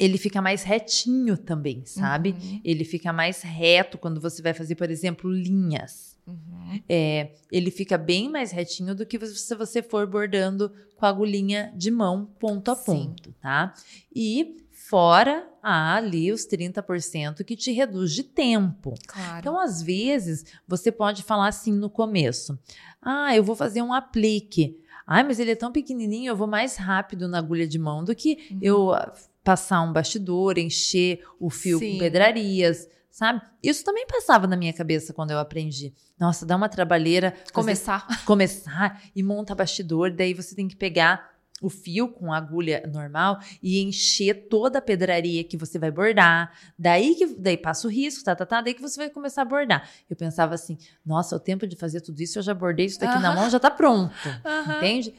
ele 0.00 0.18
fica 0.18 0.40
mais 0.40 0.62
retinho 0.62 1.36
também, 1.36 1.84
sabe? 1.84 2.30
Uhum. 2.40 2.60
Ele 2.64 2.84
fica 2.84 3.12
mais 3.12 3.42
reto 3.42 3.98
quando 3.98 4.20
você 4.20 4.40
vai 4.42 4.54
fazer, 4.54 4.74
por 4.74 4.90
exemplo, 4.90 5.30
linhas. 5.30 6.18
Uhum. 6.26 6.80
É, 6.88 7.32
ele 7.50 7.70
fica 7.70 7.98
bem 7.98 8.28
mais 8.30 8.50
retinho 8.52 8.94
do 8.94 9.04
que 9.04 9.18
se 9.26 9.54
você 9.54 9.82
for 9.82 10.06
bordando 10.06 10.72
com 10.96 11.04
a 11.06 11.08
agulhinha 11.08 11.72
de 11.76 11.90
mão, 11.90 12.26
ponto 12.38 12.70
a 12.70 12.74
Sim. 12.76 12.84
ponto, 12.84 13.32
tá? 13.40 13.74
E 14.14 14.56
fora 14.70 15.46
há 15.62 15.96
ali 15.96 16.32
os 16.32 16.46
30% 16.46 17.44
que 17.44 17.56
te 17.56 17.72
reduz 17.72 18.12
de 18.12 18.22
tempo. 18.22 18.94
Claro. 19.06 19.38
Então, 19.40 19.58
às 19.58 19.82
vezes, 19.82 20.44
você 20.66 20.90
pode 20.92 21.22
falar 21.22 21.48
assim 21.48 21.72
no 21.72 21.90
começo: 21.90 22.58
Ah, 23.02 23.34
eu 23.36 23.42
vou 23.44 23.56
fazer 23.56 23.82
um 23.82 23.92
aplique. 23.92 24.78
Ai, 25.06 25.24
mas 25.24 25.40
ele 25.40 25.50
é 25.50 25.56
tão 25.56 25.72
pequenininho, 25.72 26.30
eu 26.30 26.36
vou 26.36 26.46
mais 26.46 26.76
rápido 26.76 27.26
na 27.26 27.38
agulha 27.38 27.66
de 27.66 27.78
mão 27.78 28.04
do 28.04 28.14
que 28.14 28.38
Uhum. 28.52 28.58
eu 28.62 28.92
ah, 28.92 29.12
passar 29.42 29.82
um 29.82 29.92
bastidor, 29.92 30.58
encher 30.58 31.20
o 31.38 31.50
fio 31.50 31.78
Sim. 31.78 31.92
com 31.92 31.98
pedrarias, 31.98 32.88
sabe? 33.10 33.40
Isso 33.62 33.84
também 33.84 34.06
passava 34.06 34.46
na 34.46 34.56
minha 34.56 34.72
cabeça 34.72 35.12
quando 35.12 35.30
eu 35.30 35.38
aprendi. 35.38 35.92
Nossa, 36.18 36.44
dá 36.44 36.56
uma 36.56 36.68
trabalheira 36.68 37.34
Começar. 37.52 38.06
começar 38.24 39.02
e 39.14 39.22
monta 39.22 39.54
bastidor, 39.54 40.10
daí 40.10 40.34
você 40.34 40.54
tem 40.54 40.68
que 40.68 40.76
pegar 40.76 41.30
o 41.62 41.68
fio 41.68 42.08
com 42.08 42.32
a 42.32 42.38
agulha 42.38 42.82
normal 42.90 43.38
e 43.62 43.82
encher 43.82 44.48
toda 44.48 44.78
a 44.78 44.82
pedraria 44.82 45.44
que 45.44 45.58
você 45.58 45.78
vai 45.78 45.90
bordar. 45.90 46.50
Daí 46.78 47.14
que 47.14 47.26
daí 47.38 47.56
passa 47.56 47.86
o 47.86 47.90
risco, 47.90 48.24
tá, 48.24 48.34
tá, 48.34 48.46
tá, 48.46 48.62
daí 48.62 48.72
que 48.72 48.80
você 48.80 48.96
vai 48.98 49.10
começar 49.10 49.42
a 49.42 49.44
bordar. 49.44 49.86
Eu 50.08 50.16
pensava 50.16 50.54
assim: 50.54 50.78
"Nossa, 51.04 51.36
o 51.36 51.40
tempo 51.40 51.66
de 51.66 51.76
fazer 51.76 52.00
tudo 52.00 52.18
isso, 52.22 52.38
eu 52.38 52.42
já 52.42 52.54
bordei 52.54 52.86
isso 52.86 52.98
daqui 52.98 53.18
na 53.18 53.28
Aham. 53.28 53.40
mão, 53.42 53.50
já 53.50 53.60
tá 53.60 53.70
pronto". 53.70 54.14
Aham. 54.42 54.76
Entende? 54.78 55.14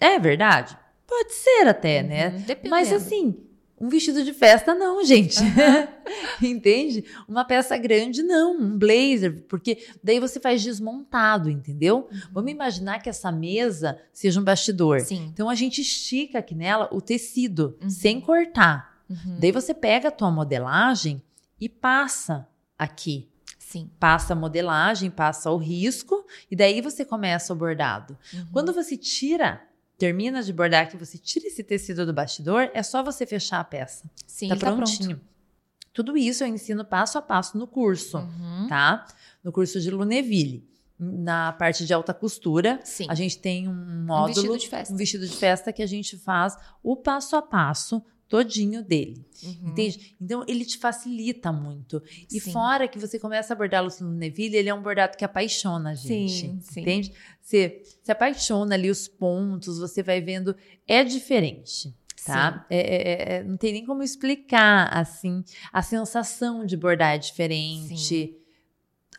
É 0.00 0.18
verdade. 0.18 0.76
Pode 1.06 1.34
ser 1.34 1.68
até, 1.68 2.02
né? 2.02 2.28
Uhum, 2.28 2.40
dependendo. 2.40 2.70
Mas 2.70 2.90
assim, 2.90 3.36
um 3.84 3.88
vestido 3.88 4.24
de 4.24 4.32
festa 4.32 4.74
não, 4.74 5.04
gente. 5.04 5.38
entende? 6.42 7.04
Uma 7.28 7.44
peça 7.44 7.76
grande 7.76 8.22
não, 8.22 8.56
um 8.56 8.78
blazer, 8.78 9.44
porque 9.48 9.86
daí 10.02 10.18
você 10.18 10.40
faz 10.40 10.62
desmontado, 10.62 11.50
entendeu? 11.50 12.08
Vamos 12.32 12.50
imaginar 12.50 13.00
que 13.00 13.08
essa 13.08 13.30
mesa 13.30 13.98
seja 14.12 14.40
um 14.40 14.44
bastidor. 14.44 15.00
Sim. 15.00 15.30
Então 15.32 15.50
a 15.50 15.54
gente 15.54 15.80
estica 15.80 16.38
aqui 16.38 16.54
nela 16.54 16.88
o 16.92 17.00
tecido 17.00 17.76
Uhum. 17.82 17.90
sem 17.90 18.20
cortar. 18.20 19.02
Uhum. 19.08 19.36
Daí 19.38 19.52
você 19.52 19.74
pega 19.74 20.08
a 20.08 20.12
tua 20.12 20.30
modelagem 20.30 21.22
e 21.60 21.68
passa 21.68 22.48
aqui. 22.78 23.28
Sim. 23.58 23.90
Passa 23.98 24.32
a 24.32 24.36
modelagem, 24.36 25.10
passa 25.10 25.50
o 25.50 25.56
risco 25.56 26.24
e 26.50 26.56
daí 26.56 26.80
você 26.80 27.04
começa 27.04 27.52
o 27.52 27.56
bordado. 27.56 28.16
Uhum. 28.32 28.46
Quando 28.52 28.72
você 28.72 28.96
tira, 28.96 29.62
termina 29.98 30.42
de 30.42 30.52
bordar 30.52 30.90
que 30.90 30.96
você 30.96 31.16
tira 31.18 31.46
esse 31.46 31.62
tecido 31.62 32.04
do 32.04 32.12
bastidor, 32.12 32.70
é 32.74 32.82
só 32.82 33.02
você 33.02 33.24
fechar 33.26 33.60
a 33.60 33.64
peça. 33.64 34.10
Sim, 34.26 34.48
tá 34.48 34.54
ele 34.54 34.60
tá 34.60 34.72
prontinho. 34.74 35.20
Tudo 35.92 36.16
isso 36.16 36.42
eu 36.42 36.48
ensino 36.48 36.84
passo 36.84 37.18
a 37.18 37.22
passo 37.22 37.56
no 37.56 37.66
curso, 37.66 38.18
Uhum. 38.18 38.66
tá? 38.68 39.06
No 39.42 39.52
curso 39.52 39.80
de 39.80 39.90
Luneville. 39.90 40.68
Na 40.98 41.52
parte 41.52 41.84
de 41.84 41.92
alta 41.92 42.14
costura, 42.14 42.80
Sim. 42.84 43.06
a 43.08 43.14
gente 43.14 43.38
tem 43.38 43.68
um 43.68 43.72
Um 43.72 44.04
módulo, 44.06 44.34
vestido 44.34 44.58
de 44.58 44.68
festa. 44.68 44.94
um 44.94 44.96
vestido 44.96 45.26
de 45.28 45.36
festa 45.36 45.72
que 45.72 45.82
a 45.82 45.86
gente 45.86 46.16
faz 46.16 46.56
o 46.82 46.96
passo 46.96 47.36
a 47.36 47.42
passo 47.42 48.02
todinho 48.28 48.82
dele. 48.82 49.24
Uhum. 49.42 49.68
Entende? 49.70 50.16
Então 50.20 50.44
ele 50.48 50.64
te 50.64 50.78
facilita 50.78 51.52
muito. 51.52 52.02
E 52.30 52.40
Sim. 52.40 52.52
fora 52.52 52.88
que 52.88 52.98
você 52.98 53.18
começa 53.18 53.52
a 53.52 53.56
bordar 53.56 53.84
no 54.00 54.10
Neville, 54.12 54.56
ele 54.56 54.68
é 54.68 54.74
um 54.74 54.82
bordado 54.82 55.16
que 55.16 55.24
apaixona 55.24 55.90
a 55.90 55.94
gente. 55.94 56.32
Sim, 56.32 56.60
sim. 56.60 56.80
Entende? 56.80 57.12
Você 57.40 57.82
se 58.02 58.10
apaixona 58.10 58.74
ali 58.74 58.90
os 58.90 59.06
pontos, 59.06 59.78
você 59.78 60.02
vai 60.02 60.20
vendo. 60.20 60.56
É 60.86 61.04
diferente. 61.04 61.94
Tá? 62.24 62.64
É- 62.70 62.78
é- 62.78 63.34
é- 63.36 63.44
não 63.44 63.58
tem 63.58 63.70
nem 63.74 63.84
como 63.84 64.02
explicar 64.02 64.88
assim. 64.96 65.44
A 65.70 65.82
sensação 65.82 66.64
de 66.64 66.74
bordar 66.74 67.14
é 67.14 67.18
diferente, 67.18 67.98
Sim. 67.98 68.34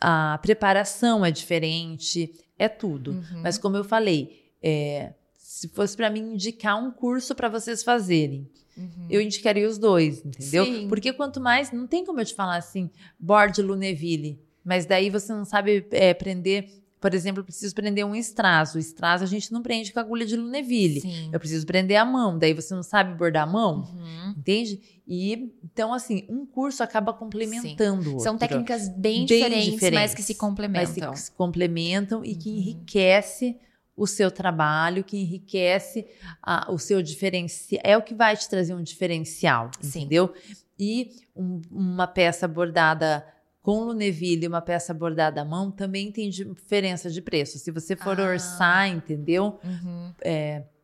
a 0.00 0.36
preparação 0.42 1.24
é 1.24 1.30
diferente, 1.30 2.34
é 2.58 2.68
tudo. 2.68 3.12
Uhum. 3.12 3.42
Mas 3.42 3.58
como 3.58 3.76
eu 3.76 3.84
falei, 3.84 4.50
é, 4.60 5.14
se 5.36 5.68
fosse 5.68 5.96
para 5.96 6.10
mim 6.10 6.32
indicar 6.34 6.82
um 6.82 6.90
curso 6.90 7.32
para 7.36 7.48
vocês 7.48 7.84
fazerem, 7.84 8.50
Uhum. 8.76 9.06
eu 9.08 9.20
indicaria 9.20 9.66
os 9.68 9.78
dois, 9.78 10.24
entendeu? 10.24 10.64
Sim. 10.64 10.88
Porque 10.88 11.12
quanto 11.12 11.40
mais, 11.40 11.72
não 11.72 11.86
tem 11.86 12.04
como 12.04 12.20
eu 12.20 12.24
te 12.24 12.34
falar 12.34 12.56
assim, 12.56 12.90
borde 13.18 13.62
Luneville, 13.62 14.38
mas 14.64 14.84
daí 14.86 15.08
você 15.10 15.32
não 15.32 15.44
sabe 15.44 15.86
é, 15.90 16.12
prender, 16.12 16.68
por 17.00 17.14
exemplo, 17.14 17.40
eu 17.40 17.44
preciso 17.44 17.74
prender 17.74 18.04
um 18.04 18.14
strass. 18.16 18.74
O 18.74 18.78
strass 18.78 19.22
a 19.22 19.26
gente 19.26 19.52
não 19.52 19.62
prende 19.62 19.92
com 19.92 19.98
a 19.98 20.02
agulha 20.02 20.26
de 20.26 20.36
Luneville. 20.36 21.00
Sim. 21.00 21.30
Eu 21.32 21.38
preciso 21.38 21.64
prender 21.66 21.96
a 21.98 22.04
mão, 22.04 22.36
daí 22.38 22.52
você 22.52 22.74
não 22.74 22.82
sabe 22.82 23.14
bordar 23.16 23.44
a 23.44 23.50
mão, 23.50 23.88
Uhum. 23.94 24.34
entende? 24.36 24.80
E 25.06 25.52
então 25.64 25.94
assim, 25.94 26.26
um 26.28 26.44
curso 26.44 26.82
acaba 26.82 27.12
complementando 27.12 28.08
o 28.10 28.12
outro. 28.14 28.24
São 28.24 28.36
técnicas 28.36 28.88
bem, 28.88 28.98
Bem 28.98 29.24
diferentes, 29.26 29.68
mas 29.70 29.74
diferentes, 29.80 30.14
que 30.16 30.22
se 30.22 30.32
mas 30.32 30.38
complementam. 30.40 31.14
se 31.16 31.30
complementam 31.32 32.24
e 32.24 32.34
que 32.34 32.50
Uhum. 32.50 32.56
enriquece 32.56 33.56
o 33.96 34.06
seu 34.06 34.30
trabalho, 34.30 35.02
que 35.02 35.16
enriquece 35.16 36.06
a- 36.42 36.70
o 36.70 36.78
seu 36.78 37.00
diferencial. 37.00 37.80
É 37.84 37.96
o 37.96 38.02
que 38.02 38.14
vai 38.14 38.36
te 38.36 38.48
trazer 38.48 38.74
um 38.74 38.82
diferencial, 38.82 39.70
Sim. 39.80 40.00
entendeu? 40.00 40.34
E 40.78 41.12
um- 41.34 41.62
uma 41.70 42.06
peça 42.06 42.46
bordada 42.46 43.26
com 43.62 43.80
Luneville 43.84 44.44
e 44.44 44.48
uma 44.48 44.60
peça 44.60 44.92
bordada 44.94 45.40
à 45.40 45.44
mão 45.44 45.70
também 45.70 46.12
tem 46.12 46.28
diferença 46.30 47.10
de 47.10 47.20
preço. 47.22 47.58
Se 47.58 47.70
você 47.70 47.96
for 47.96 48.20
Ah. 48.20 48.24
orçar, 48.30 48.88
entendeu? 48.88 49.58
Uhum. 49.64 50.12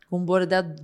Com, 0.09 0.25
borda, 0.25 0.75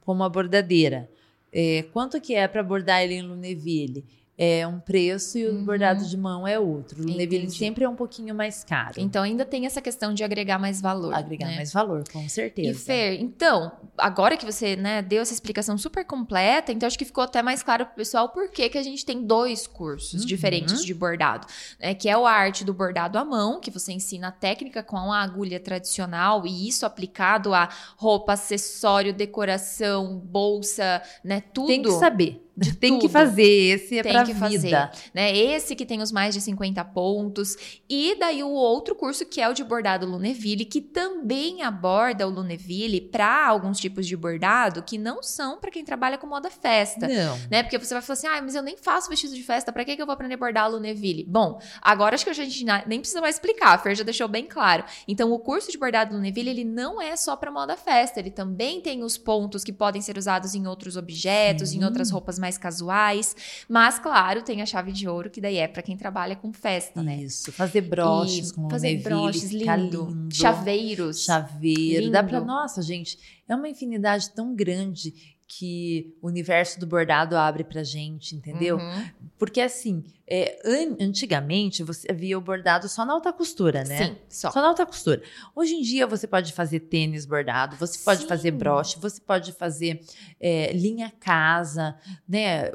com 0.00 0.12
uma 0.12 0.28
bordadeira. 0.28 1.08
É, 1.52 1.84
quanto 1.92 2.20
que 2.20 2.34
é 2.34 2.46
para 2.46 2.62
bordar 2.62 3.02
ele 3.02 3.14
em 3.14 3.22
Luneville? 3.22 4.04
É 4.38 4.66
um 4.66 4.78
preço 4.78 5.38
e 5.38 5.46
o 5.46 5.52
Uhum. 5.52 5.64
bordado 5.64 6.04
de 6.04 6.14
mão 6.16 6.46
é 6.46 6.58
outro. 6.58 7.02
O 7.02 7.08
Entendi. 7.10 7.50
sempre 7.56 7.84
é 7.84 7.88
um 7.88 7.96
pouquinho 7.96 8.34
mais 8.34 8.62
caro. 8.62 8.94
Então 8.98 9.22
ainda 9.22 9.46
tem 9.46 9.64
essa 9.64 9.80
questão 9.80 10.12
de 10.12 10.22
agregar 10.22 10.58
mais 10.58 10.78
valor. 10.80 11.14
agregar 11.14 11.46
né? 11.46 11.56
mais 11.56 11.72
valor, 11.72 12.04
com 12.12 12.28
certeza. 12.28 12.68
E 12.70 12.74
Fer, 12.74 13.20
então, 13.20 13.72
agora 13.96 14.36
que 14.36 14.44
você 14.44 14.76
né, 14.76 15.00
deu 15.00 15.22
essa 15.22 15.32
explicação 15.32 15.78
super 15.78 16.04
completa, 16.04 16.70
então 16.70 16.86
acho 16.86 16.98
que 16.98 17.04
ficou 17.06 17.24
até 17.24 17.40
mais 17.42 17.62
claro 17.62 17.86
pro 17.86 17.94
pessoal 17.94 18.28
por 18.28 18.50
que, 18.50 18.68
que 18.68 18.76
a 18.76 18.82
gente 18.82 19.06
tem 19.06 19.22
dois 19.22 19.66
cursos 19.66 20.20
Uhum. 20.20 20.26
diferentes 20.26 20.84
de 20.84 20.92
bordado. 20.92 21.46
né, 21.80 21.94
que 21.94 22.06
é 22.08 22.16
o 22.16 22.26
arte 22.26 22.62
do 22.62 22.74
bordado 22.74 23.16
à 23.18 23.24
mão, 23.24 23.58
que 23.58 23.70
você 23.70 23.92
ensina 23.92 24.28
a 24.28 24.32
técnica 24.32 24.82
com 24.82 25.12
a 25.12 25.20
agulha 25.22 25.58
tradicional 25.58 26.46
e 26.46 26.68
isso 26.68 26.84
aplicado 26.84 27.54
a 27.54 27.68
roupa, 27.96 28.34
acessório, 28.34 29.14
decoração, 29.14 30.18
bolsa, 30.18 31.02
né? 31.24 31.40
Tudo. 31.40 31.68
Tem 31.68 31.82
que 31.82 31.90
saber. 31.92 32.42
Tem 32.80 32.94
que 32.94 33.00
tudo. 33.06 33.10
fazer. 33.10 33.42
Esse 33.44 33.98
é 33.98 34.02
Tem 34.02 34.12
pra 34.12 34.24
que 34.24 34.32
vida. 34.32 34.88
fazer. 34.90 35.10
né? 35.14 35.36
Esse 35.36 35.74
que 35.76 35.84
tem 35.84 36.00
os 36.00 36.10
mais 36.10 36.34
de 36.34 36.40
50 36.40 36.84
pontos. 36.86 37.56
E 37.88 38.16
daí 38.18 38.42
o 38.42 38.48
outro 38.50 38.94
curso 38.94 39.24
que 39.26 39.40
é 39.40 39.48
o 39.48 39.52
de 39.52 39.62
bordado 39.64 40.06
Luneville, 40.06 40.64
que 40.64 40.80
também 40.80 41.62
aborda 41.62 42.26
o 42.26 42.30
Luneville 42.30 43.00
para 43.00 43.46
alguns 43.46 43.78
tipos 43.78 44.06
de 44.06 44.16
bordado 44.16 44.82
que 44.82 44.96
não 44.98 45.22
são 45.22 45.58
para 45.58 45.70
quem 45.70 45.84
trabalha 45.84 46.16
com 46.18 46.26
moda 46.26 46.50
festa. 46.50 47.06
Não. 47.06 47.38
Né? 47.50 47.62
Porque 47.62 47.78
você 47.78 47.92
vai 47.94 48.02
falar 48.02 48.14
assim, 48.14 48.26
ah, 48.26 48.40
mas 48.42 48.54
eu 48.54 48.62
nem 48.62 48.76
faço 48.76 49.08
vestido 49.10 49.34
de 49.34 49.42
festa, 49.42 49.72
pra 49.72 49.84
que, 49.84 49.94
que 49.96 50.02
eu 50.02 50.06
vou 50.06 50.12
aprender 50.14 50.34
a 50.34 50.38
bordar 50.38 50.70
Luneville? 50.70 51.24
Bom, 51.28 51.60
agora 51.82 52.14
acho 52.14 52.24
que 52.24 52.30
a 52.30 52.34
gente 52.34 52.64
nem 52.86 53.00
precisa 53.00 53.20
mais 53.20 53.36
explicar, 53.36 53.74
a 53.74 53.78
Fer 53.78 53.94
já 53.94 54.04
deixou 54.04 54.28
bem 54.28 54.46
claro. 54.46 54.84
Então, 55.06 55.32
o 55.32 55.38
curso 55.38 55.70
de 55.70 55.78
bordado 55.78 56.14
Luneville, 56.14 56.50
ele 56.50 56.64
não 56.64 57.00
é 57.02 57.16
só 57.16 57.36
pra 57.36 57.50
moda 57.50 57.76
festa, 57.76 58.20
ele 58.20 58.30
também 58.30 58.80
tem 58.80 59.02
os 59.02 59.18
pontos 59.18 59.62
que 59.64 59.72
podem 59.72 60.00
ser 60.00 60.16
usados 60.16 60.54
em 60.54 60.66
outros 60.66 60.96
objetos, 60.96 61.70
Sim. 61.70 61.80
em 61.80 61.84
outras 61.84 62.10
roupas 62.10 62.38
mais 62.38 62.45
casuais, 62.56 63.34
mas, 63.68 63.98
claro, 63.98 64.42
tem 64.42 64.62
a 64.62 64.66
chave 64.66 64.92
de 64.92 65.08
ouro, 65.08 65.28
que 65.30 65.40
daí 65.40 65.56
é 65.56 65.66
pra 65.66 65.82
quem 65.82 65.96
trabalha 65.96 66.36
com 66.36 66.52
festa, 66.52 67.02
né? 67.02 67.16
Isso. 67.16 67.50
Fazer 67.50 67.80
broches 67.80 68.50
E 68.50 68.54
com 68.54 68.70
fazer 68.70 69.02
broches, 69.02 69.50
lindo. 69.50 70.06
lindo. 70.06 70.28
Chaveiros. 70.34 71.24
Chaveiro. 71.24 72.10
Dá 72.10 72.22
pra. 72.22 72.38
Lindo. 72.38 72.46
Nossa, 72.46 72.80
gente, 72.82 73.18
é 73.48 73.54
uma 73.56 73.68
infinidade 73.68 74.30
tão 74.30 74.54
grande 74.54 75.35
que 75.48 76.16
o 76.20 76.26
universo 76.26 76.80
do 76.80 76.86
bordado 76.86 77.36
abre 77.36 77.62
pra 77.62 77.82
gente, 77.84 78.34
entendeu? 78.34 78.78
Uhum. 78.78 79.08
Porque 79.38 79.60
assim, 79.60 80.02
é, 80.26 80.58
an- 80.64 80.96
antigamente 81.00 81.82
você 81.84 82.12
via 82.12 82.36
o 82.36 82.40
bordado 82.40 82.88
só 82.88 83.04
na 83.04 83.12
alta 83.12 83.32
costura, 83.32 83.84
né? 83.84 84.06
Sim, 84.06 84.16
só. 84.28 84.50
Só 84.50 84.60
na 84.60 84.68
alta 84.68 84.84
costura. 84.84 85.22
Hoje 85.54 85.74
em 85.74 85.82
dia 85.82 86.06
você 86.06 86.26
pode 86.26 86.52
fazer 86.52 86.80
tênis 86.80 87.24
bordado, 87.24 87.76
você 87.76 87.98
pode 88.04 88.22
Sim. 88.22 88.28
fazer 88.28 88.50
broche, 88.50 88.98
você 88.98 89.20
pode 89.20 89.52
fazer 89.52 90.00
é, 90.40 90.72
linha 90.72 91.12
casa, 91.20 91.96
né? 92.28 92.72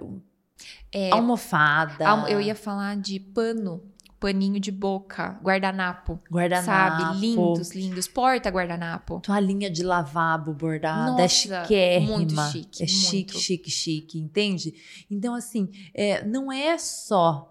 É, 0.91 1.11
Almofada. 1.11 2.07
Almo- 2.07 2.28
Eu 2.28 2.39
ia 2.39 2.55
falar 2.55 2.95
de 2.95 3.19
pano, 3.19 3.84
paninho 4.22 4.59
de 4.59 4.72
boca, 4.72 5.38
guardanapo. 5.43 6.19
guardanapo. 6.32 6.65
Sabe? 6.65 7.19
Lindos, 7.19 7.72
lindos. 7.76 8.07
Porta 8.07 8.49
guardanapo. 8.49 9.19
Toalhinha 9.19 9.69
de 9.69 9.84
lavabo 9.84 10.53
bordada, 10.53 11.09
é 11.19 11.24
Nossa, 11.24 11.28
chiquérrima. 11.28 12.17
muito 12.17 12.36
chique, 12.51 12.84
É 12.84 12.88
chique, 12.88 13.15
muito. 13.15 13.39
chique, 13.39 13.69
chique, 13.72 14.19
entende? 14.19 14.74
Então, 15.09 15.34
assim, 15.36 15.69
é, 15.93 16.24
não 16.24 16.49
é 16.51 16.78
só 16.78 17.47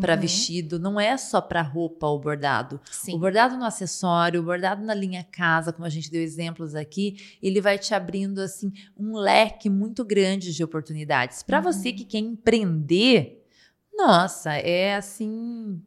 para 0.00 0.14
Uhum. 0.14 0.20
vestido, 0.22 0.76
não 0.80 0.98
é 0.98 1.16
só 1.16 1.40
para 1.40 1.62
roupa 1.62 2.08
o 2.08 2.18
bordado. 2.18 2.80
Sim. 2.90 3.14
O 3.14 3.18
bordado 3.18 3.56
no 3.56 3.64
acessório, 3.64 4.40
o 4.40 4.42
bordado 4.44 4.82
na 4.84 4.92
linha 4.92 5.22
casa, 5.30 5.72
como 5.72 5.86
a 5.86 5.88
gente 5.88 6.10
deu 6.10 6.20
exemplos 6.20 6.74
aqui, 6.74 7.36
ele 7.40 7.60
vai 7.60 7.78
te 7.78 7.94
abrindo 7.94 8.40
assim 8.40 8.72
um 8.98 9.14
leque 9.16 9.70
muito 9.70 10.04
grande 10.04 10.52
de 10.52 10.64
oportunidades. 10.64 11.44
Para 11.44 11.58
Uhum. 11.58 11.64
você 11.64 11.92
que 11.92 12.04
quer 12.04 12.18
empreender, 12.18 13.46
nossa, 13.96 14.54
é 14.54 14.96
assim, 14.96 15.80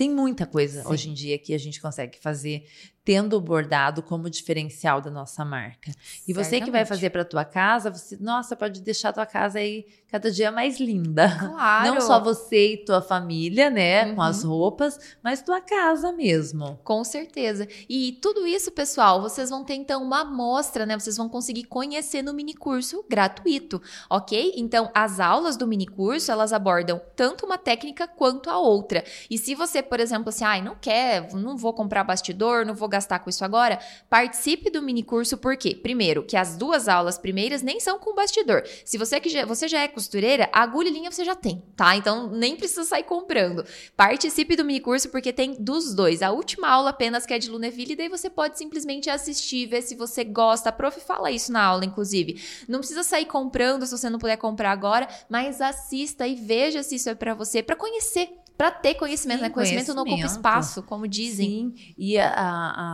tem 0.00 0.10
muita 0.10 0.46
coisa 0.46 0.80
Sim. 0.80 0.88
hoje 0.88 1.10
em 1.10 1.12
dia 1.12 1.38
que 1.38 1.52
a 1.52 1.58
gente 1.58 1.78
consegue 1.78 2.18
fazer 2.18 2.66
tendo 3.10 3.36
o 3.36 3.40
bordado 3.40 4.04
como 4.04 4.30
diferencial 4.30 5.00
da 5.00 5.10
nossa 5.10 5.44
marca. 5.44 5.90
E 6.28 6.32
você 6.32 6.60
que 6.60 6.70
vai 6.70 6.84
fazer 6.84 7.10
para 7.10 7.24
tua 7.24 7.44
casa, 7.44 7.90
você, 7.90 8.16
nossa, 8.20 8.54
pode 8.54 8.80
deixar 8.80 9.08
a 9.08 9.12
tua 9.12 9.26
casa 9.26 9.58
aí 9.58 9.84
cada 10.06 10.30
dia 10.30 10.52
mais 10.52 10.78
linda. 10.78 11.28
Claro. 11.40 11.86
Não 11.94 12.00
só 12.00 12.20
você 12.22 12.74
e 12.74 12.84
tua 12.84 13.02
família, 13.02 13.68
né, 13.68 14.06
com 14.14 14.20
Uhum. 14.20 14.22
as 14.22 14.44
roupas, 14.44 15.16
mas 15.24 15.42
tua 15.42 15.60
casa 15.60 16.12
mesmo. 16.12 16.78
Com 16.84 17.02
certeza. 17.02 17.66
E 17.88 18.16
tudo 18.22 18.46
isso, 18.46 18.70
pessoal, 18.70 19.20
vocês 19.20 19.50
vão 19.50 19.64
ter 19.64 19.74
então 19.74 20.02
uma 20.04 20.20
amostra, 20.20 20.86
né? 20.86 20.96
Vocês 20.96 21.16
vão 21.16 21.28
conseguir 21.28 21.64
conhecer 21.64 22.22
no 22.22 22.32
mini 22.32 22.54
curso 22.54 23.04
gratuito, 23.10 23.82
ok? 24.08 24.52
Então, 24.56 24.88
as 24.94 25.18
aulas 25.18 25.56
do 25.56 25.66
mini 25.66 25.86
curso, 25.86 26.30
elas 26.30 26.52
abordam 26.52 27.00
tanto 27.16 27.44
uma 27.44 27.58
técnica 27.58 28.06
quanto 28.06 28.48
a 28.50 28.58
outra. 28.58 29.02
E 29.28 29.36
se 29.36 29.56
você, 29.56 29.82
por 29.82 29.98
exemplo, 29.98 30.28
assim, 30.28 30.44
ai, 30.44 30.62
não 30.62 30.76
quer, 30.80 31.32
não 31.34 31.56
vou 31.56 31.72
comprar 31.72 32.04
bastidor, 32.04 32.64
não 32.66 32.74
vou 32.74 32.88
gastar 32.88 32.99
com 33.20 33.30
isso 33.30 33.44
agora, 33.44 33.78
participe 34.08 34.70
do 34.70 34.82
mini 34.82 35.02
curso, 35.02 35.36
por 35.38 35.56
quê? 35.56 35.74
Primeiro, 35.74 36.22
que 36.22 36.36
as 36.36 36.56
duas 36.56 36.88
aulas 36.88 37.18
primeiras 37.18 37.62
nem 37.62 37.80
são 37.80 37.98
com 37.98 38.14
bastidor. 38.14 38.62
Se 38.84 38.98
você 38.98 39.20
que 39.20 39.28
já, 39.28 39.44
você 39.44 39.68
já 39.68 39.80
é 39.80 39.88
costureira, 39.88 40.48
agulha 40.52 40.88
e 40.88 40.92
linha 40.92 41.10
você 41.10 41.24
já 41.24 41.34
tem, 41.34 41.62
tá? 41.76 41.96
Então, 41.96 42.28
nem 42.28 42.56
precisa 42.56 42.84
sair 42.84 43.04
comprando. 43.04 43.64
Participe 43.96 44.56
do 44.56 44.64
mini 44.64 44.80
curso 44.80 45.08
porque 45.08 45.32
tem 45.32 45.56
dos 45.58 45.94
dois. 45.94 46.22
A 46.22 46.30
última 46.30 46.68
aula 46.68 46.90
apenas 46.90 47.26
que 47.26 47.34
é 47.34 47.38
de 47.38 47.50
Luneville, 47.50 47.92
e 47.92 47.96
daí 47.96 48.08
você 48.08 48.28
pode 48.28 48.58
simplesmente 48.58 49.10
assistir, 49.10 49.66
ver 49.66 49.82
se 49.82 49.94
você 49.94 50.24
gosta. 50.24 50.68
A 50.68 50.72
prof 50.72 51.00
fala 51.00 51.30
isso 51.30 51.52
na 51.52 51.62
aula, 51.62 51.84
inclusive. 51.84 52.42
Não 52.68 52.78
precisa 52.80 53.02
sair 53.02 53.26
comprando 53.26 53.86
se 53.86 53.96
você 53.96 54.10
não 54.10 54.18
puder 54.18 54.36
comprar 54.36 54.72
agora, 54.72 55.08
mas 55.28 55.60
assista 55.60 56.26
e 56.26 56.34
veja 56.34 56.82
se 56.82 56.96
isso 56.96 57.08
é 57.08 57.14
pra 57.14 57.34
você, 57.34 57.62
pra 57.62 57.76
conhecer, 57.76 58.30
pra 58.60 58.70
ter 58.70 58.94
conhecimento, 58.94 59.38
Sim, 59.38 59.42
né? 59.44 59.50
Conhecimento, 59.50 59.94
não 59.94 60.02
ocupa 60.02 60.16
conhecimento. 60.16 60.36
espaço, 60.36 60.82
como 60.82 61.08
dizem. 61.08 61.72
Sim, 61.74 61.94
e 61.96 62.18
a, 62.18 62.28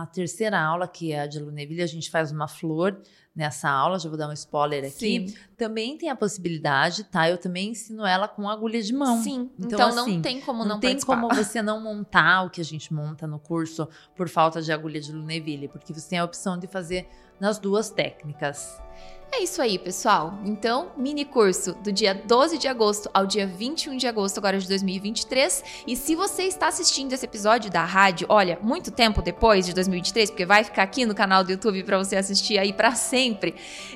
a- 0.03 0.05
terceira 0.13 0.57
aula, 0.57 0.87
que 0.87 1.11
é 1.11 1.19
a 1.19 1.27
de 1.27 1.39
Luneville, 1.39 1.81
a 1.81 1.87
gente 1.87 2.09
faz 2.09 2.31
uma 2.31 2.47
flor 2.47 2.97
nessa 3.35 3.69
aula, 3.69 3.99
já 3.99 4.07
vou 4.07 4.17
dar 4.17 4.29
um 4.29 4.33
spoiler 4.33 4.85
aqui. 4.85 5.27
Sim. 5.27 5.33
Também 5.57 5.97
tem 5.97 6.09
a 6.09 6.15
possibilidade, 6.15 7.03
tá? 7.03 7.29
Eu 7.29 7.37
também 7.37 7.71
ensino 7.71 8.05
ela 8.05 8.29
com 8.29 8.49
agulha 8.49 8.81
de 8.81 8.93
mão. 8.93 9.21
Sim. 9.21 9.51
Então, 9.59 9.67
Então, 9.67 9.95
não 9.95 10.03
assim, 10.03 10.21
tem 10.21 10.39
como 10.39 10.59
Não, 10.59 10.69
não, 10.75 10.79
tem 10.79 10.91
participar. 10.91 11.21
como 11.21 11.35
você 11.35 11.61
não 11.61 11.83
montar 11.83 12.43
o 12.45 12.49
que 12.49 12.61
a 12.61 12.63
gente 12.63 12.93
monta 12.93 13.27
no 13.27 13.37
curso 13.37 13.89
por 14.15 14.29
falta 14.29 14.61
de 14.61 14.71
agulha 14.71 15.01
de 15.01 15.11
Luneville, 15.11 15.67
porque 15.67 15.93
você 15.93 16.09
tem 16.11 16.19
a 16.19 16.23
opção 16.23 16.57
de 16.57 16.65
fazer 16.65 17.07
nas 17.41 17.59
duas 17.59 17.89
técnicas. 17.89 18.81
É 19.29 19.43
isso 19.43 19.61
aí, 19.61 19.77
pessoal. 19.77 20.39
Então, 20.45 20.91
mini 20.95 21.25
curso 21.25 21.73
do 21.75 21.91
dia 21.91 22.15
12 22.15 22.57
de 22.57 22.67
agosto 22.67 23.09
ao 23.13 23.25
dia 23.25 23.45
21 23.45 23.97
de 23.97 24.07
agosto 24.07 24.37
agora 24.37 24.57
de 24.57 24.67
2023. 24.67 25.83
E 25.85 25.95
se 25.95 26.15
você 26.15 26.43
está 26.43 26.67
assistindo 26.69 27.11
esse 27.11 27.25
episódio 27.25 27.69
da 27.69 27.83
rádio, 27.83 28.25
olha, 28.29 28.57
muito 28.61 28.89
tempo 28.89 29.21
depois 29.21 29.65
de 29.65 29.73
2023, 29.73 30.31
porque 30.31 30.45
vai 30.45 30.63
ficar 30.63 30.83
aqui 30.83 31.05
no 31.05 31.13
canal 31.13 31.43
do 31.43 31.51
YouTube 31.51 31.83
para 31.83 31.97
você 31.97 32.15
assistir 32.15 32.57
aí 32.57 32.71
para 32.71 32.95
sempre, 32.95 33.53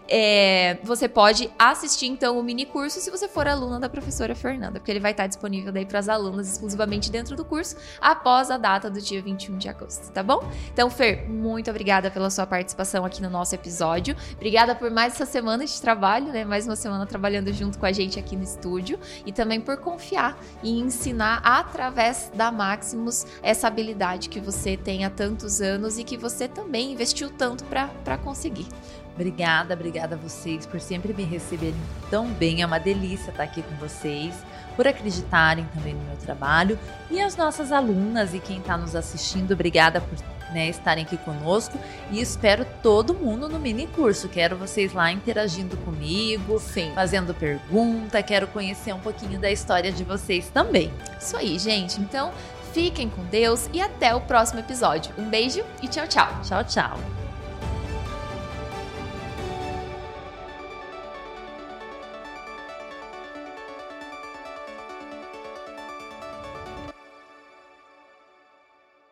é, 0.08 0.78
você 0.84 1.08
pode 1.08 1.50
assistir 1.58 2.08
então 2.08 2.38
o 2.38 2.44
mini 2.44 2.66
curso 2.66 3.00
se 3.00 3.10
você 3.10 3.28
for 3.28 3.48
aluna 3.48 3.80
da 3.80 3.88
professora 3.88 4.36
Fernanda, 4.36 4.80
porque 4.80 4.92
ele 4.92 5.00
vai 5.00 5.12
estar 5.12 5.28
disponível 5.28 5.72
daí 5.72 5.86
para 5.86 6.00
as 6.00 6.10
alunas 6.10 6.52
exclusivamente 6.52 7.10
dentro 7.10 7.36
do 7.36 7.46
curso 7.46 7.78
após 8.02 8.52
a 8.52 8.58
data 8.58 8.90
do 8.90 9.02
dia 9.02 9.22
21 9.22 9.58
de 9.58 9.70
agosto, 9.70 10.12
tá 10.12 10.22
bom? 10.22 10.44
Então, 10.74 10.90
Fer, 10.90 11.28
muito 11.30 11.70
obrigada 11.70 12.12
pela 12.12 12.30
sua 12.30 12.46
participação 12.46 13.06
aqui 13.06 13.22
no 13.22 13.30
nosso 13.30 13.56
episódio. 13.56 14.16
Obrigada 14.36 14.76
por 14.76 14.92
mais 14.92 15.21
essa 15.22 15.32
semana 15.32 15.64
de 15.64 15.80
trabalho, 15.80 16.34
né? 16.34 16.44
Mais 16.44 16.66
uma 16.66 16.76
semana 16.76 17.06
trabalhando 17.06 17.54
junto 17.54 17.78
com 17.78 17.86
a 17.86 17.92
gente 17.92 18.18
aqui 18.18 18.36
no 18.36 18.44
estúdio 18.44 19.00
e 19.24 19.32
também 19.32 19.62
por 19.62 19.78
confiar 19.78 20.36
e 20.64 20.80
ensinar 20.80 21.42
através 21.44 22.32
da 22.34 22.52
Maximus 22.52 23.28
essa 23.44 23.68
habilidade 23.68 24.30
que 24.30 24.40
você 24.40 24.76
tem 24.76 25.06
há 25.06 25.12
tantos 25.12 25.62
anos 25.62 26.00
e 26.00 26.04
que 26.04 26.18
você 26.18 26.48
também 26.48 26.94
investiu 26.94 27.30
tanto 27.30 27.64
para 27.66 28.18
conseguir. 28.18 28.66
Obrigada, 29.14 29.76
obrigada 29.76 30.16
a 30.16 30.18
vocês 30.18 30.66
por 30.66 30.80
sempre 30.80 31.14
me 31.14 31.24
receberem 31.24 31.76
tão 32.10 32.28
bem. 32.28 32.64
É 32.64 32.66
uma 32.66 32.80
delícia 32.80 33.30
estar 33.30 33.44
aqui 33.44 33.62
com 33.62 33.76
vocês, 33.76 34.34
por 34.76 34.88
acreditarem 34.88 35.68
também 35.76 35.94
no 35.94 36.04
meu 36.04 36.18
trabalho. 36.18 36.80
E 37.12 37.22
as 37.22 37.38
nossas 37.38 37.72
alunas 37.72 38.34
e 38.34 38.40
quem 38.40 38.58
está 38.58 38.76
nos 38.76 38.96
assistindo, 38.96 39.54
obrigada 39.54 40.02
por 40.02 40.18
né, 40.52 40.70
estarem 40.70 41.04
aqui 41.04 41.18
conosco. 41.18 41.78
E 42.12 42.22
espero 42.22 42.66
todo 42.82 43.14
mundo 43.14 43.48
no 43.48 43.60
mini 43.60 43.88
curso. 43.88 44.30
Quero 44.30 44.58
vocês 44.58 44.94
lá 44.94 45.12
interagindo 45.12 45.78
comigo, 45.78 46.60
Sim. 46.60 46.92
fazendo 46.94 47.34
pergunta. 47.34 48.22
Quero 48.22 48.48
conhecer 48.48 48.94
um 48.94 49.00
pouquinho 49.00 49.40
da 49.40 49.52
história 49.52 49.92
de 49.92 50.04
vocês 50.04 50.50
também. 50.54 50.92
Isso 51.20 51.36
aí, 51.36 51.58
gente. 51.58 52.00
Então, 52.00 52.32
fiquem 52.74 53.10
com 53.10 53.24
Deus 53.26 53.70
e 53.74 53.82
até 53.82 54.14
o 54.16 54.22
próximo 54.22 54.60
episódio. 54.60 55.14
Um 55.18 55.30
beijo 55.30 55.64
e 55.82 55.88
tchau, 55.88 56.08
tchau. 56.08 56.42
Tchau, 56.44 56.64
tchau. 56.64 57.31